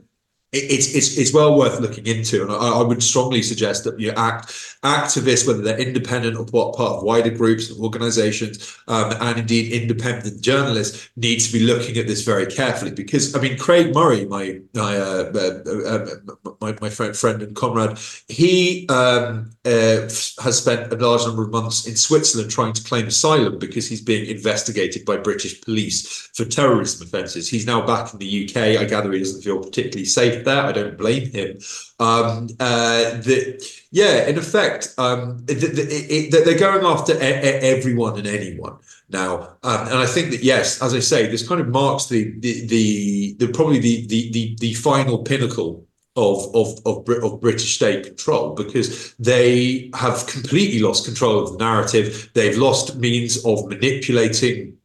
it's 0.52 0.94
it's 0.96 1.16
it's 1.16 1.32
well 1.32 1.56
worth 1.56 1.78
looking 1.78 2.06
into, 2.06 2.42
and 2.42 2.50
I, 2.50 2.80
I, 2.80 2.82
would 2.82 3.04
strongly 3.04 3.40
suggest 3.40 3.84
that 3.84 4.00
you 4.00 4.10
act 4.16 4.48
activists, 4.82 5.46
whether 5.46 5.62
they're 5.62 5.78
independent 5.78 6.36
or 6.36 6.72
part 6.72 6.96
of 6.96 7.04
wider 7.04 7.30
groups 7.30 7.70
and 7.70 7.80
organisations, 7.80 8.76
um, 8.88 9.12
and 9.20 9.38
indeed 9.38 9.72
independent 9.72 10.40
journalists, 10.40 11.08
need 11.16 11.38
to 11.38 11.52
be 11.52 11.60
looking 11.60 11.96
at 11.98 12.08
this 12.08 12.24
very 12.24 12.46
carefully. 12.46 12.90
Because 12.90 13.36
I 13.36 13.40
mean, 13.40 13.58
Craig 13.58 13.94
Murray, 13.94 14.26
my 14.26 14.60
my 14.74 14.96
uh, 14.96 15.30
uh, 15.32 15.78
uh, 15.86 16.06
my, 16.60 16.76
my 16.80 16.90
friend, 16.90 17.16
friend 17.16 17.42
and 17.42 17.54
comrade, 17.54 17.96
he 18.26 18.88
um, 18.88 19.52
uh, 19.64 20.02
has 20.42 20.58
spent 20.58 20.92
a 20.92 20.96
large 20.96 21.24
number 21.26 21.44
of 21.44 21.50
months 21.50 21.86
in 21.86 21.94
Switzerland 21.94 22.50
trying 22.50 22.72
to 22.72 22.82
claim 22.82 23.06
asylum 23.06 23.60
because 23.60 23.88
he's 23.88 24.00
being 24.00 24.28
investigated 24.28 25.04
by 25.04 25.16
British 25.16 25.60
police 25.60 26.28
for 26.34 26.44
terrorism 26.44 27.06
offences. 27.06 27.48
He's 27.48 27.66
now 27.66 27.86
back 27.86 28.12
in 28.12 28.18
the 28.18 28.48
UK. 28.48 28.80
I 28.80 28.84
gather 28.84 29.12
he 29.12 29.20
doesn't 29.20 29.42
feel 29.42 29.62
particularly 29.62 30.06
safe 30.06 30.39
there. 30.44 30.62
I 30.62 30.72
don't 30.72 30.96
blame 30.96 31.30
him. 31.30 31.58
Um, 31.98 32.48
uh, 32.58 33.10
the, 33.20 33.62
yeah, 33.90 34.26
in 34.26 34.38
effect, 34.38 34.94
um, 34.98 35.44
the, 35.46 35.54
the, 35.54 35.82
it, 35.82 36.44
they're 36.44 36.58
going 36.58 36.84
after 36.84 37.16
everyone 37.20 38.18
and 38.18 38.26
anyone 38.26 38.76
now, 39.08 39.56
um, 39.62 39.86
and 39.88 39.98
I 39.98 40.06
think 40.06 40.30
that 40.30 40.42
yes, 40.42 40.80
as 40.82 40.94
I 40.94 41.00
say, 41.00 41.26
this 41.26 41.46
kind 41.46 41.60
of 41.60 41.68
marks 41.68 42.06
the 42.06 42.38
the 42.38 42.66
the, 42.66 43.36
the 43.38 43.48
probably 43.52 43.78
the, 43.78 44.06
the 44.06 44.30
the 44.30 44.56
the 44.60 44.74
final 44.74 45.18
pinnacle 45.18 45.86
of, 46.16 46.54
of, 46.54 46.78
of, 46.86 47.08
of, 47.22 47.40
British 47.40 47.76
state 47.76 48.04
control 48.04 48.54
because 48.54 49.14
they 49.18 49.90
have 49.94 50.26
completely 50.26 50.80
lost 50.80 51.04
control 51.04 51.38
of 51.38 51.52
the 51.52 51.58
narrative. 51.58 52.30
They've 52.34 52.56
lost 52.58 52.96
means 52.96 53.44
of 53.44 53.68
manipulating 53.68 54.76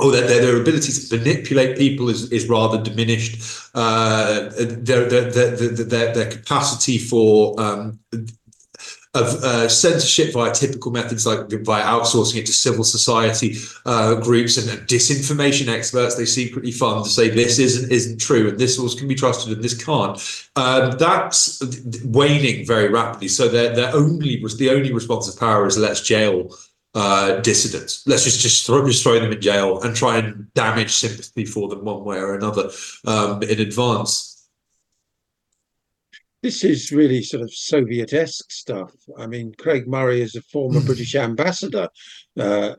oh, 0.00 0.10
their, 0.10 0.26
their, 0.26 0.60
ability 0.60 0.92
to 0.92 1.16
manipulate 1.16 1.76
people 1.76 2.08
is, 2.08 2.30
is 2.32 2.48
rather 2.48 2.82
diminished. 2.82 3.68
Uh, 3.74 4.50
their, 4.58 5.08
their, 5.08 5.30
their, 5.30 6.14
their, 6.14 6.30
capacity 6.30 6.98
for 6.98 7.60
um, 7.60 7.98
of 9.12 9.26
uh, 9.42 9.68
censorship 9.68 10.32
via 10.32 10.52
typical 10.52 10.92
methods 10.92 11.26
like 11.26 11.50
via 11.50 11.82
outsourcing 11.82 12.36
it 12.36 12.46
to 12.46 12.52
civil 12.52 12.84
society 12.84 13.56
uh, 13.84 14.14
groups 14.14 14.56
and 14.56 14.68
disinformation 14.88 15.66
experts 15.66 16.14
they 16.14 16.24
secretly 16.24 16.70
fund 16.70 17.04
to 17.04 17.10
say 17.10 17.28
this 17.28 17.58
isn't 17.58 17.90
isn't 17.90 18.20
true 18.20 18.48
and 18.48 18.58
this 18.58 18.76
source 18.76 18.94
can 18.94 19.08
be 19.08 19.16
trusted 19.16 19.52
and 19.52 19.64
this 19.64 19.74
can't. 19.74 20.46
Um, 20.54 20.92
that's 20.92 21.60
waning 22.04 22.64
very 22.64 22.88
rapidly. 22.88 23.26
So 23.26 23.48
their 23.48 23.74
their 23.74 23.92
only 23.94 24.40
the 24.58 24.70
only 24.70 24.92
responsive 24.92 25.38
power 25.40 25.66
is 25.66 25.76
let's 25.76 26.00
jail 26.00 26.54
uh, 26.94 27.40
dissidents. 27.40 28.06
Let's 28.06 28.24
just 28.24 28.40
just 28.40 28.66
throw, 28.66 28.86
just 28.86 29.02
throw 29.02 29.18
them 29.18 29.32
in 29.32 29.40
jail 29.40 29.80
and 29.82 29.94
try 29.94 30.18
and 30.18 30.52
damage 30.54 30.92
sympathy 30.92 31.44
for 31.44 31.68
them 31.68 31.84
one 31.84 32.04
way 32.04 32.18
or 32.18 32.34
another 32.34 32.70
um, 33.06 33.42
in 33.42 33.60
advance. 33.60 34.48
This 36.42 36.64
is 36.64 36.90
really 36.90 37.22
sort 37.22 37.42
of 37.42 37.52
Soviet-esque 37.52 38.50
stuff. 38.50 38.92
I 39.18 39.26
mean, 39.26 39.54
Craig 39.58 39.86
Murray 39.86 40.22
is 40.22 40.34
a 40.36 40.42
former 40.42 40.80
British 40.80 41.14
ambassador, 41.14 41.86
uh, 42.38 42.76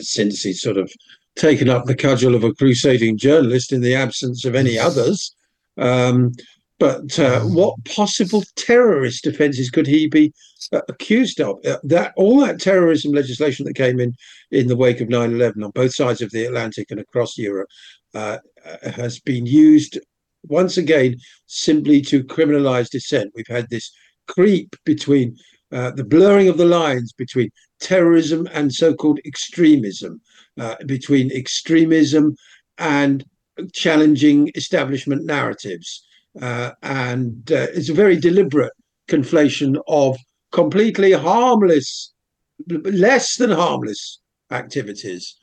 since 0.00 0.40
he's 0.40 0.62
sort 0.62 0.78
of 0.78 0.90
taken 1.36 1.68
up 1.68 1.84
the 1.84 1.94
cudgel 1.94 2.34
of 2.34 2.42
a 2.42 2.54
crusading 2.54 3.18
journalist 3.18 3.72
in 3.72 3.82
the 3.82 3.94
absence 3.94 4.46
of 4.46 4.54
any 4.54 4.78
others. 4.78 5.36
Um, 5.76 6.32
but 6.80 7.18
uh, 7.18 7.42
what 7.42 7.76
possible 7.84 8.42
terrorist 8.56 9.26
offences 9.26 9.70
could 9.70 9.86
he 9.86 10.08
be 10.08 10.32
uh, 10.72 10.80
accused 10.88 11.38
of? 11.38 11.58
Uh, 11.64 11.76
that 11.84 12.14
all 12.16 12.40
that 12.40 12.58
terrorism 12.58 13.12
legislation 13.12 13.66
that 13.66 13.74
came 13.74 14.00
in 14.00 14.14
in 14.50 14.66
the 14.66 14.74
wake 14.74 15.02
of 15.02 15.08
9/11 15.08 15.62
on 15.62 15.70
both 15.72 15.94
sides 15.94 16.22
of 16.22 16.30
the 16.30 16.46
Atlantic 16.46 16.90
and 16.90 16.98
across 16.98 17.36
Europe 17.36 17.68
uh, 18.14 18.38
uh, 18.64 18.90
has 18.90 19.20
been 19.20 19.44
used 19.44 19.98
once 20.44 20.78
again 20.78 21.16
simply 21.46 22.00
to 22.00 22.24
criminalise 22.24 22.88
dissent. 22.88 23.30
We've 23.34 23.46
had 23.46 23.68
this 23.68 23.92
creep 24.26 24.74
between 24.86 25.36
uh, 25.70 25.90
the 25.90 26.04
blurring 26.04 26.48
of 26.48 26.56
the 26.56 26.64
lines 26.64 27.12
between 27.12 27.50
terrorism 27.78 28.48
and 28.52 28.72
so-called 28.72 29.20
extremism, 29.26 30.20
between 30.86 31.30
extremism 31.30 32.36
and 32.78 33.24
challenging 33.72 34.50
establishment 34.54 35.24
narratives. 35.24 36.06
Uh, 36.40 36.70
and 36.82 37.50
uh, 37.50 37.66
it's 37.74 37.88
a 37.88 37.94
very 37.94 38.16
deliberate 38.16 38.72
conflation 39.08 39.80
of 39.88 40.16
completely 40.52 41.12
harmless, 41.12 42.12
less 42.68 43.36
than 43.36 43.50
harmless 43.50 44.20
activities. 44.50 45.36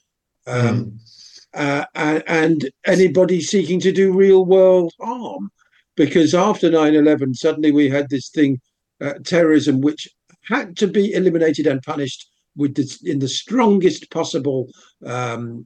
Um, 0.46 0.86
mm. 0.86 1.00
uh, 1.54 1.86
and, 1.96 2.24
and, 2.28 2.70
anybody 2.86 3.42
seeking 3.42 3.82
to 3.82 3.92
do 3.92 4.14
real 4.14 4.46
world 4.46 4.94
harm. 5.02 5.50
Because 5.98 6.36
after 6.36 6.70
9 6.70 6.96
11, 6.96 7.34
suddenly 7.34 7.72
we 7.72 7.90
had 7.90 8.10
this 8.10 8.30
thing, 8.30 8.62
uh, 9.02 9.14
terrorism, 9.26 9.82
which 9.82 10.08
had 10.48 10.78
to 10.78 10.88
be 10.88 11.12
eliminated 11.14 11.68
and 11.68 11.82
punished 11.82 12.30
with 12.56 12.76
this, 12.76 13.02
in 13.04 13.20
the 13.20 13.28
strongest 13.28 14.10
possible 14.12 14.70
um, 15.06 15.66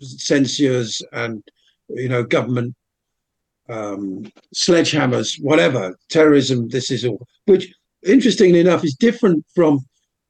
censures 0.00 1.02
and 1.12 1.42
you 1.88 2.08
know 2.08 2.22
government 2.22 2.74
um, 3.68 4.30
sledgehammers, 4.54 5.40
whatever, 5.42 5.96
terrorism, 6.08 6.68
this 6.68 6.90
is 6.90 7.04
all, 7.04 7.26
which 7.46 7.72
interestingly 8.04 8.60
enough 8.60 8.84
is 8.84 8.94
different 8.94 9.44
from 9.54 9.80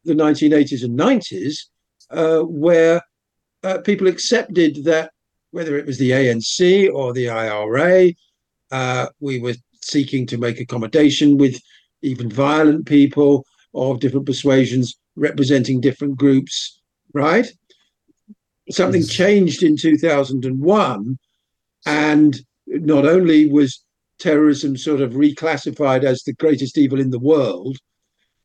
the 0.04 0.14
1980s 0.14 0.84
and 0.84 0.98
90s, 0.98 1.56
uh, 2.10 2.40
where 2.40 3.02
uh, 3.62 3.78
people 3.78 4.06
accepted 4.06 4.84
that 4.84 5.12
whether 5.50 5.78
it 5.78 5.86
was 5.86 5.98
the 5.98 6.10
ANC 6.10 6.92
or 6.92 7.12
the 7.12 7.28
IRA, 7.28 8.12
uh, 8.70 9.06
we 9.20 9.40
were 9.40 9.54
seeking 9.82 10.26
to 10.26 10.38
make 10.38 10.60
accommodation 10.60 11.36
with 11.36 11.60
even 12.02 12.30
violent 12.30 12.86
people 12.86 13.44
of 13.74 14.00
different 14.00 14.26
persuasions 14.26 14.96
representing 15.16 15.80
different 15.80 16.16
groups, 16.16 16.80
right? 17.14 17.46
Something 18.70 19.04
changed 19.04 19.62
in 19.62 19.76
2001 19.76 21.18
and 21.86 22.40
not 22.68 23.06
only 23.06 23.48
was 23.50 23.84
terrorism 24.18 24.76
sort 24.76 25.00
of 25.00 25.12
reclassified 25.12 26.04
as 26.04 26.22
the 26.22 26.34
greatest 26.34 26.76
evil 26.76 27.00
in 27.00 27.10
the 27.10 27.18
world, 27.18 27.78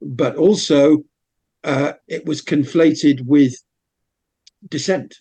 but 0.01 0.36
also 0.36 1.03
uh, 1.63 1.93
it 2.07 2.26
was 2.26 2.41
conflated 2.41 3.26
with 3.26 3.55
dissent. 4.69 5.15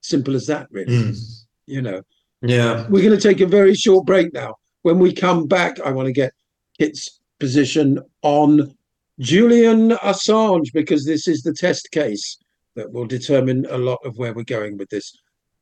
Simple 0.00 0.34
as 0.34 0.46
that, 0.46 0.66
really. 0.70 0.94
Mm. 0.94 1.44
You 1.66 1.82
know. 1.82 2.02
Yeah. 2.42 2.86
We're 2.88 3.02
going 3.02 3.18
to 3.18 3.28
take 3.28 3.40
a 3.40 3.46
very 3.46 3.74
short 3.74 4.06
break 4.06 4.32
now. 4.32 4.54
When 4.82 4.98
we 4.98 5.12
come 5.12 5.46
back, 5.46 5.78
I 5.80 5.90
want 5.90 6.06
to 6.06 6.12
get 6.12 6.32
Kit's 6.78 7.20
position 7.38 7.98
on 8.22 8.74
Julian 9.18 9.90
Assange 9.90 10.72
because 10.72 11.04
this 11.04 11.28
is 11.28 11.42
the 11.42 11.52
test 11.52 11.90
case 11.90 12.38
that 12.76 12.90
will 12.90 13.04
determine 13.04 13.66
a 13.68 13.76
lot 13.76 13.98
of 14.04 14.16
where 14.16 14.32
we're 14.32 14.44
going 14.44 14.78
with 14.78 14.88
this. 14.88 15.12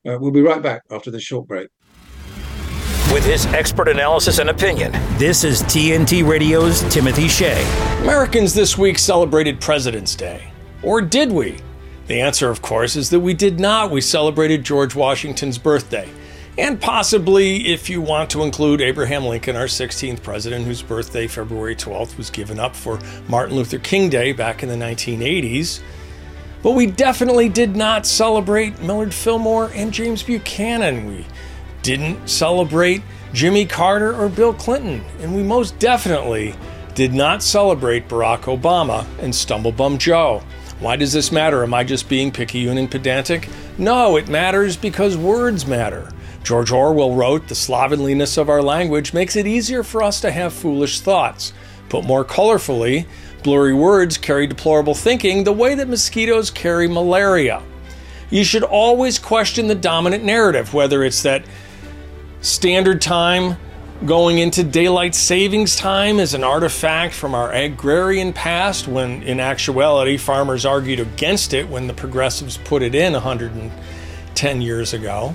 Uh, 0.07 0.17
we'll 0.21 0.31
be 0.31 0.41
right 0.41 0.63
back 0.63 0.83
after 0.93 1.11
the 1.11 1.21
short 1.21 1.49
break 1.49 1.69
with 3.13 3.25
his 3.25 3.47
expert 3.47 3.89
analysis 3.89 4.39
and 4.39 4.51
opinion. 4.51 4.93
This 5.17 5.45
is 5.45 5.63
TNT 5.63 6.27
Radio's 6.27 6.83
Timothy 6.93 7.29
Shea. 7.29 7.63
Americans 8.03 8.53
this 8.53 8.77
week 8.77 8.99
celebrated 8.99 9.61
President's 9.61 10.15
Day. 10.15 10.51
Or 10.83 11.01
did 11.01 11.33
we? 11.33 11.59
The 12.07 12.21
answer, 12.21 12.51
of 12.51 12.63
course, 12.63 12.97
is 12.97 13.11
that 13.11 13.21
we 13.21 13.35
did 13.35 13.61
not. 13.61 13.91
We 13.91 14.01
celebrated 14.01 14.65
George 14.65 14.95
Washington's 14.95 15.59
birthday. 15.59 16.09
And 16.59 16.81
possibly, 16.81 17.69
if 17.69 17.89
you 17.89 18.01
want 18.01 18.31
to 18.31 18.43
include 18.43 18.81
Abraham 18.81 19.25
Lincoln, 19.25 19.57
our 19.57 19.67
16th 19.67 20.23
president, 20.23 20.65
whose 20.65 20.83
birthday, 20.83 21.27
February 21.27 21.77
12th, 21.77 22.17
was 22.19 22.31
given 22.31 22.59
up 22.59 22.75
for 22.75 22.99
Martin 23.29 23.57
Luther 23.57 23.79
King 23.79 24.11
Day 24.11 24.33
back 24.33 24.63
in 24.63 24.69
the 24.69 24.75
1980s. 24.75 25.81
But 26.63 26.73
we 26.73 26.87
definitely 26.87 27.49
did 27.49 27.77
not 27.77 28.07
celebrate 28.07 28.81
Millard 28.81 29.15
Fillmore 29.15 29.71
and 29.75 29.93
James 29.93 30.23
Buchanan. 30.23 31.07
We 31.07 31.25
didn't 31.83 32.29
celebrate 32.29 33.03
Jimmy 33.33 33.67
Carter 33.67 34.15
or 34.15 34.29
Bill 34.29 34.55
Clinton, 34.55 35.05
and 35.21 35.35
we 35.35 35.43
most 35.43 35.79
definitely 35.79 36.55
did 36.95 37.15
not 37.15 37.43
celebrate 37.43 38.09
Barack 38.09 38.43
Obama 38.43 39.07
and 39.21 39.33
Stumblebum 39.33 39.99
Joe. 39.99 40.43
Why 40.81 40.97
does 40.97 41.13
this 41.13 41.33
matter? 41.33 41.63
Am 41.63 41.75
I 41.75 41.85
just 41.85 42.09
being 42.09 42.31
picayune 42.31 42.79
and 42.79 42.91
pedantic? 42.91 43.49
No, 43.79 44.17
it 44.17 44.29
matters 44.29 44.77
because 44.77 45.17
words 45.17 45.67
matter. 45.67 46.11
George 46.45 46.71
Orwell 46.71 47.15
wrote, 47.15 47.49
The 47.49 47.55
slovenliness 47.55 48.37
of 48.37 48.49
our 48.49 48.63
language 48.63 49.13
makes 49.13 49.37
it 49.37 49.47
easier 49.47 49.83
for 49.83 50.03
us 50.03 50.21
to 50.21 50.31
have 50.31 50.53
foolish 50.53 51.01
thoughts. 51.01 51.53
Put 51.89 52.05
more 52.05 52.25
colorfully, 52.25 53.07
blurry 53.43 53.75
words 53.75 54.17
carry 54.17 54.47
deplorable 54.47 54.95
thinking 54.95 55.45
the 55.45 55.53
way 55.53 55.75
that 55.75 55.89
mosquitoes 55.89 56.51
carry 56.51 56.87
malaria. 56.87 57.63
You 58.31 58.45
should 58.45 58.63
always 58.63 59.19
question 59.19 59.67
the 59.67 59.75
dominant 59.75 60.25
narrative, 60.25 60.75
whether 60.75 61.03
it's 61.03 61.23
that 61.23 61.45
Standard 62.41 63.03
time 63.03 63.57
going 64.07 64.39
into 64.39 64.63
daylight 64.63 65.17
savings 65.17 65.75
time 65.75 66.21
is 66.21 66.35
an 66.35 66.45
artifact 66.45 67.13
from 67.13 67.35
our 67.35 67.53
agrarian 67.53 68.33
past 68.33 68.87
when 68.87 69.25
in 69.25 69.41
actuality 69.41 70.17
farmers 70.17 70.65
argued 70.65 71.01
against 71.01 71.53
it 71.53 71.69
when 71.69 71.89
the 71.89 71.95
progressives 71.95 72.57
put 72.59 72.81
it 72.81 72.95
in 72.95 73.13
110 73.13 74.63
years 74.63 74.95
ago. 74.95 75.35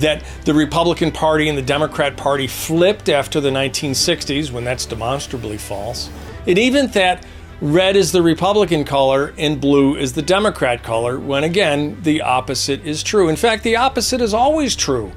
That 0.00 0.22
the 0.44 0.52
Republican 0.52 1.12
Party 1.12 1.48
and 1.48 1.56
the 1.56 1.62
Democrat 1.62 2.18
Party 2.18 2.46
flipped 2.46 3.08
after 3.08 3.40
the 3.40 3.50
1960s 3.50 4.52
when 4.52 4.64
that's 4.64 4.84
demonstrably 4.84 5.56
false. 5.56 6.10
And 6.46 6.58
even 6.58 6.88
that 6.88 7.24
red 7.62 7.96
is 7.96 8.12
the 8.12 8.22
Republican 8.22 8.84
color 8.84 9.32
and 9.38 9.58
blue 9.58 9.96
is 9.96 10.12
the 10.12 10.22
Democrat 10.22 10.82
color 10.82 11.18
when 11.18 11.42
again 11.42 11.96
the 12.02 12.20
opposite 12.20 12.84
is 12.84 13.02
true. 13.02 13.30
In 13.30 13.36
fact 13.36 13.64
the 13.64 13.76
opposite 13.76 14.20
is 14.20 14.34
always 14.34 14.76
true 14.76 15.10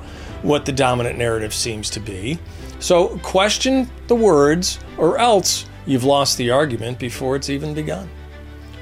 what 0.43 0.65
the 0.65 0.71
dominant 0.71 1.17
narrative 1.17 1.53
seems 1.53 1.89
to 1.91 1.99
be. 1.99 2.39
So 2.79 3.17
question 3.19 3.89
the 4.07 4.15
words, 4.15 4.79
or 4.97 5.17
else 5.17 5.65
you've 5.85 6.03
lost 6.03 6.37
the 6.37 6.51
argument 6.51 6.99
before 6.99 7.35
it's 7.35 7.49
even 7.49 7.73
begun. 7.73 8.09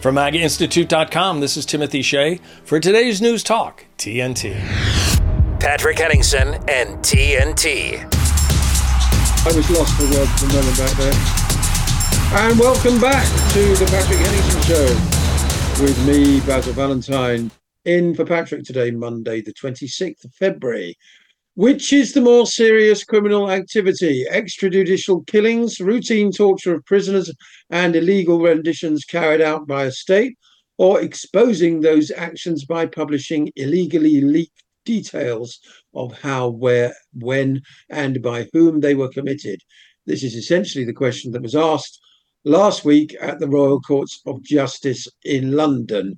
From 0.02 0.16
MAGAInstitute.com, 0.16 1.42
this 1.42 1.58
is 1.58 1.66
Timothy 1.66 2.02
Shea 2.02 2.40
for 2.64 2.80
today's 2.80 3.22
News 3.22 3.44
Talk, 3.44 3.86
TNT. 3.98 4.58
Patrick 5.60 6.00
Henningsen 6.00 6.54
and 6.70 7.00
TNT. 7.00 7.98
I 9.46 9.56
was 9.56 9.70
lost 9.70 9.94
for 9.98 10.04
words 10.04 10.32
for 10.40 10.46
a 10.46 10.54
moment 10.54 10.78
back 10.78 10.92
there. 10.98 11.14
And 12.32 12.58
welcome 12.58 13.02
back 13.02 13.26
to 13.54 13.76
the 13.76 13.86
Patrick 13.92 14.20
Henningsen 14.20 14.62
Show 14.62 15.20
with 15.84 16.08
me, 16.08 16.40
Basil 16.42 16.74
Valentine, 16.74 17.52
in 17.86 18.14
for 18.16 18.24
Patrick 18.24 18.64
today, 18.64 18.92
Monday, 18.92 19.42
the 19.42 19.54
26th 19.54 20.24
of 20.24 20.34
February. 20.34 20.98
Which 21.60 21.92
is 21.92 22.14
the 22.14 22.22
more 22.22 22.46
serious 22.46 23.04
criminal 23.04 23.52
activity? 23.52 24.26
Extrajudicial 24.32 25.28
killings, 25.28 25.82
routine 25.82 26.32
torture 26.32 26.74
of 26.74 26.86
prisoners, 26.86 27.34
and 27.70 27.98
illegal 27.98 28.40
renditions 28.40 29.04
carried 29.04 29.42
out 29.42 29.68
by 29.68 29.84
a 29.84 29.92
state, 29.92 30.38
or 30.78 31.02
exposing 31.02 31.82
those 31.82 32.12
actions 32.12 32.64
by 32.64 32.86
publishing 32.86 33.52
illegally 33.58 34.22
leaked 34.22 34.64
details 34.86 35.60
of 35.94 36.18
how, 36.22 36.48
where, 36.48 36.96
when, 37.14 37.62
and 37.90 38.22
by 38.22 38.48
whom 38.54 38.80
they 38.80 38.96
were 38.96 39.10
committed? 39.10 39.60
This 40.06 40.24
is 40.24 40.36
essentially 40.36 40.86
the 40.86 40.94
question 40.94 41.34
that 41.34 41.42
was 41.42 41.58
asked 41.58 42.00
last 42.46 42.86
week 42.86 43.18
at 43.20 43.40
the 43.40 43.50
Royal 43.50 43.82
Courts 43.82 44.22
of 44.26 44.42
Justice 44.44 45.10
in 45.26 45.52
London. 45.52 46.16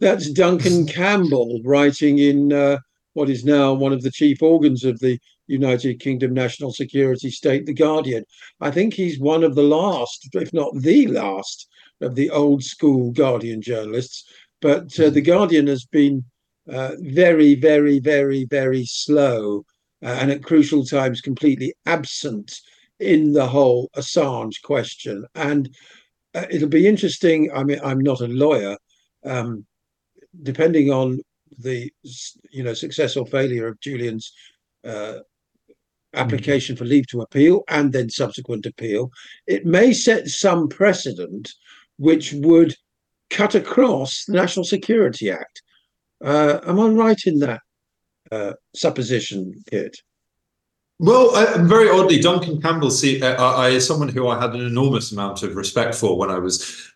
That's 0.00 0.28
Duncan 0.28 0.86
Campbell 0.98 1.60
writing 1.64 2.18
in 2.18 2.52
uh, 2.52 2.78
what 3.14 3.30
is 3.30 3.44
now 3.44 3.72
one 3.72 3.92
of 3.92 4.02
the 4.02 4.10
chief 4.10 4.42
organs 4.42 4.84
of 4.84 4.98
the 5.00 5.18
United 5.46 6.00
Kingdom 6.00 6.32
National 6.32 6.72
Security 6.72 7.30
State, 7.30 7.66
The 7.66 7.74
Guardian. 7.74 8.24
I 8.60 8.70
think 8.70 8.94
he's 8.94 9.18
one 9.18 9.44
of 9.44 9.54
the 9.54 9.62
last, 9.62 10.28
if 10.32 10.52
not 10.52 10.72
the 10.74 11.06
last, 11.08 11.68
of 12.00 12.14
the 12.14 12.30
old 12.30 12.62
school 12.64 13.12
Guardian 13.12 13.60
journalists. 13.60 14.24
But 14.60 14.98
uh, 14.98 15.10
The 15.10 15.20
Guardian 15.20 15.66
has 15.66 15.84
been 15.84 16.24
uh, 16.70 16.92
very, 17.00 17.54
very, 17.54 17.98
very, 17.98 18.44
very 18.44 18.84
slow 18.86 19.64
uh, 20.02 20.06
and 20.20 20.30
at 20.30 20.42
crucial 20.42 20.84
times 20.84 21.20
completely 21.20 21.74
absent 21.86 22.60
in 22.98 23.32
the 23.32 23.46
whole 23.46 23.90
Assange 23.96 24.62
question. 24.62 25.26
And 25.34 25.74
uh, 26.34 26.46
it'll 26.50 26.68
be 26.68 26.86
interesting. 26.86 27.50
I 27.52 27.64
mean, 27.64 27.80
I'm 27.84 28.00
not 28.00 28.20
a 28.20 28.28
lawyer. 28.28 28.76
Um, 29.24 29.66
depending 30.42 30.90
on 30.90 31.20
the 31.58 31.92
you 32.50 32.62
know 32.62 32.74
success 32.74 33.16
or 33.16 33.26
failure 33.26 33.68
of 33.68 33.80
Julian's 33.80 34.32
uh, 34.84 35.18
application 36.14 36.76
for 36.76 36.84
leave 36.84 37.06
to 37.08 37.22
appeal 37.22 37.62
and 37.68 37.92
then 37.92 38.10
subsequent 38.10 38.66
appeal, 38.66 39.10
it 39.46 39.64
may 39.64 39.92
set 39.92 40.28
some 40.28 40.68
precedent 40.68 41.50
which 41.96 42.32
would 42.32 42.74
cut 43.30 43.54
across 43.54 44.24
the 44.26 44.34
National 44.34 44.64
Security 44.64 45.30
Act. 45.30 45.62
Uh, 46.22 46.60
am 46.66 46.78
I 46.78 46.88
right 46.88 47.20
in 47.26 47.38
that 47.40 47.60
uh, 48.30 48.52
supposition, 48.74 49.54
Kit? 49.70 49.96
Well, 50.98 51.34
I, 51.34 51.58
very 51.62 51.88
oddly, 51.90 52.20
Duncan 52.20 52.60
Campbell, 52.60 52.90
see, 52.90 53.20
uh, 53.22 53.42
I, 53.42 53.70
is 53.70 53.86
someone 53.86 54.08
who 54.08 54.28
I 54.28 54.40
had 54.40 54.54
an 54.54 54.60
enormous 54.60 55.10
amount 55.10 55.42
of 55.42 55.56
respect 55.56 55.94
for 55.94 56.16
when 56.16 56.30
I 56.30 56.38
was 56.38 56.92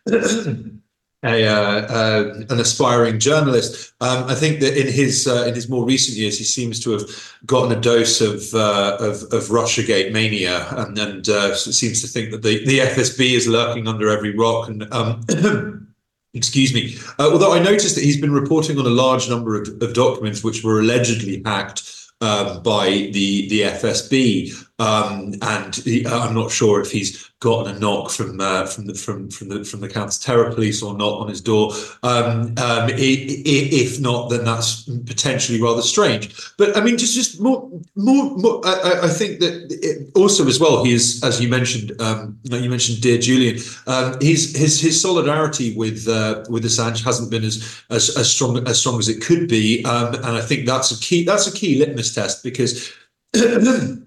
a, 1.23 1.47
uh, 1.47 1.81
uh, 1.87 2.33
an 2.49 2.59
aspiring 2.59 3.19
journalist. 3.19 3.93
Um, 4.01 4.25
I 4.25 4.35
think 4.35 4.59
that 4.59 4.79
in 4.79 4.91
his 4.91 5.27
uh, 5.27 5.45
in 5.47 5.55
his 5.55 5.67
more 5.67 5.85
recent 5.85 6.17
years, 6.17 6.37
he 6.37 6.43
seems 6.43 6.79
to 6.81 6.91
have 6.91 7.03
gotten 7.45 7.75
a 7.75 7.81
dose 7.81 8.21
of 8.21 8.53
uh, 8.53 8.97
of, 8.99 9.23
of 9.33 9.49
RussiaGate 9.49 10.11
mania, 10.11 10.67
and, 10.71 10.97
and 10.97 11.25
seems 11.57 12.01
to 12.01 12.07
think 12.07 12.31
that 12.31 12.43
the, 12.43 12.63
the 12.65 12.79
FSB 12.79 13.33
is 13.33 13.47
lurking 13.47 13.87
under 13.87 14.09
every 14.09 14.35
rock. 14.35 14.69
And 14.69 14.91
um, 14.93 15.87
excuse 16.33 16.73
me, 16.73 16.97
uh, 17.19 17.31
although 17.31 17.53
I 17.53 17.59
noticed 17.59 17.95
that 17.95 18.03
he's 18.03 18.21
been 18.21 18.33
reporting 18.33 18.77
on 18.77 18.85
a 18.85 18.89
large 18.89 19.29
number 19.29 19.59
of, 19.59 19.69
of 19.81 19.93
documents 19.93 20.43
which 20.43 20.63
were 20.63 20.79
allegedly 20.79 21.41
hacked 21.43 21.93
um, 22.21 22.61
by 22.61 22.89
the 22.89 23.47
the 23.49 23.61
FSB, 23.61 24.66
um, 24.79 25.33
and 25.41 25.75
he, 25.75 26.05
I'm 26.05 26.35
not 26.35 26.51
sure 26.51 26.81
if 26.81 26.91
he's 26.91 27.29
gotten 27.39 27.75
a 27.75 27.79
knock 27.79 28.11
from 28.11 28.39
uh, 28.39 28.65
from 28.65 28.85
the 28.85 28.93
from 28.93 29.29
from 29.29 29.49
the 29.49 29.63
from 29.63 29.79
the 29.79 29.89
counter 29.89 30.19
terror 30.19 30.51
police 30.53 30.83
or 30.83 30.95
not 30.95 31.19
on 31.19 31.27
his 31.29 31.41
door. 31.41 31.71
Um, 32.03 32.53
um, 32.57 32.89
if 32.93 33.99
not, 33.99 34.29
then 34.29 34.45
that's 34.45 34.83
potentially 34.83 35.61
rather 35.61 35.81
strange. 35.81 36.35
But 36.57 36.77
I 36.77 36.81
mean, 36.81 36.97
just 36.97 37.15
just 37.15 37.41
more 37.41 37.69
more. 37.95 38.37
more 38.37 38.61
I, 38.65 39.01
I, 39.03 39.07
think 39.07 39.39
that 39.39 40.11
also 40.15 40.45
as 40.47 40.59
well, 40.59 40.83
he 40.83 40.93
is 40.93 41.23
as 41.23 41.41
you 41.41 41.49
mentioned. 41.49 41.99
Um, 41.99 42.39
you 42.43 42.69
mentioned 42.69 43.01
dear 43.01 43.17
Julian. 43.17 43.57
Um, 43.87 44.15
his 44.21 44.55
his 44.55 44.79
his 44.79 45.01
solidarity 45.01 45.75
with 45.75 46.07
uh, 46.07 46.43
with 46.49 46.63
Assange 46.65 47.03
hasn't 47.03 47.31
been 47.31 47.43
as 47.43 47.81
as 47.89 48.15
as 48.15 48.31
strong 48.31 48.67
as 48.67 48.79
strong 48.79 48.99
as 48.99 49.09
it 49.09 49.21
could 49.21 49.47
be, 49.47 49.83
um, 49.85 50.13
and 50.13 50.37
I 50.37 50.41
think 50.41 50.67
that's 50.67 50.91
a 50.91 50.99
key 50.99 51.23
that's 51.23 51.47
a 51.47 51.51
key 51.51 51.79
litmus 51.79 52.13
test 52.13 52.43
because. 52.43 52.93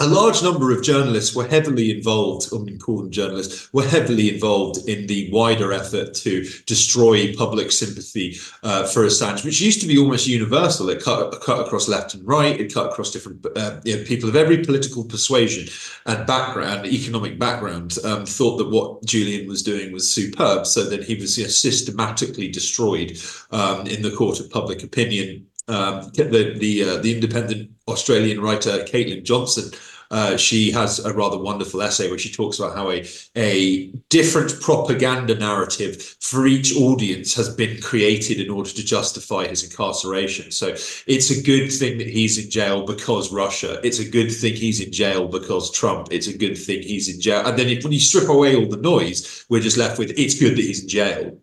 a 0.00 0.08
large 0.08 0.42
number 0.42 0.72
of 0.72 0.82
journalists 0.82 1.36
were 1.36 1.46
heavily 1.46 1.96
involved, 1.96 2.48
I 2.52 2.58
mean, 2.58 2.80
call 2.80 2.98
them 2.98 3.12
journalists, 3.12 3.72
were 3.72 3.86
heavily 3.86 4.34
involved 4.34 4.88
in 4.88 5.06
the 5.06 5.30
wider 5.30 5.72
effort 5.72 6.14
to 6.14 6.48
destroy 6.66 7.32
public 7.36 7.70
sympathy 7.70 8.36
uh, 8.64 8.86
for 8.88 9.04
Assange, 9.04 9.44
which 9.44 9.60
used 9.60 9.80
to 9.82 9.86
be 9.86 9.96
almost 9.96 10.26
universal. 10.26 10.88
It 10.88 11.02
cut, 11.02 11.40
cut 11.42 11.64
across 11.64 11.88
left 11.88 12.14
and 12.14 12.26
right, 12.26 12.58
it 12.58 12.74
cut 12.74 12.90
across 12.90 13.12
different 13.12 13.46
uh, 13.56 13.80
you 13.84 13.96
know, 13.96 14.04
people 14.04 14.28
of 14.28 14.34
every 14.34 14.64
political 14.64 15.04
persuasion 15.04 15.72
and 16.06 16.26
background, 16.26 16.86
economic 16.86 17.38
background, 17.38 17.96
um, 18.04 18.26
thought 18.26 18.56
that 18.58 18.70
what 18.70 19.04
Julian 19.04 19.48
was 19.48 19.62
doing 19.62 19.92
was 19.92 20.12
superb. 20.12 20.66
So 20.66 20.82
then 20.84 21.02
he 21.02 21.14
was 21.14 21.38
you 21.38 21.44
know, 21.44 21.50
systematically 21.50 22.48
destroyed 22.48 23.16
um, 23.52 23.86
in 23.86 24.02
the 24.02 24.10
court 24.10 24.40
of 24.40 24.50
public 24.50 24.82
opinion 24.82 25.46
um, 25.68 26.10
the 26.14 26.56
the 26.58 26.84
uh, 26.84 26.96
the 26.98 27.14
independent 27.14 27.70
Australian 27.88 28.40
writer 28.40 28.84
Caitlin 28.84 29.22
Johnstone. 29.24 29.78
Uh, 30.10 30.36
she 30.36 30.70
has 30.70 31.04
a 31.04 31.12
rather 31.12 31.38
wonderful 31.38 31.82
essay 31.82 32.08
where 32.08 32.18
she 32.18 32.30
talks 32.30 32.58
about 32.58 32.76
how 32.76 32.90
a 32.90 33.04
a 33.36 33.86
different 34.10 34.60
propaganda 34.60 35.34
narrative 35.34 36.00
for 36.20 36.46
each 36.46 36.76
audience 36.76 37.34
has 37.34 37.48
been 37.56 37.80
created 37.80 38.38
in 38.38 38.50
order 38.50 38.70
to 38.70 38.84
justify 38.84 39.46
his 39.46 39.64
incarceration. 39.64 40.52
So 40.52 40.68
it's 41.06 41.30
a 41.30 41.42
good 41.42 41.70
thing 41.70 41.98
that 41.98 42.06
he's 42.06 42.38
in 42.38 42.50
jail 42.50 42.84
because 42.84 43.32
Russia. 43.32 43.80
It's 43.82 43.98
a 43.98 44.08
good 44.08 44.30
thing 44.30 44.54
he's 44.54 44.80
in 44.80 44.92
jail 44.92 45.26
because 45.26 45.72
Trump. 45.72 46.08
It's 46.10 46.28
a 46.28 46.36
good 46.36 46.56
thing 46.56 46.82
he's 46.82 47.12
in 47.12 47.20
jail. 47.20 47.44
And 47.46 47.58
then 47.58 47.68
if, 47.68 47.82
when 47.82 47.92
you 47.92 48.00
strip 48.00 48.28
away 48.28 48.54
all 48.54 48.68
the 48.68 48.76
noise, 48.76 49.46
we're 49.48 49.62
just 49.62 49.78
left 49.78 49.98
with 49.98 50.12
it's 50.18 50.38
good 50.38 50.52
that 50.56 50.62
he's 50.62 50.82
in 50.82 50.88
jail. 50.88 51.38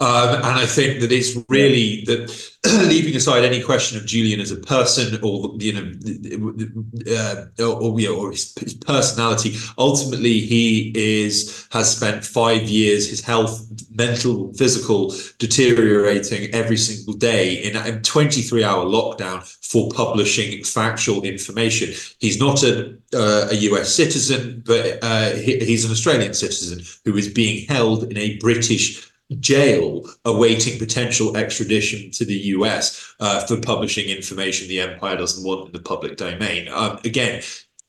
Um, 0.00 0.34
and 0.34 0.44
I 0.44 0.66
think 0.66 1.00
that 1.02 1.12
it's 1.12 1.38
really 1.48 2.02
that 2.06 2.28
leaving 2.88 3.14
aside 3.14 3.44
any 3.44 3.62
question 3.62 3.96
of 3.96 4.04
Julian 4.04 4.40
as 4.40 4.50
a 4.50 4.56
person 4.56 5.20
or 5.22 5.54
you 5.58 5.72
know 5.72 7.14
uh, 7.16 7.62
or, 7.62 8.00
you 8.00 8.08
know, 8.08 8.16
or 8.16 8.32
his, 8.32 8.52
his, 8.58 8.74
personality, 8.74 9.56
ultimately 9.78 10.40
he 10.40 10.90
is 10.96 11.68
has 11.70 11.96
spent 11.96 12.24
five 12.24 12.62
years 12.62 13.08
his 13.08 13.20
health, 13.20 13.64
mental, 13.92 14.52
physical, 14.54 15.14
deteriorating 15.38 16.52
every 16.52 16.76
single 16.76 17.14
day 17.14 17.62
in 17.62 17.76
a 17.76 18.00
23 18.00 18.64
hour 18.64 18.84
lockdown 18.84 19.44
for 19.64 19.88
publishing 19.90 20.64
factual 20.64 21.22
information. 21.22 21.94
He's 22.18 22.40
not 22.40 22.64
a 22.64 22.96
uh, 23.14 23.46
a 23.52 23.54
US 23.70 23.94
citizen, 23.94 24.64
but 24.66 24.98
uh, 25.02 25.30
he, 25.36 25.60
he's 25.60 25.84
an 25.84 25.92
Australian 25.92 26.34
citizen 26.34 26.80
who 27.04 27.16
is 27.16 27.28
being 27.28 27.64
held 27.68 28.10
in 28.10 28.18
a 28.18 28.38
British 28.38 29.08
jail 29.40 30.06
awaiting 30.24 30.78
potential 30.78 31.36
extradition 31.36 32.10
to 32.10 32.24
the 32.24 32.34
US 32.34 33.14
uh, 33.20 33.44
for 33.46 33.60
publishing 33.60 34.08
information 34.08 34.68
the 34.68 34.80
empire 34.80 35.16
doesn't 35.16 35.44
want 35.44 35.66
in 35.66 35.72
the 35.72 35.78
public 35.78 36.16
domain. 36.16 36.68
Um, 36.68 36.98
again, 37.04 37.42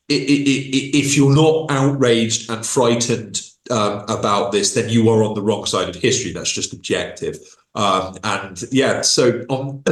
it, 0.08 0.22
it, 0.22 0.48
it, 0.48 0.98
if 0.98 1.18
you're 1.18 1.36
not 1.36 1.72
outraged 1.72 2.50
and 2.50 2.66
frightened 2.66 3.42
um, 3.72 4.06
about 4.08 4.52
this, 4.52 4.74
then 4.74 4.90
you 4.90 5.10
are 5.10 5.24
on 5.24 5.34
the 5.34 5.42
wrong 5.42 5.66
side 5.66 5.90
of 5.90 5.96
history. 5.96 6.32
That's 6.32 6.52
just 6.52 6.74
objective. 6.74 7.38
Um, 7.74 8.16
and 8.24 8.64
yeah, 8.72 9.02
so 9.02 9.44
on 9.50 9.84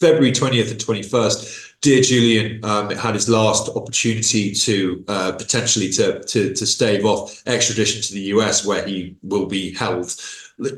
February 0.00 0.32
20th 0.32 0.70
and 0.70 0.80
21st, 0.80 1.67
dear 1.80 2.02
Julian 2.02 2.64
um, 2.64 2.90
had 2.90 3.14
his 3.14 3.28
last 3.28 3.68
opportunity 3.70 4.52
to 4.52 5.04
uh, 5.08 5.32
potentially 5.32 5.90
to, 5.92 6.22
to 6.24 6.54
to 6.54 6.66
stave 6.66 7.04
off 7.04 7.42
extradition 7.46 8.02
to 8.02 8.12
the 8.12 8.22
US, 8.34 8.64
where 8.64 8.86
he 8.86 9.16
will 9.22 9.46
be 9.46 9.74
held 9.74 10.14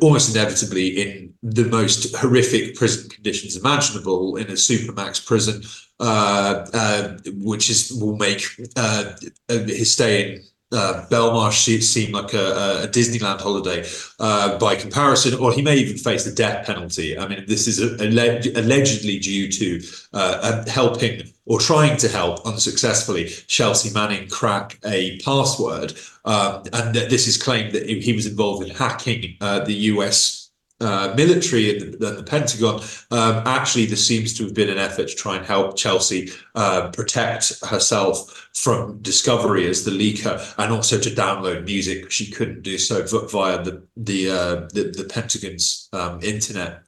almost 0.03 0.35
inevitably 0.35 0.89
in 0.89 1.35
the 1.43 1.65
most 1.65 2.15
horrific 2.17 2.75
prison 2.75 3.09
conditions 3.09 3.57
imaginable 3.57 4.37
in 4.37 4.47
a 4.49 4.53
supermax 4.53 5.25
prison, 5.25 5.63
uh, 6.01 6.67
uh, 6.75 7.17
which 7.37 7.71
is 7.71 7.93
will 7.93 8.17
make 8.17 8.45
uh, 8.77 9.13
his 9.49 9.93
stay 9.93 10.35
in 10.35 10.43
uh, 10.73 11.05
Belmarsh 11.11 11.83
seem 11.83 12.13
like 12.13 12.33
a, 12.33 12.85
a 12.85 12.89
Disneyland 12.89 13.41
holiday 13.41 13.89
uh, 14.19 14.59
by 14.59 14.77
comparison, 14.77 15.35
or 15.39 15.53
he 15.53 15.63
may 15.63 15.77
even 15.77 15.97
face 15.97 16.25
the 16.25 16.33
death 16.33 16.67
penalty. 16.67 17.19
I 17.19 17.27
mean, 17.27 17.45
this 17.47 17.67
is 17.67 17.81
allegedly 17.81 19.19
due 19.19 19.51
to 19.51 19.83
uh, 20.13 20.65
helping 20.69 21.33
or 21.47 21.59
trying 21.59 21.97
to 21.97 22.09
help 22.09 22.47
unsuccessfully 22.47 23.29
Chelsea 23.49 23.93
Manning 23.93 24.29
crack 24.29 24.79
a 24.85 25.19
password. 25.19 25.95
Um, 26.25 26.63
and 26.73 26.95
this 26.95 27.27
is 27.27 27.43
claimed 27.43 27.73
that 27.73 27.89
he 27.89 28.13
was 28.13 28.27
involved 28.27 28.69
in 28.69 28.75
hacking 28.75 29.37
uh, 29.41 29.65
the 29.65 29.75
US 29.75 30.40
uh, 30.81 31.13
military 31.17 31.71
and 31.71 31.95
the, 31.95 32.11
the 32.11 32.23
Pentagon, 32.23 32.81
um, 33.11 33.43
actually, 33.47 33.87
there 33.87 33.97
seems 33.97 34.37
to 34.39 34.45
have 34.45 34.55
been 34.55 34.71
an 34.71 34.79
effort 34.79 35.09
to 35.09 35.15
try 35.15 35.37
and 35.37 35.45
help 35.45 35.77
Chelsea 35.77 36.31
uh, 36.55 36.91
protect 36.91 37.63
herself 37.65 38.49
from 38.55 38.99
discovery 39.03 39.67
as 39.69 39.85
the 39.85 39.91
leaker, 39.91 40.55
and 40.59 40.73
also 40.73 40.99
to 40.99 41.11
download 41.11 41.65
music. 41.65 42.11
She 42.11 42.31
couldn't 42.31 42.63
do 42.63 42.79
so 42.79 43.05
via 43.27 43.63
the 43.63 43.83
the 43.97 44.31
uh, 44.31 44.55
the, 44.73 44.93
the, 44.97 45.05
Pentagon's 45.05 45.89
um, 45.93 46.21
internet. 46.23 46.83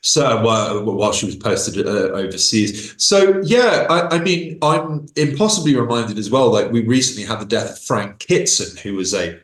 So 0.00 0.24
uh, 0.26 0.80
while 0.82 1.12
she 1.12 1.26
was 1.26 1.36
posted 1.36 1.86
uh, 1.86 2.12
overseas, 2.12 2.94
so 2.98 3.40
yeah, 3.42 3.86
I, 3.88 4.16
I, 4.16 4.18
mean, 4.20 4.58
I'm 4.60 5.06
impossibly 5.16 5.74
reminded 5.74 6.18
as 6.18 6.30
well. 6.30 6.52
Like 6.52 6.70
we 6.70 6.86
recently 6.86 7.24
had 7.24 7.40
the 7.40 7.46
death 7.46 7.70
of 7.72 7.78
Frank 7.78 8.18
Kitson, 8.18 8.76
who 8.76 8.94
was 8.94 9.14
a 9.14 9.40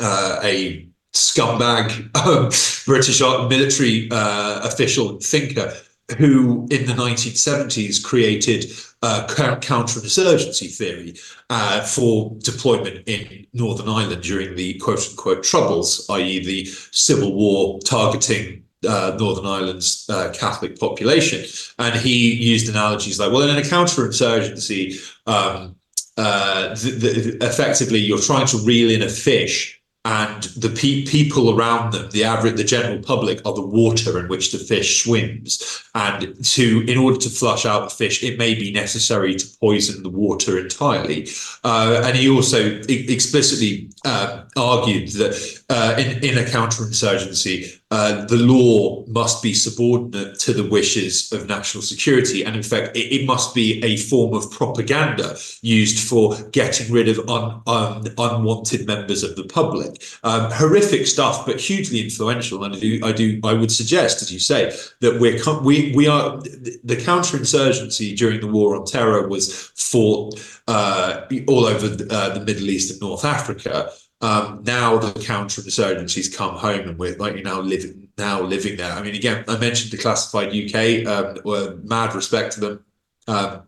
a 0.00 0.88
scumbag 1.14 2.14
um, 2.26 2.50
British 2.86 3.20
military 3.20 4.08
uh, 4.10 4.60
official 4.64 5.18
thinker 5.20 5.72
who 6.18 6.66
in 6.70 6.86
the 6.86 6.92
1970s 6.92 8.02
created 8.02 8.70
uh, 9.02 9.26
counterinsurgency 9.26 10.74
theory 10.76 11.14
uh, 11.50 11.82
for 11.82 12.34
deployment 12.40 13.02
in 13.06 13.46
Northern 13.52 13.88
Ireland 13.88 14.22
during 14.22 14.54
the 14.54 14.74
quote 14.74 15.06
unquote 15.10 15.42
troubles, 15.42 16.06
i.e., 16.10 16.44
the 16.44 16.66
civil 16.92 17.34
war 17.34 17.78
targeting 17.80 18.64
uh, 18.86 19.16
Northern 19.18 19.46
Ireland's 19.46 20.08
uh, 20.10 20.30
Catholic 20.34 20.78
population. 20.78 21.44
And 21.78 21.98
he 21.98 22.34
used 22.34 22.68
analogies 22.68 23.18
like, 23.18 23.32
well, 23.32 23.48
in 23.48 23.56
a 23.56 23.62
counterinsurgency, 23.62 25.12
um, 25.26 25.76
uh, 26.16 26.68
the, 26.74 26.90
the, 26.90 27.46
effectively 27.46 27.98
you're 27.98 28.18
trying 28.18 28.46
to 28.46 28.58
reel 28.58 28.90
in 28.90 29.02
a 29.02 29.08
fish 29.08 29.80
and 30.04 30.42
the 30.56 30.68
pe- 30.68 31.06
people 31.06 31.58
around 31.58 31.92
them, 31.92 32.10
the 32.10 32.24
average, 32.24 32.56
the 32.56 32.64
general 32.64 32.98
public, 32.98 33.40
are 33.46 33.54
the 33.54 33.66
water 33.66 34.18
in 34.18 34.28
which 34.28 34.52
the 34.52 34.58
fish 34.58 35.02
swims. 35.02 35.82
And 35.94 36.44
to, 36.44 36.84
in 36.86 36.98
order 36.98 37.18
to 37.20 37.30
flush 37.30 37.64
out 37.64 37.88
the 37.88 37.94
fish, 37.94 38.22
it 38.22 38.38
may 38.38 38.54
be 38.54 38.70
necessary 38.70 39.34
to 39.34 39.46
poison 39.60 40.02
the 40.02 40.10
water 40.10 40.58
entirely. 40.58 41.28
Uh, 41.62 42.02
and 42.04 42.16
he 42.16 42.28
also 42.28 42.80
explicitly 42.88 43.88
uh, 44.04 44.42
argued 44.56 45.08
that 45.12 45.63
uh, 45.70 45.94
in, 45.98 46.22
in 46.22 46.38
a 46.38 46.42
counterinsurgency, 46.42 47.80
uh, 47.90 48.24
the 48.26 48.36
law 48.36 49.04
must 49.06 49.42
be 49.42 49.54
subordinate 49.54 50.38
to 50.40 50.52
the 50.52 50.68
wishes 50.68 51.32
of 51.32 51.48
national 51.48 51.82
security. 51.82 52.44
And 52.44 52.56
in 52.56 52.62
fact, 52.62 52.96
it, 52.96 53.20
it 53.20 53.26
must 53.26 53.54
be 53.54 53.82
a 53.84 53.96
form 53.96 54.34
of 54.34 54.50
propaganda 54.50 55.36
used 55.62 56.08
for 56.08 56.36
getting 56.50 56.92
rid 56.92 57.08
of 57.08 57.18
un, 57.28 57.62
un, 57.66 58.06
unwanted 58.18 58.86
members 58.86 59.22
of 59.22 59.36
the 59.36 59.44
public. 59.44 60.02
Um, 60.22 60.50
horrific 60.50 61.06
stuff, 61.06 61.46
but 61.46 61.60
hugely 61.60 62.02
influential. 62.02 62.64
And 62.64 62.74
I 62.74 62.78
do, 62.78 63.00
I 63.04 63.12
do, 63.12 63.40
I 63.44 63.54
would 63.54 63.72
suggest, 63.72 64.22
as 64.22 64.32
you 64.32 64.40
say, 64.40 64.76
that 65.00 65.20
we're 65.20 65.38
we 65.62 65.92
we 65.94 66.06
are 66.08 66.40
the 66.40 66.96
counterinsurgency 66.96 68.16
during 68.16 68.40
the 68.40 68.46
war 68.46 68.76
on 68.76 68.84
terror 68.84 69.28
was 69.28 69.70
fought 69.76 70.40
uh, 70.66 71.20
all 71.46 71.66
over 71.66 71.86
uh, 72.10 72.34
the 72.34 72.44
Middle 72.44 72.70
East 72.70 72.90
and 72.90 73.00
North 73.00 73.24
Africa. 73.24 73.90
Um, 74.20 74.62
now 74.64 74.96
the 74.96 75.12
counterinsurgency's 75.20 76.34
come 76.34 76.54
home 76.54 76.88
and 76.88 76.98
we're 76.98 77.16
like 77.16 77.42
now 77.44 77.60
living 77.60 78.08
now 78.16 78.40
living 78.40 78.76
there. 78.76 78.92
I 78.92 79.02
mean, 79.02 79.14
again, 79.14 79.44
I 79.48 79.58
mentioned 79.58 79.92
Declassified 79.92 80.50
UK. 80.54 81.06
Um, 81.06 81.38
were 81.44 81.76
mad 81.82 82.14
respect 82.14 82.54
to 82.54 82.60
them. 82.60 82.84
Um, 83.26 83.62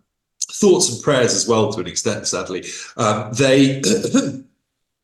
thoughts 0.52 0.92
and 0.92 1.02
prayers 1.02 1.34
as 1.34 1.48
well 1.48 1.72
to 1.72 1.80
an 1.80 1.86
extent. 1.86 2.26
Sadly, 2.26 2.64
um, 2.96 3.32
they. 3.32 3.82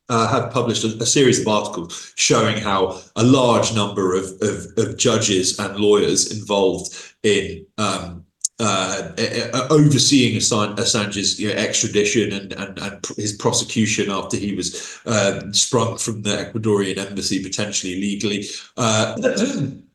Uh, 0.09 0.29
have 0.29 0.53
published 0.53 0.85
a, 0.85 0.89
a, 1.03 1.07
series 1.07 1.41
of 1.41 1.49
articles 1.49 2.13
showing 2.17 2.59
how 2.59 3.01
a 3.17 3.23
large 3.23 3.73
number 3.75 4.15
of, 4.15 4.25
of, 4.43 4.67
of 4.77 4.99
judges 4.99 5.59
and 5.59 5.79
lawyers 5.79 6.37
involved 6.39 6.93
in 7.23 7.65
um, 7.79 8.27
uh, 8.63 9.67
overseeing 9.71 10.37
Assange's 10.37 11.41
you 11.41 11.49
know, 11.49 11.55
extradition 11.55 12.33
and, 12.33 12.53
and, 12.53 12.79
and, 12.79 13.07
his 13.17 13.33
prosecution 13.33 14.11
after 14.11 14.37
he 14.37 14.55
was 14.55 15.01
uh, 15.05 15.41
sprung 15.53 15.99
from 15.99 16.23
the 16.23 16.31
Ecuadorian 16.31 16.99
embassy 16.99 17.43
potentially 17.43 18.01
legally. 18.01 18.47
Uh, 18.77 19.17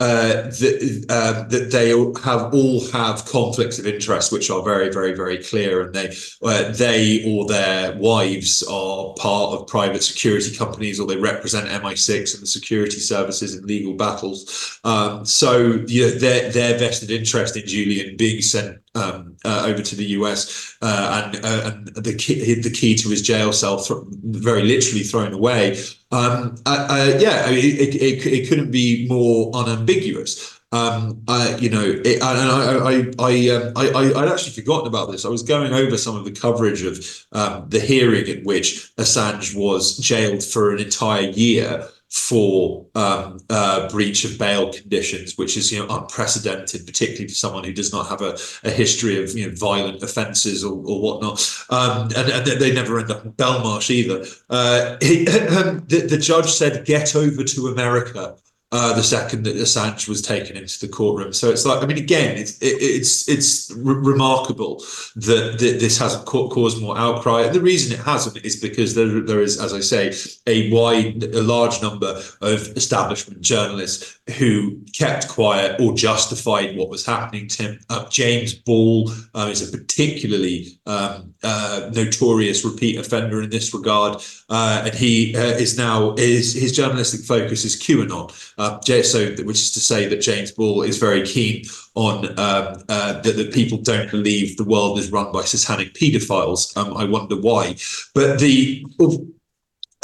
uh, 0.00 0.42
that, 0.42 1.06
uh, 1.08 1.44
that 1.44 1.70
they 1.70 1.90
have 1.90 2.52
all 2.52 2.90
have 2.90 3.24
conflicts 3.26 3.78
of 3.78 3.86
interest, 3.86 4.32
which 4.32 4.50
are 4.50 4.62
very, 4.62 4.90
very, 4.90 5.14
very 5.14 5.38
clear, 5.38 5.82
and 5.82 5.94
they 5.94 6.14
uh, 6.42 6.72
they 6.72 7.22
or 7.24 7.46
their 7.46 7.96
wives 7.96 8.64
are 8.64 9.14
part 9.14 9.54
of 9.54 9.68
private 9.68 10.02
security 10.02 10.54
companies, 10.54 10.98
or 10.98 11.06
they 11.06 11.16
represent 11.16 11.68
MI6 11.68 12.34
and 12.34 12.42
the 12.42 12.46
security 12.46 12.98
services 12.98 13.54
in 13.54 13.64
legal 13.66 13.94
battles. 13.94 14.80
Um, 14.82 15.24
so 15.24 15.84
you 15.86 16.08
know, 16.08 16.18
their 16.18 16.50
their 16.50 16.76
vested 16.76 17.12
interest 17.12 17.56
in 17.56 17.64
Julian 17.64 18.16
being 18.16 18.42
sent 18.42 18.83
um, 18.94 19.36
uh, 19.44 19.64
over 19.66 19.82
to 19.82 19.96
the 19.96 20.04
US 20.06 20.76
uh, 20.82 21.30
and, 21.32 21.44
uh, 21.44 21.70
and 21.70 21.86
the 21.88 22.14
key, 22.14 22.54
the 22.54 22.70
key 22.70 22.94
to 22.96 23.08
his 23.08 23.22
jail 23.22 23.52
cell, 23.52 23.82
th- 23.82 24.00
very 24.24 24.62
literally 24.62 25.02
thrown 25.02 25.32
away. 25.32 25.78
Um, 26.10 26.56
uh, 26.66 26.86
uh, 26.88 27.18
yeah, 27.18 27.48
it, 27.50 27.94
it, 27.94 28.26
it, 28.26 28.48
couldn't 28.48 28.70
be 28.70 29.06
more 29.08 29.50
unambiguous. 29.54 30.60
Um, 30.70 31.22
you 31.60 31.70
know, 31.70 32.00
it, 32.04 32.20
and 32.20 32.22
I, 32.22 32.78
I, 32.78 32.94
I, 33.18 33.48
um, 33.50 33.72
I, 33.76 33.90
I, 33.90 34.20
would 34.22 34.32
actually 34.32 34.52
forgotten 34.52 34.88
about 34.88 35.10
this. 35.10 35.24
I 35.24 35.28
was 35.28 35.44
going 35.44 35.72
over 35.72 35.96
some 35.96 36.16
of 36.16 36.24
the 36.24 36.32
coverage 36.32 36.82
of 36.82 37.26
um, 37.30 37.68
the 37.68 37.78
hearing 37.78 38.26
in 38.26 38.42
which 38.42 38.92
Assange 38.96 39.54
was 39.54 39.96
jailed 39.98 40.42
for 40.42 40.72
an 40.72 40.80
entire 40.80 41.28
year 41.30 41.88
for 42.14 42.86
um, 42.94 43.40
uh, 43.50 43.88
breach 43.88 44.24
of 44.24 44.38
bail 44.38 44.72
conditions, 44.72 45.36
which 45.36 45.56
is 45.56 45.72
you 45.72 45.80
know 45.84 45.98
unprecedented, 45.98 46.86
particularly 46.86 47.26
for 47.26 47.34
someone 47.34 47.64
who 47.64 47.72
does 47.72 47.92
not 47.92 48.06
have 48.06 48.22
a, 48.22 48.38
a 48.62 48.70
history 48.70 49.20
of 49.20 49.36
you 49.36 49.48
know 49.48 49.54
violent 49.56 50.00
offences 50.00 50.62
or, 50.62 50.74
or 50.86 51.00
whatnot. 51.02 51.66
Um, 51.70 52.08
and, 52.16 52.30
and, 52.30 52.46
they 52.46 52.72
never 52.72 53.00
end 53.00 53.10
up 53.10 53.24
in 53.24 53.32
Belmarsh 53.32 53.90
either. 53.90 54.24
Uh, 54.48 54.96
he, 55.02 55.24
the, 55.24 56.06
the 56.08 56.16
judge 56.16 56.52
said, 56.52 56.86
"Get 56.86 57.16
over 57.16 57.42
to 57.42 57.66
America." 57.66 58.36
Uh, 58.74 58.92
the 58.92 59.04
second 59.04 59.44
that 59.44 59.54
Assange 59.54 60.08
was 60.08 60.20
taken 60.20 60.56
into 60.56 60.80
the 60.80 60.88
courtroom. 60.88 61.32
So 61.32 61.50
it's 61.50 61.64
like, 61.64 61.80
I 61.80 61.86
mean, 61.86 61.96
again, 61.96 62.36
it's 62.36 62.58
it, 62.58 62.76
it's 62.80 63.28
it's 63.28 63.70
remarkable 63.76 64.82
that, 65.14 65.58
that 65.60 65.78
this 65.78 65.96
hasn't 65.96 66.26
caused 66.26 66.82
more 66.82 66.98
outcry. 66.98 67.42
And 67.42 67.54
the 67.54 67.60
reason 67.60 67.92
it 67.92 68.04
hasn't 68.04 68.44
is 68.44 68.56
because 68.56 68.96
there 68.96 69.20
there 69.20 69.40
is, 69.40 69.60
as 69.60 69.72
I 69.72 69.78
say, 69.78 70.12
a 70.48 70.72
wide, 70.72 71.22
a 71.22 71.42
large 71.42 71.80
number 71.82 72.20
of 72.40 72.76
establishment 72.76 73.40
journalists 73.42 74.18
who 74.38 74.80
kept 74.92 75.28
quiet 75.28 75.80
or 75.80 75.94
justified 75.94 76.76
what 76.76 76.88
was 76.88 77.06
happening 77.06 77.46
to 77.46 77.62
him. 77.62 77.80
Uh, 77.90 78.08
James 78.08 78.54
Ball 78.54 79.08
uh, 79.34 79.48
is 79.52 79.62
a 79.62 79.70
particularly 79.70 80.80
um, 80.86 81.33
uh, 81.44 81.90
notorious 81.92 82.64
repeat 82.64 82.98
offender 82.98 83.42
in 83.42 83.50
this 83.50 83.72
regard, 83.74 84.22
uh, 84.48 84.82
and 84.86 84.94
he 84.94 85.36
uh, 85.36 85.40
is 85.40 85.76
now 85.76 86.14
is 86.14 86.54
his 86.54 86.74
journalistic 86.74 87.20
focus 87.20 87.64
is 87.64 87.80
QAnon. 87.80 88.32
Uh, 88.58 88.80
so, 89.02 89.30
which 89.44 89.58
is 89.58 89.72
to 89.72 89.80
say 89.80 90.06
that 90.06 90.20
James 90.20 90.52
Ball 90.52 90.82
is 90.82 90.98
very 90.98 91.22
keen 91.22 91.64
on 91.94 92.26
um, 92.38 92.82
uh, 92.88 93.20
that, 93.20 93.36
that, 93.36 93.52
people 93.52 93.78
don't 93.78 94.10
believe 94.10 94.56
the 94.56 94.64
world 94.64 94.98
is 94.98 95.12
run 95.12 95.30
by 95.32 95.42
satanic 95.42 95.94
paedophiles. 95.94 96.76
Um, 96.76 96.96
I 96.96 97.04
wonder 97.04 97.36
why. 97.36 97.76
But 98.14 98.40
the 98.40 98.84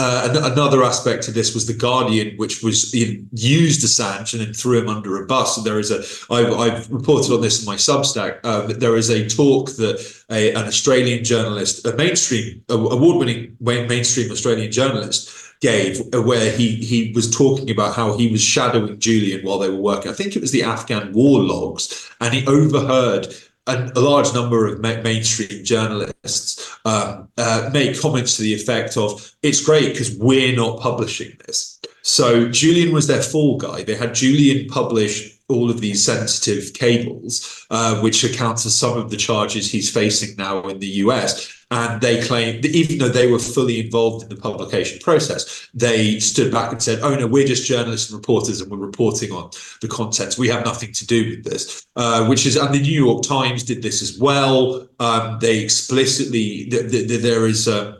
uh, 0.01 0.51
another 0.53 0.83
aspect 0.83 1.25
to 1.25 1.31
this 1.31 1.55
was 1.55 1.67
the 1.67 1.75
Guardian, 1.75 2.29
which 2.39 2.63
was 2.63 2.95
used 2.95 3.81
Assange 3.85 4.33
and 4.33 4.41
then 4.43 4.55
threw 4.55 4.79
him 4.81 4.89
under 4.89 5.23
a 5.23 5.27
bus. 5.27 5.57
And 5.57 5.67
there 5.67 5.79
is 5.79 5.91
a, 5.91 5.99
I've, 6.33 6.53
I've 6.65 6.91
reported 6.91 7.33
on 7.35 7.43
this 7.43 7.61
in 7.61 7.67
my 7.67 7.77
Substack. 7.77 8.41
Uh, 8.43 8.63
there 8.85 8.97
is 8.97 9.11
a 9.11 9.29
talk 9.29 9.65
that 9.83 9.97
a, 10.31 10.53
an 10.55 10.67
Australian 10.67 11.23
journalist, 11.23 11.87
a 11.87 11.95
mainstream, 11.97 12.65
award-winning 12.71 13.57
mainstream 13.61 14.31
Australian 14.31 14.73
journalist, 14.73 15.21
gave 15.61 16.01
uh, 16.15 16.23
where 16.23 16.51
he 16.57 16.77
he 16.77 17.13
was 17.15 17.31
talking 17.31 17.71
about 17.71 17.95
how 17.95 18.17
he 18.17 18.29
was 18.29 18.43
shadowing 18.43 18.99
Julian 18.99 19.45
while 19.45 19.59
they 19.59 19.69
were 19.69 19.77
working. 19.77 20.11
I 20.11 20.15
think 20.15 20.35
it 20.35 20.41
was 20.41 20.53
the 20.53 20.63
Afghan 20.63 21.13
war 21.13 21.41
logs, 21.41 22.11
and 22.21 22.33
he 22.33 22.47
overheard 22.47 23.35
a, 23.71 23.93
a 23.97 24.01
large 24.01 24.33
number 24.35 24.67
of 24.67 24.81
ma- 24.81 25.01
mainstream 25.03 25.65
journalists 25.65 26.77
um, 26.85 27.29
uh, 27.37 27.71
make 27.73 28.01
comments 28.01 28.37
to 28.37 28.43
the 28.43 28.55
effect 28.55 28.97
of, 28.97 29.33
"It's 29.43 29.65
great 29.65 29.93
because 29.93 30.17
we're 30.17 30.57
not 30.57 30.81
publishing 30.81 31.37
this." 31.47 31.81
So 32.03 32.49
Julian 32.49 32.93
was 32.93 33.07
their 33.07 33.23
fall 33.23 33.59
guy. 33.59 33.83
They 33.83 33.95
had 33.95 34.15
Julian 34.15 34.69
publish 34.69 35.39
all 35.49 35.71
of 35.71 35.81
these 35.81 36.05
sensitive 36.05 36.73
cables, 36.75 37.67
uh, 37.71 38.01
which 38.01 38.25
accounts 38.25 38.63
for 38.63 38.71
some 38.71 38.97
of 38.97 39.11
the 39.11 39.17
charges 39.17 39.71
he's 39.71 39.91
facing 39.91 40.37
now 40.37 40.67
in 40.69 40.79
the 40.79 40.87
US. 41.05 41.53
And 41.73 42.01
they 42.01 42.21
claim 42.21 42.61
that 42.63 42.75
even 42.75 42.99
though 42.99 43.09
they 43.09 43.31
were 43.31 43.39
fully 43.39 43.79
involved 43.79 44.25
in 44.25 44.29
the 44.29 44.41
publication 44.41 44.99
process, 44.99 45.69
they 45.73 46.19
stood 46.19 46.51
back 46.51 46.73
and 46.73 46.83
said, 46.83 46.99
oh, 47.03 47.15
no, 47.15 47.29
we're 47.29 47.47
just 47.47 47.65
journalists 47.65 48.11
and 48.11 48.19
reporters 48.19 48.61
and 48.61 48.71
we're 48.71 48.77
reporting 48.77 49.31
on 49.31 49.51
the 49.81 49.87
contents. 49.87 50.37
We 50.37 50.49
have 50.49 50.65
nothing 50.65 50.93
to 50.93 51.07
do 51.07 51.31
with 51.31 51.45
this, 51.45 51.87
uh, 51.95 52.27
which 52.27 52.45
is, 52.45 52.57
and 52.57 52.75
the 52.75 52.81
New 52.81 53.05
York 53.05 53.23
Times 53.23 53.63
did 53.63 53.83
this 53.83 54.03
as 54.03 54.19
well. 54.19 54.89
Um, 54.99 55.39
they 55.41 55.61
explicitly, 55.61 56.67
th- 56.71 56.91
th- 56.91 57.23
there 57.23 57.47
is, 57.47 57.69
uh, 57.69 57.99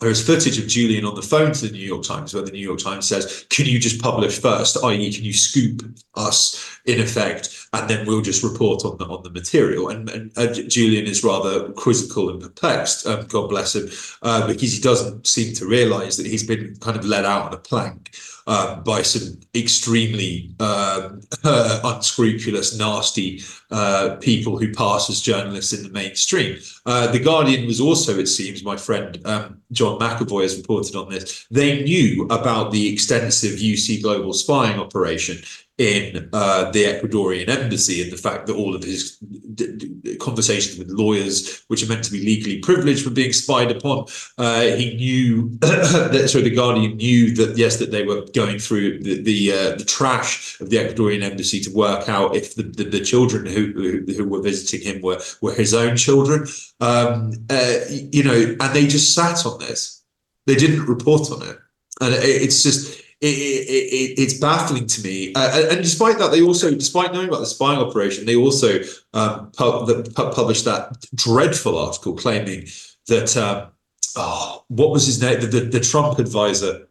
there 0.00 0.10
is 0.10 0.24
footage 0.24 0.58
of 0.58 0.66
Julian 0.66 1.04
on 1.04 1.14
the 1.14 1.22
phone 1.22 1.52
to 1.52 1.66
the 1.66 1.72
New 1.72 1.86
York 1.86 2.02
Times 2.02 2.32
where 2.32 2.42
the 2.42 2.50
New 2.50 2.66
York 2.66 2.78
Times 2.78 3.08
says, 3.08 3.46
Can 3.50 3.66
you 3.66 3.78
just 3.78 4.00
publish 4.00 4.38
first? 4.38 4.76
i.e., 4.84 5.12
can 5.12 5.24
you 5.24 5.32
scoop 5.32 5.82
us 6.14 6.78
in 6.84 7.00
effect, 7.00 7.65
and 7.80 7.90
then 7.90 8.06
we'll 8.06 8.22
just 8.22 8.42
report 8.42 8.84
on 8.84 8.98
the 8.98 9.04
on 9.06 9.22
the 9.22 9.30
material? 9.30 9.88
And, 9.88 10.08
and 10.10 10.32
uh, 10.36 10.52
Julian 10.52 11.06
is 11.06 11.24
rather 11.24 11.70
quizzical 11.72 12.30
and 12.30 12.40
perplexed, 12.40 13.06
um, 13.06 13.26
God 13.26 13.48
bless 13.48 13.74
him, 13.74 13.88
uh, 14.22 14.46
because 14.46 14.72
he 14.72 14.80
doesn't 14.80 15.26
seem 15.26 15.54
to 15.54 15.66
realize 15.66 16.16
that 16.16 16.26
he's 16.26 16.46
been 16.46 16.76
kind 16.80 16.96
of 16.96 17.04
let 17.04 17.24
out 17.24 17.46
on 17.46 17.54
a 17.54 17.58
plank 17.58 18.16
uh, 18.46 18.76
by 18.76 19.02
some 19.02 19.38
extremely 19.54 20.54
um, 20.60 21.20
uh, 21.44 21.80
unscrupulous, 21.84 22.78
nasty 22.78 23.42
uh, 23.70 24.16
people 24.20 24.58
who 24.58 24.72
pass 24.72 25.10
as 25.10 25.20
journalists 25.20 25.72
in 25.72 25.82
the 25.82 25.90
mainstream. 25.90 26.58
Uh, 26.84 27.10
the 27.10 27.18
Guardian 27.18 27.66
was 27.66 27.80
also, 27.80 28.18
it 28.18 28.26
seems, 28.26 28.62
my 28.62 28.76
friend 28.76 29.18
um, 29.26 29.60
John 29.72 29.98
McEvoy 29.98 30.42
has 30.42 30.56
reported 30.56 30.94
on 30.94 31.10
this. 31.10 31.46
They 31.50 31.82
knew 31.82 32.26
about 32.30 32.70
the 32.70 32.92
extensive 32.92 33.58
UC 33.58 34.02
Global 34.02 34.32
spying 34.32 34.78
operation 34.78 35.42
in 35.78 36.30
uh, 36.32 36.70
the 36.70 36.84
Ecuadorian 36.84 37.48
embassy 37.48 38.02
and 38.02 38.10
the 38.10 38.16
fact 38.16 38.46
that 38.46 38.56
all 38.56 38.74
of 38.74 38.82
his 38.82 39.18
d- 39.18 39.76
d- 39.76 40.16
conversations 40.16 40.78
with 40.78 40.88
lawyers, 40.88 41.64
which 41.68 41.84
are 41.84 41.88
meant 41.88 42.02
to 42.04 42.10
be 42.10 42.24
legally 42.24 42.58
privileged, 42.60 43.04
were 43.04 43.10
being 43.12 43.32
spied 43.32 43.70
upon. 43.70 44.06
Uh, 44.38 44.62
he 44.62 44.96
knew 44.96 45.50
that, 45.60 46.28
so 46.30 46.40
the 46.40 46.50
Guardian 46.50 46.96
knew 46.96 47.34
that 47.34 47.58
yes, 47.58 47.76
that 47.76 47.90
they 47.90 48.04
were 48.04 48.24
going 48.34 48.58
through 48.58 49.02
the 49.02 49.22
the, 49.22 49.52
uh, 49.52 49.76
the 49.76 49.84
trash 49.84 50.58
of 50.60 50.70
the 50.70 50.76
Ecuadorian 50.76 51.22
embassy 51.22 51.60
to 51.60 51.70
work 51.70 52.08
out 52.08 52.34
if 52.34 52.54
the, 52.54 52.62
the, 52.62 52.84
the 52.84 53.00
children 53.00 53.44
who, 53.44 53.72
who, 53.72 54.12
who 54.14 54.26
were 54.26 54.40
visiting 54.40 54.80
him 54.80 55.02
were 55.02 55.20
were 55.42 55.54
his 55.54 55.74
own 55.74 55.96
children. 55.96 56.46
Um, 56.80 57.32
uh, 57.50 57.80
you 57.90 58.22
know, 58.22 58.56
and 58.60 58.74
they 58.74 58.86
just 58.86 59.14
sat 59.14 59.44
on 59.44 59.58
this. 59.58 60.02
They 60.46 60.54
didn't 60.54 60.86
report 60.86 61.30
on 61.30 61.42
it, 61.42 61.58
and 62.00 62.14
it, 62.14 62.24
it's 62.24 62.62
just 62.62 63.02
it, 63.20 63.26
it, 63.26 64.20
it's 64.20 64.34
baffling 64.34 64.86
to 64.86 65.02
me. 65.02 65.32
Uh, 65.34 65.68
and 65.70 65.82
despite 65.82 66.18
that, 66.18 66.30
they 66.30 66.42
also, 66.42 66.70
despite 66.70 67.12
knowing 67.12 67.28
about 67.28 67.40
the 67.40 67.46
spying 67.46 67.78
operation, 67.78 68.26
they 68.26 68.36
also 68.36 68.80
um, 69.14 69.50
pu- 69.52 69.86
the, 69.86 70.12
pu- 70.14 70.30
published 70.30 70.64
that 70.66 71.06
dreadful 71.14 71.78
article 71.78 72.14
claiming 72.14 72.66
that 73.08 73.36
um, 73.36 73.68
oh, 74.16 74.64
what 74.68 74.90
was 74.90 75.06
his 75.06 75.20
name? 75.20 75.40
The, 75.40 75.46
the, 75.46 75.60
the, 75.60 75.80
Trump 75.80 76.18
advisor. 76.18 76.88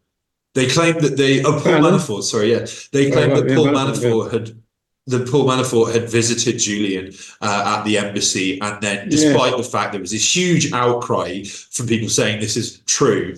They 0.54 0.68
claimed 0.68 1.02
that 1.02 1.18
they 1.18 1.44
oh 1.44 1.60
Paul 1.60 1.82
Manafort. 1.82 2.24
Sorry, 2.24 2.54
yeah, 2.54 2.66
they 2.94 3.12
claimed 3.12 3.36
that 3.36 3.54
Paul 3.54 3.68
Manafort 3.68 4.32
had 4.32 4.58
that 5.08 5.30
Paul 5.30 5.46
Manafort 5.46 5.94
had 5.94 6.10
visited 6.10 6.58
Julian 6.60 7.14
uh, 7.42 7.78
at 7.78 7.84
the 7.84 7.98
embassy, 7.98 8.60
and 8.62 8.82
then, 8.82 9.10
despite 9.10 9.52
yeah. 9.52 9.58
the 9.58 9.64
fact 9.64 9.92
there 9.92 10.02
was 10.02 10.12
this 10.12 10.36
huge 10.36 10.72
outcry 10.72 11.44
from 11.44 11.88
people 11.88 12.10
saying 12.10 12.40
this 12.40 12.58
is 12.58 12.80
true, 12.88 13.36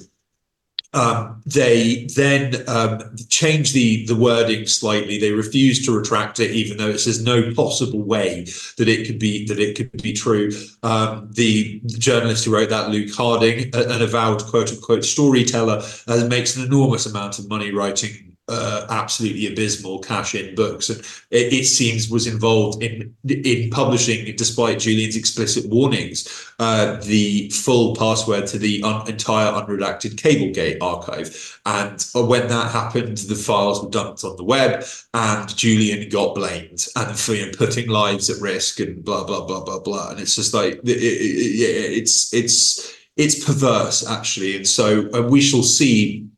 um, 0.97 1.41
they 1.45 2.07
then 2.15 2.67
um, 2.67 2.99
changed 3.29 3.75
the 3.75 4.05
the 4.07 4.15
wording 4.15 4.65
slightly. 4.65 5.19
They 5.19 5.31
refuse 5.31 5.85
to 5.85 5.95
retract 5.95 6.39
it, 6.39 6.51
even 6.51 6.77
though 6.77 6.89
it 6.89 6.97
says 6.97 7.21
no 7.21 7.53
possible 7.53 8.01
way 8.01 8.45
that 8.77 8.89
it 8.89 9.05
could 9.05 9.19
be 9.19 9.45
that 9.45 9.59
it 9.59 9.75
could 9.75 10.01
be 10.01 10.13
true. 10.13 10.51
Um, 10.81 11.29
the, 11.31 11.79
the, 11.83 11.97
journalist 11.99 12.45
who 12.45 12.53
wrote 12.53 12.69
that, 12.69 12.89
Luke 12.89 13.13
Harding, 13.13 13.69
an 13.75 14.01
avowed 14.01 14.43
quote 14.45 14.71
unquote 14.71 15.05
storyteller, 15.05 15.83
uh, 16.07 16.25
makes 16.27 16.55
an 16.55 16.65
enormous 16.65 17.05
amount 17.05 17.37
of 17.37 17.47
money 17.47 17.71
writing 17.71 18.26
uh, 18.47 18.85
absolutely 18.89 19.47
abysmal 19.47 19.99
cash 19.99 20.33
in 20.33 20.55
books. 20.55 20.89
And 20.89 20.99
it, 21.31 21.53
it, 21.53 21.65
seems 21.65 22.09
was 22.09 22.27
involved 22.27 22.81
in 22.81 23.13
in 23.27 23.69
publishing 23.69 24.33
despite 24.35 24.79
Julian's 24.79 25.17
explicit 25.17 25.69
warnings 25.69 26.51
uh, 26.59 26.95
the 27.01 27.49
full 27.49 27.95
password 27.95 28.47
to 28.47 28.57
the 28.57 28.81
un- 28.83 29.07
entire 29.09 29.51
unredacted 29.51 30.17
Cablegate 30.17 30.81
archive. 30.81 31.59
And 31.65 32.05
uh, 32.15 32.23
when 32.25 32.47
that 32.47 32.71
happened 32.71 33.17
the 33.17 33.35
files 33.35 33.83
were 33.83 33.89
dumped 33.89 34.23
on 34.23 34.37
the 34.37 34.43
web 34.43 34.85
and 35.13 35.55
Julian 35.55 36.07
got 36.09 36.35
blamed 36.35 36.87
and 36.95 37.19
for 37.19 37.33
you 37.33 37.47
know, 37.47 37.51
putting 37.57 37.89
lives 37.89 38.29
at 38.29 38.41
risk 38.41 38.79
and 38.79 39.03
blah 39.03 39.25
blah 39.25 39.45
blah 39.45 39.63
blah 39.63 39.79
blah. 39.79 40.11
And 40.11 40.19
it's 40.19 40.35
just 40.35 40.53
like 40.53 40.75
it, 40.75 40.89
it, 40.89 41.97
it's 41.97 42.33
it's 42.33 42.95
it's 43.17 43.43
perverse 43.43 44.07
actually. 44.07 44.55
And 44.55 44.67
so 44.67 45.09
uh, 45.13 45.23
we 45.23 45.41
shall 45.41 45.63
see 45.63 46.29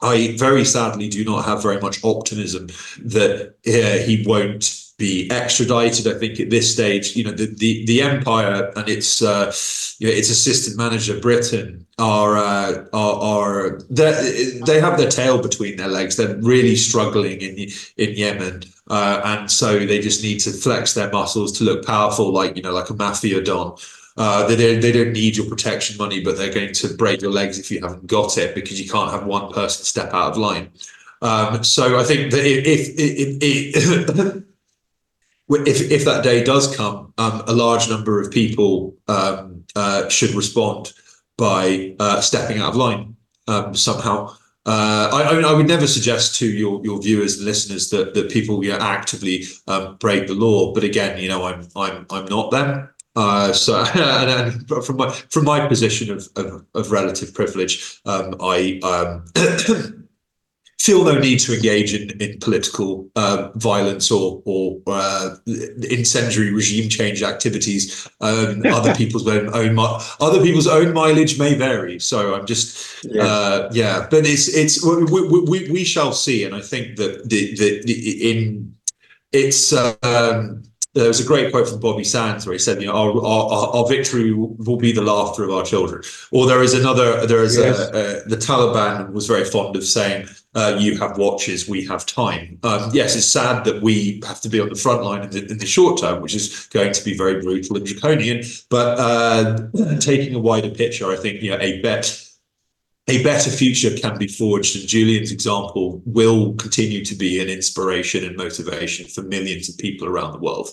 I 0.00 0.36
very 0.36 0.64
sadly 0.64 1.08
do 1.08 1.24
not 1.24 1.44
have 1.44 1.62
very 1.62 1.80
much 1.80 2.02
optimism 2.04 2.66
that 3.04 3.54
uh, 3.66 4.04
he 4.04 4.24
won't 4.26 4.84
be 4.96 5.28
extradited. 5.30 6.06
I 6.06 6.18
think 6.18 6.38
at 6.38 6.50
this 6.50 6.72
stage, 6.72 7.16
you 7.16 7.24
know, 7.24 7.32
the 7.32 7.46
the, 7.46 7.84
the 7.86 8.02
empire 8.02 8.72
and 8.76 8.88
its 8.88 9.22
uh, 9.22 9.52
you 9.98 10.08
know, 10.08 10.12
its 10.12 10.30
assistant 10.30 10.76
manager 10.76 11.18
Britain 11.18 11.86
are 11.98 12.36
uh, 12.36 12.84
are, 12.92 13.20
are 13.20 13.80
they 13.90 14.80
have 14.80 14.98
their 14.98 15.10
tail 15.10 15.40
between 15.40 15.76
their 15.76 15.88
legs. 15.88 16.16
They're 16.16 16.36
really 16.36 16.76
struggling 16.76 17.40
in 17.40 17.70
in 17.96 18.14
Yemen. 18.14 18.64
Uh, 18.88 19.22
and 19.24 19.50
so 19.50 19.78
they 19.78 19.98
just 19.98 20.22
need 20.22 20.38
to 20.40 20.50
flex 20.50 20.92
their 20.92 21.10
muscles 21.10 21.56
to 21.58 21.64
look 21.64 21.86
powerful, 21.86 22.30
like 22.30 22.54
you 22.56 22.62
know, 22.62 22.72
like 22.72 22.90
a 22.90 22.94
mafia 22.94 23.42
don. 23.42 23.76
Uh, 24.16 24.46
they 24.46 24.56
don't 24.56 24.80
they 24.80 24.92
don't 24.92 25.12
need 25.12 25.36
your 25.36 25.46
protection 25.46 25.96
money, 25.96 26.20
but 26.20 26.36
they're 26.36 26.52
going 26.52 26.72
to 26.72 26.94
break 26.94 27.20
your 27.20 27.32
legs 27.32 27.58
if 27.58 27.70
you 27.70 27.80
haven't 27.80 28.06
got 28.06 28.38
it 28.38 28.54
because 28.54 28.80
you 28.80 28.88
can't 28.88 29.10
have 29.10 29.26
one 29.26 29.52
person 29.52 29.84
step 29.84 30.14
out 30.14 30.32
of 30.32 30.36
line. 30.38 30.70
Um, 31.20 31.64
so 31.64 31.98
I 31.98 32.04
think 32.04 32.30
that 32.30 32.44
if 32.44 32.66
if, 32.66 33.42
if, 33.42 34.44
if, 35.48 35.88
if 35.92 36.04
that 36.04 36.22
day 36.22 36.44
does 36.44 36.74
come, 36.76 37.12
um, 37.18 37.42
a 37.46 37.52
large 37.52 37.88
number 37.88 38.20
of 38.20 38.30
people 38.30 38.94
um, 39.08 39.64
uh, 39.74 40.08
should 40.08 40.30
respond 40.30 40.92
by 41.36 41.96
uh, 41.98 42.20
stepping 42.20 42.58
out 42.58 42.70
of 42.70 42.76
line 42.76 43.16
um, 43.48 43.74
somehow. 43.74 44.34
Uh, 44.66 45.10
I, 45.12 45.50
I 45.50 45.52
would 45.52 45.68
never 45.68 45.86
suggest 45.86 46.36
to 46.36 46.46
your, 46.46 46.82
your 46.84 47.00
viewers 47.02 47.36
and 47.36 47.44
listeners 47.44 47.90
that, 47.90 48.14
that 48.14 48.30
people 48.30 48.64
you 48.64 48.70
know, 48.70 48.78
actively 48.78 49.44
um, 49.68 49.96
break 49.96 50.26
the 50.26 50.34
law. 50.34 50.72
But 50.72 50.84
again, 50.84 51.20
you 51.20 51.28
know, 51.28 51.44
I'm 51.44 51.68
I'm 51.76 52.06
I'm 52.08 52.24
not 52.26 52.50
them. 52.50 52.88
Uh, 53.16 53.52
so, 53.52 53.84
and, 53.94 54.30
and, 54.30 54.84
from 54.84 54.96
my 54.96 55.10
from 55.30 55.44
my 55.44 55.66
position 55.66 56.10
of 56.10 56.28
of, 56.36 56.64
of 56.74 56.90
relative 56.90 57.32
privilege, 57.32 58.00
um, 58.06 58.34
I 58.40 58.80
um, 58.82 59.24
feel 60.80 61.04
no 61.04 61.18
need 61.18 61.38
to 61.38 61.54
engage 61.54 61.94
in 61.94 62.10
in 62.20 62.38
political 62.40 63.08
uh, 63.14 63.50
violence 63.54 64.10
or 64.10 64.42
or 64.44 64.80
uh, 64.88 65.36
incendiary 65.46 66.52
regime 66.52 66.88
change 66.88 67.22
activities. 67.22 68.08
Um, 68.20 68.62
other 68.78 68.94
people's 68.94 69.28
own, 69.28 69.54
own 69.54 69.78
other 70.20 70.42
people's 70.42 70.66
own 70.66 70.92
mileage 70.92 71.38
may 71.38 71.54
vary. 71.54 72.00
So 72.00 72.34
I'm 72.34 72.46
just 72.46 73.04
yeah, 73.04 73.22
uh, 73.22 73.70
yeah. 73.72 74.06
but 74.10 74.26
it's 74.26 74.48
it's 74.48 74.84
we, 74.84 75.28
we, 75.28 75.70
we, 75.70 75.84
shall 75.84 76.12
see, 76.12 76.44
and 76.44 76.54
I 76.54 76.60
think 76.60 76.96
that 76.96 77.28
the 77.28 77.54
the, 77.54 77.82
the 77.84 78.30
in 78.30 78.74
it's. 79.32 79.72
Um, 79.72 80.64
there 80.94 81.08
was 81.08 81.20
a 81.20 81.24
great 81.24 81.50
quote 81.50 81.68
from 81.68 81.80
Bobby 81.80 82.04
Sands 82.04 82.46
where 82.46 82.52
he 82.52 82.58
said, 82.58 82.80
"You 82.80 82.86
know, 82.86 82.94
our, 82.94 83.24
our, 83.24 83.76
our 83.76 83.88
victory 83.88 84.32
will 84.32 84.76
be 84.76 84.92
the 84.92 85.02
laughter 85.02 85.42
of 85.42 85.50
our 85.50 85.64
children." 85.64 86.02
Or 86.30 86.46
there 86.46 86.62
is 86.62 86.72
another. 86.72 87.26
There 87.26 87.42
is 87.42 87.56
yes. 87.56 87.78
a, 87.78 88.22
a, 88.22 88.28
the 88.28 88.36
Taliban 88.36 89.12
was 89.12 89.26
very 89.26 89.44
fond 89.44 89.74
of 89.74 89.84
saying, 89.84 90.28
uh, 90.54 90.76
"You 90.78 90.96
have 90.98 91.18
watches, 91.18 91.68
we 91.68 91.84
have 91.86 92.06
time." 92.06 92.58
Um, 92.62 92.90
yes, 92.92 93.16
it's 93.16 93.26
sad 93.26 93.64
that 93.64 93.82
we 93.82 94.22
have 94.26 94.40
to 94.42 94.48
be 94.48 94.60
on 94.60 94.68
the 94.68 94.76
front 94.76 95.02
line 95.02 95.22
in 95.22 95.30
the, 95.30 95.50
in 95.50 95.58
the 95.58 95.66
short 95.66 96.00
term, 96.00 96.22
which 96.22 96.34
is 96.34 96.66
going 96.66 96.92
to 96.92 97.04
be 97.04 97.16
very 97.16 97.40
brutal 97.40 97.76
and 97.76 97.84
draconian. 97.84 98.44
But 98.70 98.98
uh, 98.98 99.98
taking 99.98 100.34
a 100.34 100.38
wider 100.38 100.70
picture, 100.70 101.10
I 101.10 101.16
think 101.16 101.42
you 101.42 101.50
know 101.50 101.58
a 101.60 101.82
bet 101.82 102.24
a 103.06 103.22
better 103.22 103.50
future 103.50 103.94
can 103.96 104.16
be 104.18 104.26
forged. 104.26 104.76
And 104.76 104.88
Julian's 104.88 105.30
example 105.30 106.02
will 106.06 106.54
continue 106.54 107.04
to 107.04 107.14
be 107.14 107.40
an 107.40 107.48
inspiration 107.48 108.24
and 108.24 108.36
motivation 108.36 109.06
for 109.06 109.22
millions 109.22 109.68
of 109.68 109.76
people 109.78 110.08
around 110.08 110.32
the 110.32 110.38
world. 110.38 110.70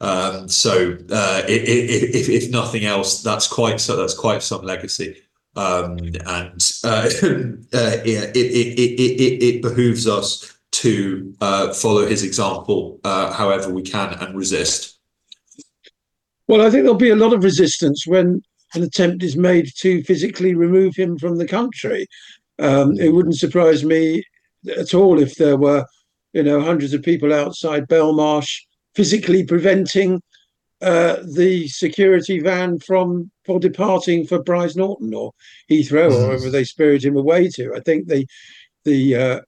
Um, 0.00 0.48
so, 0.48 0.96
uh, 1.10 1.42
if, 1.48 2.28
if, 2.28 2.50
nothing 2.50 2.84
else, 2.84 3.22
that's 3.22 3.46
quite 3.46 3.80
so. 3.80 3.94
That's 3.94 4.14
quite 4.14 4.42
some 4.42 4.62
legacy, 4.62 5.22
um, 5.54 5.96
and 6.26 6.72
uh, 6.82 7.08
uh, 7.22 8.02
it, 8.04 8.36
it, 8.36 8.78
it, 8.80 9.42
it, 9.44 9.62
behooves 9.62 10.08
us 10.08 10.52
to 10.72 11.32
uh, 11.40 11.72
follow 11.72 12.04
his 12.04 12.24
example, 12.24 12.98
uh, 13.04 13.32
however 13.32 13.72
we 13.72 13.82
can, 13.82 14.14
and 14.14 14.36
resist. 14.36 14.98
Well, 16.48 16.62
I 16.62 16.70
think 16.70 16.82
there'll 16.82 16.94
be 16.94 17.10
a 17.10 17.16
lot 17.16 17.32
of 17.32 17.44
resistance 17.44 18.04
when 18.04 18.42
an 18.74 18.82
attempt 18.82 19.22
is 19.22 19.36
made 19.36 19.70
to 19.78 20.02
physically 20.04 20.54
remove 20.54 20.96
him 20.96 21.18
from 21.18 21.36
the 21.36 21.46
country. 21.46 22.06
Um, 22.58 22.98
it 22.98 23.10
wouldn't 23.12 23.38
surprise 23.38 23.84
me 23.84 24.24
at 24.78 24.94
all 24.94 25.20
if 25.20 25.34
there 25.36 25.56
were, 25.56 25.84
you 26.32 26.42
know, 26.42 26.60
hundreds 26.60 26.94
of 26.94 27.02
people 27.02 27.32
outside 27.32 27.88
Belmarsh 27.88 28.60
physically 28.94 29.44
preventing 29.44 30.22
uh, 30.80 31.16
the 31.34 31.68
security 31.68 32.40
van 32.40 32.78
from 32.78 33.30
for 33.44 33.60
departing 33.60 34.26
for 34.26 34.42
Brize 34.42 34.76
Norton 34.76 35.14
or 35.14 35.32
Heathrow 35.70 36.12
or 36.12 36.26
wherever 36.26 36.50
they 36.50 36.64
spirit 36.64 37.04
him 37.04 37.16
away 37.16 37.48
to. 37.50 37.72
I 37.74 37.80
think 37.80 38.08
the 38.08 38.26
the 38.84 39.16
uh, 39.16 39.40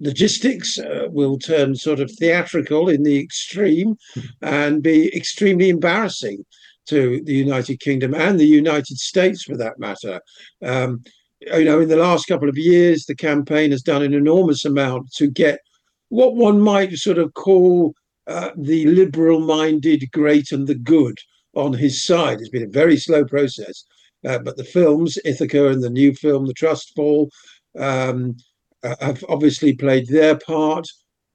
logistics 0.00 0.78
uh, 0.78 1.08
will 1.10 1.38
turn 1.38 1.74
sort 1.74 2.00
of 2.00 2.10
theatrical 2.12 2.88
in 2.88 3.02
the 3.02 3.18
extreme 3.18 3.96
and 4.40 4.82
be 4.82 5.14
extremely 5.16 5.68
embarrassing 5.68 6.44
to 6.88 7.20
the 7.24 7.34
United 7.34 7.80
Kingdom 7.80 8.14
and 8.14 8.38
the 8.38 8.46
United 8.46 8.98
States 8.98 9.42
for 9.42 9.56
that 9.56 9.78
matter. 9.78 10.20
Um, 10.62 11.02
you 11.40 11.64
know, 11.64 11.80
in 11.80 11.88
the 11.88 11.96
last 11.96 12.26
couple 12.26 12.48
of 12.48 12.58
years, 12.58 13.04
the 13.04 13.14
campaign 13.14 13.70
has 13.70 13.82
done 13.82 14.02
an 14.02 14.14
enormous 14.14 14.64
amount 14.64 15.12
to 15.12 15.28
get 15.28 15.60
what 16.08 16.34
one 16.34 16.60
might 16.60 16.92
sort 16.94 17.18
of 17.18 17.34
call 17.34 17.94
uh, 18.26 18.50
the 18.56 18.86
liberal 18.86 19.40
minded 19.40 20.04
great 20.12 20.52
and 20.52 20.66
the 20.66 20.74
good 20.74 21.18
on 21.54 21.72
his 21.72 22.04
side. 22.04 22.40
It's 22.40 22.48
been 22.48 22.64
a 22.64 22.68
very 22.68 22.96
slow 22.96 23.24
process. 23.24 23.84
Uh, 24.26 24.38
but 24.38 24.56
the 24.56 24.64
films, 24.64 25.16
Ithaca 25.24 25.68
and 25.68 25.82
the 25.82 25.90
new 25.90 26.12
film, 26.14 26.46
The 26.46 26.52
Trust 26.52 26.94
Fall, 26.96 27.30
um, 27.78 28.36
uh, 28.82 28.96
have 29.00 29.24
obviously 29.28 29.74
played 29.74 30.08
their 30.08 30.36
part. 30.36 30.86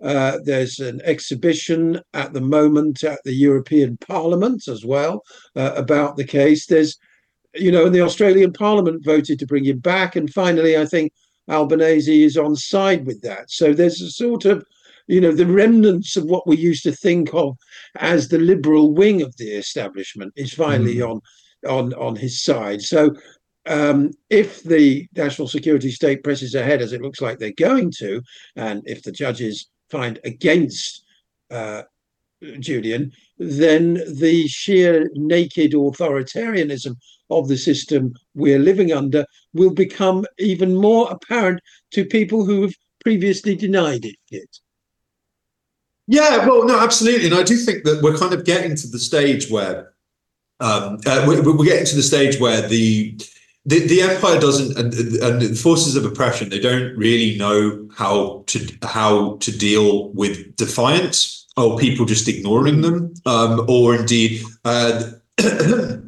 Uh, 0.03 0.39
there's 0.43 0.79
an 0.79 1.01
exhibition 1.03 1.99
at 2.13 2.33
the 2.33 2.41
moment 2.41 3.03
at 3.03 3.19
the 3.23 3.33
European 3.33 3.97
Parliament 3.97 4.67
as 4.67 4.85
well 4.85 5.23
uh, 5.55 5.73
about 5.75 6.17
the 6.17 6.25
case. 6.25 6.65
There's, 6.65 6.97
you 7.55 7.71
know, 7.71 7.89
the 7.89 8.01
Australian 8.01 8.53
Parliament 8.53 9.05
voted 9.05 9.39
to 9.39 9.47
bring 9.47 9.65
him 9.65 9.79
back. 9.79 10.15
And 10.15 10.31
finally, 10.31 10.77
I 10.77 10.85
think 10.85 11.13
Albanese 11.49 12.23
is 12.23 12.37
on 12.37 12.55
side 12.55 13.05
with 13.05 13.21
that. 13.21 13.49
So 13.49 13.73
there's 13.73 14.01
a 14.01 14.11
sort 14.11 14.45
of 14.45 14.65
you 15.07 15.19
know, 15.19 15.31
the 15.31 15.45
remnants 15.45 16.15
of 16.15 16.25
what 16.25 16.47
we 16.47 16.55
used 16.55 16.83
to 16.83 16.91
think 16.91 17.33
of 17.33 17.57
as 17.97 18.27
the 18.27 18.39
liberal 18.39 18.93
wing 18.93 19.21
of 19.21 19.35
the 19.37 19.49
establishment 19.49 20.33
is 20.35 20.53
finally 20.53 20.95
mm. 20.95 21.09
on 21.09 21.21
on 21.69 21.93
on 21.93 22.15
his 22.15 22.41
side. 22.41 22.81
So 22.81 23.15
um, 23.65 24.11
if 24.29 24.63
the 24.63 25.07
national 25.15 25.47
security 25.47 25.91
state 25.91 26.23
presses 26.23 26.55
ahead 26.55 26.81
as 26.81 26.93
it 26.93 27.01
looks 27.01 27.21
like 27.21 27.39
they're 27.39 27.51
going 27.51 27.91
to, 27.99 28.21
and 28.55 28.81
if 28.85 29.03
the 29.03 29.11
judges 29.11 29.69
find 29.93 30.19
against 30.23 31.03
uh, 31.51 31.83
Julian, 32.59 33.11
then 33.37 33.93
the 34.17 34.47
sheer 34.47 35.09
naked 35.13 35.73
authoritarianism 35.73 36.95
of 37.29 37.47
the 37.47 37.57
system 37.57 38.13
we're 38.33 38.59
living 38.59 38.91
under 38.91 39.25
will 39.53 39.73
become 39.73 40.25
even 40.39 40.75
more 40.75 41.09
apparent 41.11 41.59
to 41.91 42.03
people 42.17 42.43
who 42.45 42.63
have 42.63 42.75
previously 43.01 43.55
denied 43.55 44.05
it. 44.31 44.51
Yeah, 46.07 46.45
well, 46.45 46.65
no, 46.65 46.79
absolutely, 46.79 47.27
and 47.27 47.35
I 47.35 47.43
do 47.43 47.55
think 47.55 47.85
that 47.85 48.01
we're 48.03 48.17
kind 48.17 48.33
of 48.33 48.43
getting 48.43 48.75
to 48.75 48.87
the 48.87 48.99
stage 48.99 49.49
where 49.49 49.93
um, 50.59 50.99
uh, 51.05 51.23
we're, 51.25 51.41
we're 51.43 51.65
getting 51.65 51.85
to 51.85 51.95
the 51.95 52.03
stage 52.03 52.39
where 52.39 52.61
the 52.67 53.17
the, 53.66 53.80
the 53.88 54.01
empire 54.01 54.39
doesn't 54.39 54.78
and, 54.78 54.93
and 54.93 55.41
the 55.41 55.55
forces 55.55 55.95
of 55.95 56.05
oppression 56.05 56.49
they 56.49 56.59
don't 56.59 56.95
really 56.97 57.38
know 57.38 57.88
how 57.95 58.43
to 58.47 58.68
how 58.84 59.38
to 59.38 59.57
deal 59.57 60.09
with 60.09 60.55
defiance 60.55 61.47
or 61.55 61.78
people 61.78 62.05
just 62.05 62.28
ignoring 62.28 62.82
them. 62.82 63.14
Um, 63.26 63.66
or 63.70 63.95
indeed 63.95 64.41
uh, 64.66 65.11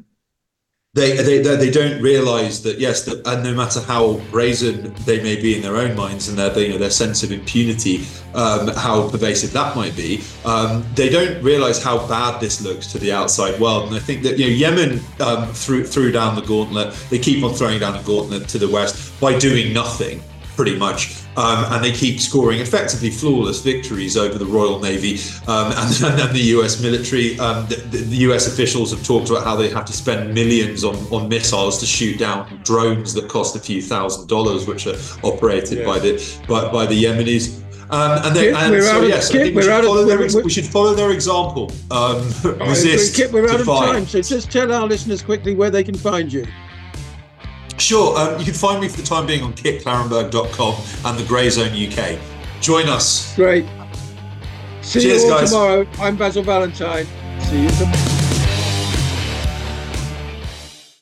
they, 0.95 1.17
they 1.17 1.41
they 1.41 1.69
don't 1.69 2.01
realize 2.01 2.63
that 2.63 2.79
yes 2.79 3.03
that, 3.03 3.27
and 3.27 3.43
no 3.43 3.53
matter 3.53 3.81
how 3.81 4.13
brazen 4.31 4.93
they 5.05 5.21
may 5.21 5.35
be 5.35 5.53
in 5.53 5.61
their 5.61 5.75
own 5.75 5.93
minds 5.93 6.29
and 6.29 6.37
their 6.37 6.57
you 6.57 6.69
know 6.69 6.77
their 6.77 6.89
sense 6.89 7.21
of 7.21 7.33
impunity 7.33 8.05
um, 8.33 8.69
how 8.69 9.09
pervasive 9.09 9.51
that 9.51 9.75
might 9.75 9.93
be 9.95 10.23
um, 10.45 10.85
they 10.95 11.09
don't 11.09 11.43
realize 11.43 11.83
how 11.83 12.07
bad 12.07 12.39
this 12.39 12.61
looks 12.61 12.87
to 12.87 12.97
the 12.97 13.11
outside 13.11 13.59
world 13.59 13.87
and 13.87 13.95
I 13.95 13.99
think 13.99 14.23
that 14.23 14.39
you 14.39 14.45
know 14.45 14.51
Yemen 14.51 15.01
um, 15.19 15.51
threw 15.53 15.85
threw 15.85 16.13
down 16.13 16.33
the 16.33 16.41
gauntlet 16.41 16.93
they 17.09 17.19
keep 17.19 17.43
on 17.43 17.53
throwing 17.53 17.79
down 17.79 17.93
the 17.93 18.03
gauntlet 18.03 18.47
to 18.49 18.57
the 18.57 18.69
west 18.69 19.19
by 19.19 19.37
doing 19.37 19.73
nothing 19.73 20.23
pretty 20.55 20.77
much. 20.77 21.24
Um, 21.37 21.73
and 21.73 21.83
they 21.83 21.91
keep 21.91 22.21
scoring 22.21 22.59
effectively 22.59 23.09
flawless 23.09 23.61
victories 23.61 24.15
over 24.15 24.37
the 24.37 24.45
Royal 24.45 24.79
Navy 24.79 25.19
um, 25.47 25.73
and, 25.75 26.03
and, 26.21 26.33
the 26.33 26.43
US 26.57 26.81
military. 26.81 27.37
Um, 27.39 27.67
the, 27.67 27.75
the, 27.75 28.17
US 28.29 28.47
officials 28.47 28.91
have 28.91 29.03
talked 29.03 29.29
about 29.29 29.43
how 29.43 29.55
they 29.57 29.69
have 29.69 29.83
to 29.85 29.93
spend 29.93 30.33
millions 30.33 30.85
on, 30.85 30.95
on 31.11 31.27
missiles 31.27 31.77
to 31.79 31.85
shoot 31.85 32.17
down 32.17 32.61
drones 32.63 33.13
that 33.15 33.27
cost 33.27 33.55
a 33.55 33.59
few 33.59 33.81
thousand 33.81 34.29
dollars, 34.29 34.65
which 34.65 34.87
are 34.87 34.95
operated 35.23 35.85
by 35.85 35.99
the 35.99 36.13
by, 36.47 36.71
by 36.71 36.85
the 36.85 37.03
Yemenis. 37.03 37.61
Um, 37.89 38.25
and, 38.25 38.35
they, 38.35 38.51
and 38.51 38.83
so, 38.83 39.03
yes, 39.03 39.29
I 39.29 39.33
think 39.33 39.55
we 39.55 39.61
should, 39.61 39.83
follow 39.83 40.05
their, 40.05 40.43
we 40.43 40.49
should 40.49 40.65
follow 40.65 40.95
their 40.95 41.11
example. 41.11 41.71
Um, 41.91 42.17
resist. 42.59 43.15
Kit, 43.15 43.31
we're 43.31 43.47
out 43.47 43.59
of 43.59 43.67
time, 43.67 44.07
so 44.07 44.21
just 44.21 44.51
tell 44.51 44.73
our 44.73 44.87
listeners 44.87 45.21
quickly 45.21 45.53
where 45.53 45.69
they 45.69 45.83
can 45.83 45.95
find 45.95 46.33
you. 46.33 46.47
Sure, 47.77 48.17
um, 48.17 48.39
you 48.39 48.45
can 48.45 48.53
find 48.53 48.79
me 48.81 48.87
for 48.87 48.97
the 48.97 49.03
time 49.03 49.25
being 49.25 49.43
on 49.43 49.53
kitklarenberg.com 49.53 50.75
and 51.05 51.19
the 51.19 51.23
Grayzone 51.23 51.71
UK. 51.75 52.19
Join 52.61 52.87
us. 52.87 53.35
Great. 53.35 53.65
See 54.81 55.01
Cheers, 55.01 55.23
you 55.23 55.31
all 55.31 55.39
guys. 55.39 55.49
tomorrow. 55.51 55.87
I'm 55.99 56.15
Basil 56.15 56.43
Valentine. 56.43 57.05
See 57.41 57.63
you 57.63 57.69
tomorrow. 57.69 58.24